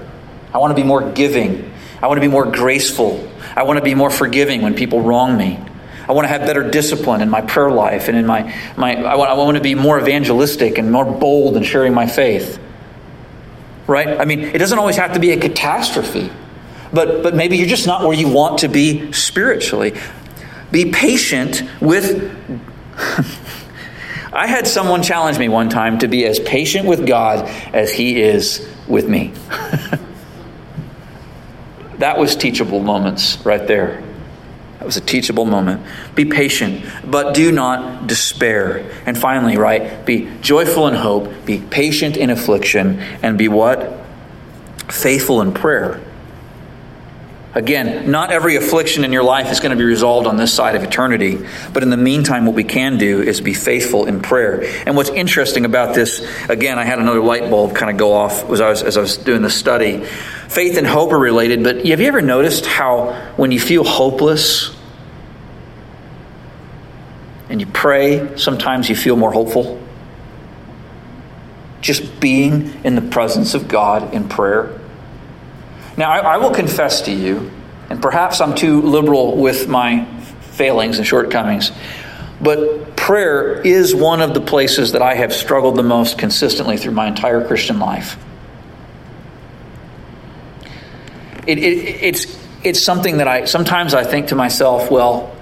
I 0.54 0.58
want 0.58 0.70
to 0.70 0.80
be 0.80 0.86
more 0.86 1.10
giving. 1.10 1.74
I 2.00 2.06
want 2.06 2.18
to 2.18 2.24
be 2.24 2.30
more 2.30 2.48
graceful. 2.48 3.28
I 3.56 3.64
want 3.64 3.78
to 3.78 3.84
be 3.84 3.96
more 3.96 4.10
forgiving 4.10 4.62
when 4.62 4.76
people 4.76 5.00
wrong 5.00 5.36
me. 5.36 5.58
I 6.08 6.12
want 6.12 6.24
to 6.24 6.28
have 6.28 6.42
better 6.42 6.70
discipline 6.70 7.20
in 7.20 7.28
my 7.28 7.40
prayer 7.40 7.72
life 7.72 8.06
and 8.06 8.16
in 8.16 8.26
my, 8.26 8.54
my 8.76 8.94
I, 8.94 9.16
want, 9.16 9.28
I 9.28 9.34
want 9.34 9.56
to 9.56 9.62
be 9.62 9.74
more 9.74 9.98
evangelistic 9.98 10.78
and 10.78 10.92
more 10.92 11.04
bold 11.04 11.56
in 11.56 11.64
sharing 11.64 11.94
my 11.94 12.06
faith 12.06 12.60
right? 13.86 14.20
I 14.20 14.24
mean, 14.24 14.40
it 14.40 14.58
doesn't 14.58 14.78
always 14.78 14.96
have 14.96 15.12
to 15.14 15.20
be 15.20 15.32
a 15.32 15.36
catastrophe, 15.38 16.30
but, 16.92 17.22
but 17.22 17.34
maybe 17.34 17.56
you're 17.56 17.66
just 17.68 17.86
not 17.86 18.02
where 18.02 18.12
you 18.16 18.28
want 18.28 18.58
to 18.58 18.68
be 18.68 19.12
spiritually. 19.12 19.94
Be 20.70 20.90
patient 20.90 21.62
with. 21.80 22.30
I 24.34 24.46
had 24.46 24.66
someone 24.66 25.02
challenge 25.02 25.38
me 25.38 25.50
one 25.50 25.68
time 25.68 25.98
to 25.98 26.08
be 26.08 26.24
as 26.24 26.40
patient 26.40 26.86
with 26.86 27.06
God 27.06 27.46
as 27.74 27.92
He 27.92 28.22
is 28.22 28.66
with 28.88 29.06
me. 29.06 29.32
that 31.98 32.16
was 32.18 32.34
teachable 32.34 32.80
moments 32.80 33.44
right 33.44 33.66
there. 33.66 34.02
That 34.82 34.86
was 34.86 34.96
a 34.96 35.00
teachable 35.00 35.44
moment. 35.44 35.86
Be 36.16 36.24
patient, 36.24 36.84
but 37.08 37.34
do 37.34 37.52
not 37.52 38.08
despair. 38.08 38.84
And 39.06 39.16
finally, 39.16 39.56
right, 39.56 40.04
be 40.04 40.28
joyful 40.40 40.88
in 40.88 40.94
hope, 40.94 41.46
be 41.46 41.60
patient 41.60 42.16
in 42.16 42.30
affliction, 42.30 42.98
and 43.22 43.38
be 43.38 43.46
what? 43.46 44.04
Faithful 44.88 45.40
in 45.40 45.54
prayer. 45.54 46.00
Again, 47.54 48.10
not 48.10 48.32
every 48.32 48.56
affliction 48.56 49.04
in 49.04 49.12
your 49.12 49.22
life 49.22 49.52
is 49.52 49.60
going 49.60 49.72
to 49.72 49.76
be 49.76 49.84
resolved 49.84 50.26
on 50.26 50.38
this 50.38 50.54
side 50.54 50.74
of 50.74 50.82
eternity, 50.82 51.46
but 51.74 51.82
in 51.82 51.90
the 51.90 51.98
meantime, 51.98 52.46
what 52.46 52.54
we 52.54 52.64
can 52.64 52.96
do 52.96 53.20
is 53.20 53.42
be 53.42 53.52
faithful 53.52 54.06
in 54.06 54.22
prayer. 54.22 54.64
And 54.86 54.96
what's 54.96 55.10
interesting 55.10 55.66
about 55.66 55.94
this, 55.94 56.26
again, 56.48 56.78
I 56.78 56.84
had 56.84 56.98
another 56.98 57.20
light 57.20 57.50
bulb 57.50 57.74
kind 57.76 57.90
of 57.90 57.98
go 57.98 58.14
off 58.14 58.50
as 58.50 58.62
I 58.62 58.70
was, 58.70 58.82
as 58.82 58.96
I 58.96 59.02
was 59.02 59.18
doing 59.18 59.42
the 59.42 59.50
study 59.50 60.02
faith 60.52 60.76
and 60.76 60.86
hope 60.86 61.12
are 61.12 61.18
related, 61.18 61.64
but 61.64 61.86
have 61.86 62.00
you 62.00 62.06
ever 62.06 62.20
noticed 62.20 62.66
how 62.66 63.12
when 63.36 63.50
you 63.50 63.58
feel 63.58 63.84
hopeless 63.84 64.76
and 67.48 67.58
you 67.58 67.66
pray, 67.66 68.36
sometimes 68.36 68.88
you 68.88 68.94
feel 68.94 69.16
more 69.16 69.32
hopeful? 69.32 69.80
Just 71.80 72.20
being 72.20 72.84
in 72.84 72.94
the 72.94 73.00
presence 73.00 73.54
of 73.54 73.66
God 73.66 74.12
in 74.12 74.28
prayer. 74.28 74.78
Now, 75.96 76.10
I, 76.10 76.18
I 76.18 76.36
will 76.38 76.50
confess 76.50 77.02
to 77.02 77.12
you, 77.12 77.50
and 77.90 78.00
perhaps 78.00 78.40
I'm 78.40 78.54
too 78.54 78.82
liberal 78.82 79.36
with 79.36 79.68
my 79.68 80.04
failings 80.52 80.98
and 80.98 81.06
shortcomings, 81.06 81.72
but 82.40 82.96
prayer 82.96 83.60
is 83.60 83.94
one 83.94 84.20
of 84.20 84.34
the 84.34 84.40
places 84.40 84.92
that 84.92 85.02
I 85.02 85.14
have 85.14 85.32
struggled 85.32 85.76
the 85.76 85.82
most 85.82 86.18
consistently 86.18 86.76
through 86.76 86.92
my 86.92 87.06
entire 87.06 87.46
Christian 87.46 87.78
life. 87.78 88.16
it, 91.46 91.58
it, 91.58 91.62
it's, 92.02 92.38
it's 92.62 92.80
something 92.80 93.18
that 93.18 93.28
I 93.28 93.44
sometimes 93.44 93.94
I 93.94 94.04
think 94.04 94.28
to 94.28 94.34
myself, 94.34 94.90
well, 94.90 95.34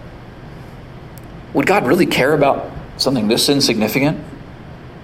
would 1.52 1.66
God 1.66 1.86
really 1.86 2.06
care 2.06 2.32
about 2.32 2.70
something 2.96 3.28
this 3.28 3.48
insignificant? 3.48 4.24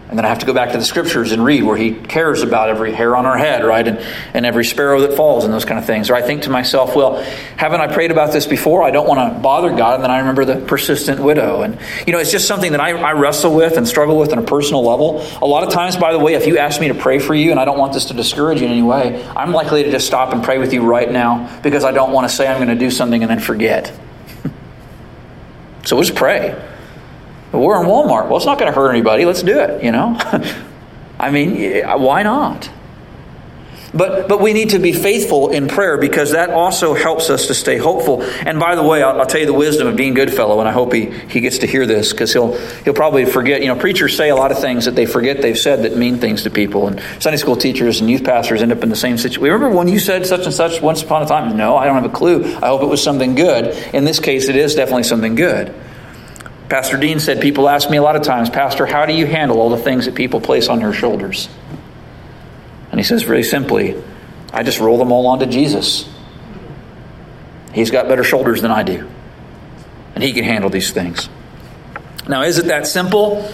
And 0.09 0.17
then 0.17 0.25
I 0.25 0.29
have 0.29 0.39
to 0.39 0.47
go 0.47 0.55
back 0.55 0.71
to 0.71 0.79
the 0.79 0.85
scriptures 0.85 1.33
and 1.33 1.45
read 1.45 1.65
where 1.65 1.77
he 1.77 1.93
cares 1.93 2.43
about 2.43 2.69
every 2.69 2.93
hair 2.93 3.17
on 3.17 3.27
our 3.27 3.37
head, 3.37 3.65
right? 3.65 3.87
And, 3.87 3.99
and 4.35 4.47
every 4.47 4.65
sparrow 4.65 5.01
that 5.01 5.15
falls 5.15 5.45
and 5.45 5.53
those 5.53 5.65
kind 5.65 5.81
of 5.81 5.85
things. 5.85 6.11
Or 6.11 6.15
I 6.15 6.23
think 6.23 6.43
to 6.43 6.51
myself, 6.51 6.95
well, 6.95 7.21
haven't 7.57 7.81
I 7.81 7.93
prayed 7.93 8.13
about 8.13 8.33
this 8.33 8.47
before? 8.47 8.85
I 8.85 8.93
don't 8.93 9.09
want 9.09 9.35
to 9.35 9.41
bother 9.41 9.71
God. 9.71 9.97
And 9.97 10.05
then 10.05 10.13
I 10.13 10.19
remember 10.19 10.45
the 10.45 10.65
persistent 10.65 11.19
widow. 11.19 11.63
And, 11.63 11.77
you 12.07 12.13
know, 12.13 12.21
it's 12.21 12.31
just 12.31 12.47
something 12.47 12.71
that 12.71 12.81
I, 12.81 12.91
I 12.91 13.13
wrestle 13.15 13.53
with 13.53 13.77
and 13.77 13.87
struggle 13.87 14.17
with 14.17 14.31
on 14.31 14.39
a 14.39 14.45
personal 14.45 14.85
level. 14.85 15.27
A 15.43 15.47
lot 15.47 15.65
of 15.65 15.73
times, 15.73 15.97
by 15.97 16.13
the 16.13 16.21
way, 16.21 16.35
if 16.35 16.47
you 16.47 16.57
ask 16.59 16.81
me 16.81 16.87
to 16.87 16.95
pray 16.95 17.19
for 17.19 17.35
you, 17.35 17.51
and 17.51 17.59
I 17.59 17.65
don't 17.65 17.79
want 17.79 17.93
this 17.93 18.05
to 18.07 18.15
discourage 18.15 18.61
you 18.61 18.67
in 18.67 18.73
any 18.73 18.83
way, 18.83 19.25
I'm 19.37 19.51
likely 19.51 19.83
to 19.83 19.91
just 19.91 20.07
stop 20.07 20.33
and 20.33 20.45
pray 20.45 20.59
with 20.59 20.73
you 20.73 20.83
right 20.83 21.11
now 21.11 21.61
because 21.63 21.83
I 21.83 21.91
don't 21.91 22.13
want 22.13 22.29
to 22.29 22.35
say 22.35 22.47
I'm 22.47 22.59
going 22.59 22.69
to 22.69 22.77
do 22.77 22.93
something 22.93 23.23
and 23.23 23.31
then 23.31 23.41
forget. 23.41 23.93
so 25.85 25.97
let's 25.97 26.13
pray. 26.13 26.55
We're 27.53 27.81
in 27.81 27.87
Walmart. 27.87 28.29
Well, 28.29 28.37
it's 28.37 28.47
not 28.47 28.59
going 28.59 28.73
to 28.73 28.79
hurt 28.79 28.91
anybody. 28.91 29.25
Let's 29.25 29.43
do 29.43 29.59
it, 29.59 29.83
you 29.83 29.93
know? 29.93 30.19
I 31.19 31.31
mean, 31.31 31.85
why 31.85 32.23
not? 32.23 32.71
But, 33.97 34.29
but 34.29 34.41
we 34.41 34.53
need 34.53 34.71
to 34.71 34.79
be 34.79 34.93
faithful 34.93 35.51
in 35.51 35.69
prayer 35.69 35.97
because 35.97 36.33
that 36.33 36.51
also 36.51 36.93
helps 36.93 37.31
us 37.31 37.47
to 37.47 37.55
stay 37.55 37.79
hopeful. 37.79 38.23
And 38.23 38.61
by 38.61 38.75
the 38.75 38.83
way, 38.83 39.03
I'll, 39.03 39.21
I'll 39.21 39.27
tell 39.27 39.41
you 39.41 39.47
the 39.47 39.55
wisdom 39.55 39.87
of 39.87 39.97
Dean 39.97 40.13
Goodfellow, 40.13 40.61
and 40.61 40.69
I 40.69 40.73
hope 40.73 40.93
he, 40.93 41.07
he 41.07 41.41
gets 41.41 41.59
to 41.59 41.67
hear 41.67 41.87
this 41.87 42.13
because 42.13 42.33
he'll, 42.33 42.59
he'll 42.85 42.95
probably 42.95 43.25
forget. 43.25 43.63
You 43.63 43.69
know, 43.69 43.77
preachers 43.77 44.15
say 44.15 44.29
a 44.29 44.37
lot 44.37 44.53
of 44.53 44.59
things 44.59 44.85
that 44.85 44.95
they 44.95 45.07
forget 45.07 45.41
they've 45.41 45.57
said 45.57 45.85
that 45.85 45.97
mean 45.97 46.19
things 46.19 46.43
to 46.43 46.51
people. 46.51 46.89
And 46.89 47.01
Sunday 47.21 47.39
school 47.39 47.57
teachers 47.57 48.01
and 48.01 48.11
youth 48.11 48.25
pastors 48.25 48.61
end 48.61 48.73
up 48.73 48.83
in 48.83 48.91
the 48.91 48.97
same 48.97 49.17
situation. 49.17 49.55
Remember 49.55 49.75
when 49.75 49.89
you 49.89 49.99
said 49.99 50.27
such 50.27 50.45
and 50.45 50.53
such 50.53 50.83
once 50.83 51.03
upon 51.03 51.23
a 51.23 51.27
time? 51.27 51.57
No, 51.57 51.77
I 51.77 51.87
don't 51.87 51.95
have 51.95 52.05
a 52.05 52.15
clue. 52.15 52.45
I 52.45 52.69
hope 52.69 52.83
it 52.83 52.87
was 52.87 53.03
something 53.03 53.35
good. 53.35 53.75
In 53.95 54.05
this 54.05 54.21
case, 54.21 54.49
it 54.49 54.57
is 54.57 54.75
definitely 54.75 55.05
something 55.05 55.37
good. 55.37 55.75
Pastor 56.69 56.97
Dean 56.97 57.21
said, 57.21 57.41
People 57.41 57.69
ask 57.69 57.89
me 57.91 57.97
a 57.97 58.03
lot 58.03 58.17
of 58.17 58.23
times, 58.23 58.51
Pastor, 58.51 58.87
how 58.87 59.07
do 59.07 59.13
you 59.13 59.27
handle 59.27 59.61
all 59.61 59.71
the 59.71 59.77
things 59.77 60.07
that 60.07 60.15
people 60.15 60.41
place 60.41 60.69
on 60.69 60.81
your 60.81 60.93
shoulders? 60.93 61.49
And 62.91 62.99
he 62.99 63.05
says, 63.05 63.23
very 63.23 63.43
simply, 63.43 64.03
I 64.53 64.63
just 64.63 64.81
roll 64.81 64.99
them 64.99 65.13
all 65.13 65.27
onto 65.27 65.47
Jesus. 65.47 66.09
He's 67.73 67.91
got 67.91 68.09
better 68.09 68.25
shoulders 68.25 68.63
than 68.63 68.71
I 68.71 68.83
do, 68.83 69.09
and 70.15 70.25
he 70.25 70.33
can 70.33 70.45
handle 70.45 70.71
these 70.71 70.91
things. 70.91 71.29
Now, 72.27 72.43
is 72.43 72.59
it 72.59 72.67
that 72.67 72.87
simple? 72.87 73.53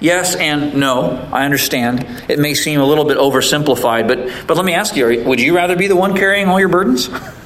Yes 0.00 0.34
and 0.34 0.74
no. 0.74 1.28
I 1.30 1.44
understand. 1.44 2.06
It 2.28 2.38
may 2.40 2.54
seem 2.54 2.80
a 2.80 2.86
little 2.86 3.04
bit 3.04 3.18
oversimplified, 3.18 4.08
but, 4.08 4.46
but 4.48 4.56
let 4.56 4.66
me 4.66 4.72
ask 4.72 4.96
you 4.96 5.22
would 5.24 5.40
you 5.40 5.54
rather 5.54 5.76
be 5.76 5.86
the 5.86 5.94
one 5.94 6.16
carrying 6.16 6.48
all 6.48 6.58
your 6.58 6.70
burdens? 6.70 7.08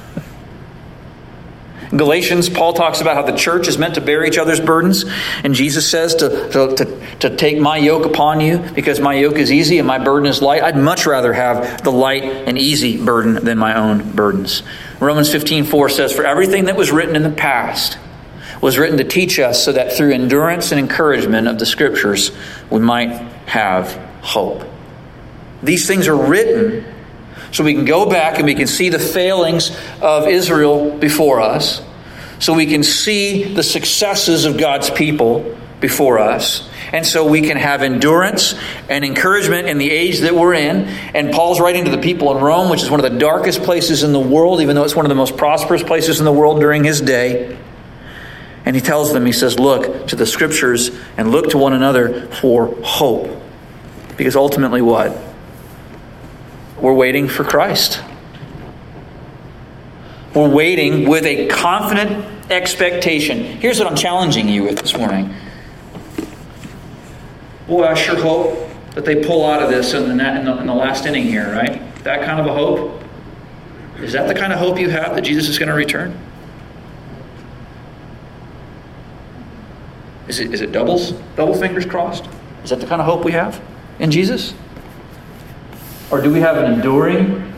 Galatians, 1.95 2.49
Paul 2.49 2.73
talks 2.73 2.99
about 2.99 3.15
how 3.15 3.23
the 3.23 3.37
church 3.37 3.67
is 3.67 3.77
meant 3.77 3.95
to 3.95 4.01
bear 4.01 4.25
each 4.25 4.37
other's 4.37 4.59
burdens. 4.59 5.05
And 5.43 5.53
Jesus 5.53 5.89
says 5.89 6.15
to, 6.15 6.29
to, 6.51 6.75
to, 6.75 7.17
to, 7.19 7.35
take 7.37 7.59
my 7.59 7.77
yoke 7.77 8.05
upon 8.05 8.41
you 8.41 8.57
because 8.57 8.99
my 8.99 9.13
yoke 9.13 9.37
is 9.37 9.51
easy 9.51 9.77
and 9.77 9.87
my 9.87 9.97
burden 9.97 10.27
is 10.27 10.41
light. 10.41 10.63
I'd 10.63 10.77
much 10.77 11.05
rather 11.05 11.33
have 11.33 11.83
the 11.83 11.91
light 11.91 12.23
and 12.23 12.57
easy 12.57 13.03
burden 13.03 13.35
than 13.35 13.57
my 13.57 13.75
own 13.75 14.11
burdens. 14.11 14.63
Romans 14.99 15.31
15 15.31 15.65
4 15.65 15.89
says, 15.89 16.13
For 16.13 16.25
everything 16.25 16.65
that 16.65 16.75
was 16.75 16.91
written 16.91 17.15
in 17.15 17.23
the 17.23 17.31
past 17.31 17.97
was 18.61 18.77
written 18.77 18.97
to 18.97 19.03
teach 19.03 19.39
us 19.39 19.63
so 19.63 19.71
that 19.71 19.93
through 19.93 20.13
endurance 20.13 20.71
and 20.71 20.79
encouragement 20.79 21.47
of 21.47 21.59
the 21.59 21.65
scriptures 21.65 22.31
we 22.69 22.79
might 22.79 23.11
have 23.45 23.93
hope. 24.21 24.63
These 25.63 25.87
things 25.87 26.07
are 26.07 26.17
written 26.17 26.85
so 27.57 27.63
we 27.63 27.73
can 27.73 27.85
go 27.85 28.07
back 28.07 28.37
and 28.37 28.45
we 28.45 28.53
can 28.53 28.67
see 28.67 28.89
the 28.89 28.99
failings 28.99 29.75
of 29.99 30.27
Israel 30.27 30.95
before 30.95 31.41
us. 31.41 31.81
So 32.37 32.53
we 32.53 32.67
can 32.67 32.83
see 32.83 33.51
the 33.55 33.63
successes 33.63 34.45
of 34.45 34.59
God's 34.59 34.91
people 34.91 35.57
before 35.79 36.19
us. 36.19 36.69
And 36.91 37.03
so 37.03 37.27
we 37.27 37.41
can 37.41 37.57
have 37.57 37.81
endurance 37.81 38.53
and 38.89 39.03
encouragement 39.03 39.67
in 39.67 39.79
the 39.79 39.89
age 39.89 40.19
that 40.19 40.35
we're 40.35 40.53
in. 40.53 40.81
And 41.15 41.33
Paul's 41.33 41.59
writing 41.59 41.85
to 41.85 41.89
the 41.89 41.97
people 41.97 42.37
in 42.37 42.43
Rome, 42.43 42.69
which 42.69 42.83
is 42.83 42.91
one 42.91 43.03
of 43.03 43.11
the 43.11 43.17
darkest 43.17 43.63
places 43.63 44.03
in 44.03 44.13
the 44.13 44.19
world, 44.19 44.61
even 44.61 44.75
though 44.75 44.83
it's 44.83 44.95
one 44.95 45.05
of 45.05 45.09
the 45.09 45.15
most 45.15 45.35
prosperous 45.35 45.81
places 45.81 46.19
in 46.19 46.25
the 46.25 46.31
world 46.31 46.59
during 46.59 46.83
his 46.83 47.01
day. 47.01 47.57
And 48.65 48.75
he 48.75 48.83
tells 48.83 49.13
them, 49.13 49.25
he 49.25 49.31
says, 49.31 49.57
look 49.57 50.09
to 50.09 50.15
the 50.15 50.27
scriptures 50.27 50.91
and 51.17 51.31
look 51.31 51.49
to 51.49 51.57
one 51.57 51.73
another 51.73 52.27
for 52.27 52.67
hope. 52.83 53.35
Because 54.15 54.35
ultimately, 54.35 54.83
what? 54.83 55.23
We're 56.81 56.93
waiting 56.93 57.27
for 57.27 57.43
Christ. 57.43 58.01
We're 60.35 60.49
waiting 60.49 61.09
with 61.09 61.25
a 61.25 61.47
confident 61.47 62.51
expectation. 62.51 63.39
Here's 63.39 63.79
what 63.79 63.87
I'm 63.87 63.95
challenging 63.95 64.47
you 64.47 64.63
with 64.63 64.77
this 64.77 64.95
morning. 64.95 65.33
Boy, 67.67 67.83
I 67.83 67.95
sure 67.95 68.21
hope 68.21 68.69
that 68.93 69.05
they 69.05 69.25
pull 69.25 69.45
out 69.45 69.63
of 69.63 69.69
this 69.69 69.93
in 69.93 70.17
the, 70.17 70.37
in 70.37 70.45
the, 70.45 70.57
in 70.59 70.67
the 70.67 70.73
last 70.73 71.05
inning 71.05 71.23
here, 71.23 71.51
right? 71.51 71.81
That 72.03 72.23
kind 72.23 72.39
of 72.39 72.45
a 72.45 72.53
hope. 72.53 73.01
Is 73.97 74.13
that 74.13 74.27
the 74.27 74.35
kind 74.35 74.53
of 74.53 74.59
hope 74.59 74.79
you 74.79 74.89
have 74.89 75.15
that 75.15 75.21
Jesus 75.21 75.49
is 75.49 75.57
going 75.57 75.69
to 75.69 75.75
return? 75.75 76.17
Is 80.27 80.39
it, 80.39 80.53
is 80.53 80.61
it 80.61 80.71
doubles? 80.71 81.13
Double 81.35 81.55
fingers 81.55 81.85
crossed? 81.85 82.27
Is 82.63 82.69
that 82.69 82.79
the 82.79 82.85
kind 82.85 83.01
of 83.01 83.07
hope 83.07 83.25
we 83.25 83.31
have 83.31 83.61
in 83.97 84.11
Jesus? 84.11 84.53
Or 86.09 86.21
do 86.21 86.31
we 86.31 86.39
have 86.39 86.57
an 86.57 86.73
enduring, 86.73 87.53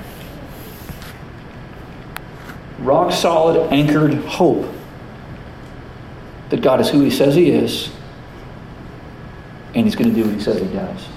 rock 2.79 3.11
solid, 3.11 3.71
anchored 3.71 4.15
hope 4.25 4.73
that 6.49 6.61
God 6.61 6.81
is 6.81 6.89
who 6.89 7.01
He 7.01 7.11
says 7.11 7.35
He 7.35 7.51
is 7.51 7.91
and 9.75 9.85
He's 9.85 9.95
going 9.95 10.09
to 10.09 10.15
do 10.15 10.25
what 10.27 10.33
He 10.35 10.41
says 10.41 10.59
He 10.59 10.67
does? 10.67 11.07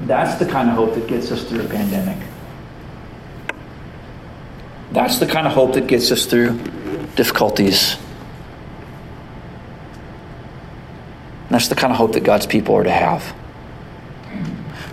That's 0.00 0.38
the 0.38 0.46
kind 0.46 0.68
of 0.68 0.74
hope 0.74 0.94
that 0.94 1.06
gets 1.06 1.30
us 1.30 1.44
through 1.44 1.64
a 1.64 1.68
pandemic. 1.68 2.18
That's 4.92 5.18
the 5.18 5.26
kind 5.26 5.46
of 5.46 5.52
hope 5.52 5.74
that 5.74 5.86
gets 5.86 6.10
us 6.10 6.26
through 6.26 6.58
difficulties. 7.16 7.96
That's 11.50 11.68
the 11.68 11.74
kind 11.74 11.92
of 11.92 11.96
hope 11.96 12.12
that 12.12 12.24
God's 12.24 12.46
people 12.46 12.74
are 12.74 12.84
to 12.84 12.90
have. 12.90 13.34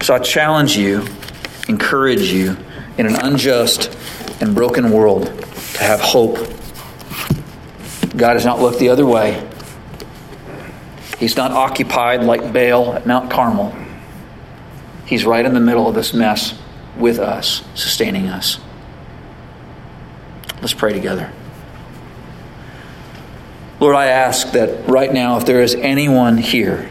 So 0.04 0.14
I 0.14 0.20
challenge 0.20 0.76
you, 0.76 1.08
encourage 1.70 2.30
you, 2.30 2.58
in 2.98 3.06
an 3.06 3.16
unjust 3.16 3.90
and 4.42 4.54
broken 4.54 4.92
world, 4.92 5.28
to 5.28 5.80
have 5.82 6.02
hope. 6.02 6.36
God 8.18 8.34
has 8.34 8.44
not 8.44 8.60
looked 8.60 8.80
the 8.80 8.90
other 8.90 9.06
way. 9.06 9.50
He's 11.20 11.38
not 11.38 11.52
occupied 11.52 12.22
like 12.24 12.52
Baal 12.52 12.96
at 12.96 13.08
Mount 13.08 13.32
Carmel. 13.32 13.74
He's 15.06 15.24
right 15.26 15.46
in 15.46 15.54
the 15.54 15.62
middle 15.62 15.88
of 15.88 15.96
this 15.96 16.14
mess 16.14 16.54
with 16.98 17.18
us, 17.18 17.64
sustaining 17.74 18.28
us. 18.28 18.60
Let's 20.60 20.74
pray 20.74 20.92
together. 20.92 21.32
Lord, 23.80 23.96
I 23.96 24.08
ask 24.08 24.52
that 24.52 24.86
right 24.86 25.14
now, 25.14 25.38
if 25.38 25.46
there 25.46 25.62
is 25.62 25.76
anyone 25.76 26.36
here 26.36 26.90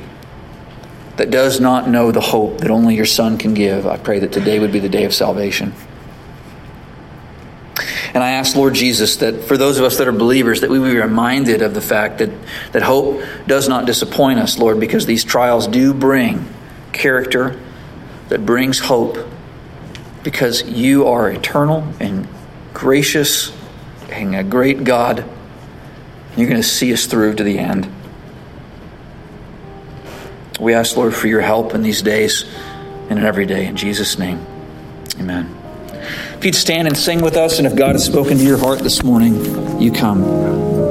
that 1.17 1.31
does 1.31 1.61
not 1.61 1.89
know 1.89 2.11
the 2.11 2.21
hope 2.21 2.59
that 2.59 2.71
only 2.71 2.95
your 2.95 3.07
Son 3.07 3.39
can 3.39 3.55
give, 3.55 3.87
I 3.87 3.99
pray 3.99 4.19
that 4.21 4.33
today 4.33 4.59
would 4.59 4.73
be 4.73 4.79
the 4.79 4.89
day 4.89 5.05
of 5.05 5.15
salvation. 5.15 5.75
And 8.15 8.23
I 8.23 8.33
ask, 8.33 8.57
Lord 8.57 8.75
Jesus, 8.75 9.17
that 9.17 9.45
for 9.45 9.57
those 9.57 9.79
of 9.79 9.85
us 9.85 9.97
that 9.97 10.07
are 10.07 10.13
believers, 10.13 10.61
that 10.61 10.71
we 10.71 10.79
be 10.79 10.97
reminded 10.97 11.63
of 11.63 11.73
the 11.73 11.81
fact 11.81 12.19
that, 12.19 12.31
that 12.73 12.83
hope 12.83 13.25
does 13.47 13.69
not 13.69 13.87
disappoint 13.87 14.39
us, 14.39 14.59
Lord, 14.59 14.79
because 14.79 15.07
these 15.07 15.25
trials 15.25 15.67
do 15.67 15.95
bring 15.95 16.47
character 16.93 17.59
that 18.29 18.45
brings 18.45 18.79
hope, 18.79 19.17
because 20.23 20.63
you 20.63 21.07
are 21.07 21.31
eternal 21.31 21.91
and 22.01 22.29
gracious 22.75 23.57
and 24.11 24.35
a 24.35 24.45
great 24.45 24.85
God. 24.85 25.25
You're 26.37 26.49
going 26.49 26.61
to 26.61 26.69
see 26.69 26.93
us 26.93 27.07
through 27.07 27.35
to 27.37 27.45
the 27.45 27.59
end. 27.59 27.91
We 30.61 30.75
ask, 30.75 30.97
Lord, 30.97 31.15
for 31.15 31.27
your 31.27 31.41
help 31.41 31.75
in 31.75 31.83
these 31.83 32.03
days 32.03 32.45
and 33.09 33.19
in 33.19 33.25
every 33.25 33.47
day. 33.47 33.67
In 33.67 33.77
Jesus' 33.77 34.19
name, 34.19 34.45
amen. 35.19 35.59
If 36.37 36.45
you'd 36.45 36.55
stand 36.55 36.89
and 36.89 36.97
sing 36.97 37.23
with 37.23 37.37
us, 37.37 37.59
and 37.59 37.67
if 37.67 37.77
God 37.77 37.95
has 37.95 38.05
spoken 38.05 38.39
to 38.39 38.45
your 38.45 38.59
heart 38.59 38.81
this 38.81 39.03
morning, 39.03 39.81
you 39.81 39.93
come. 39.93 40.82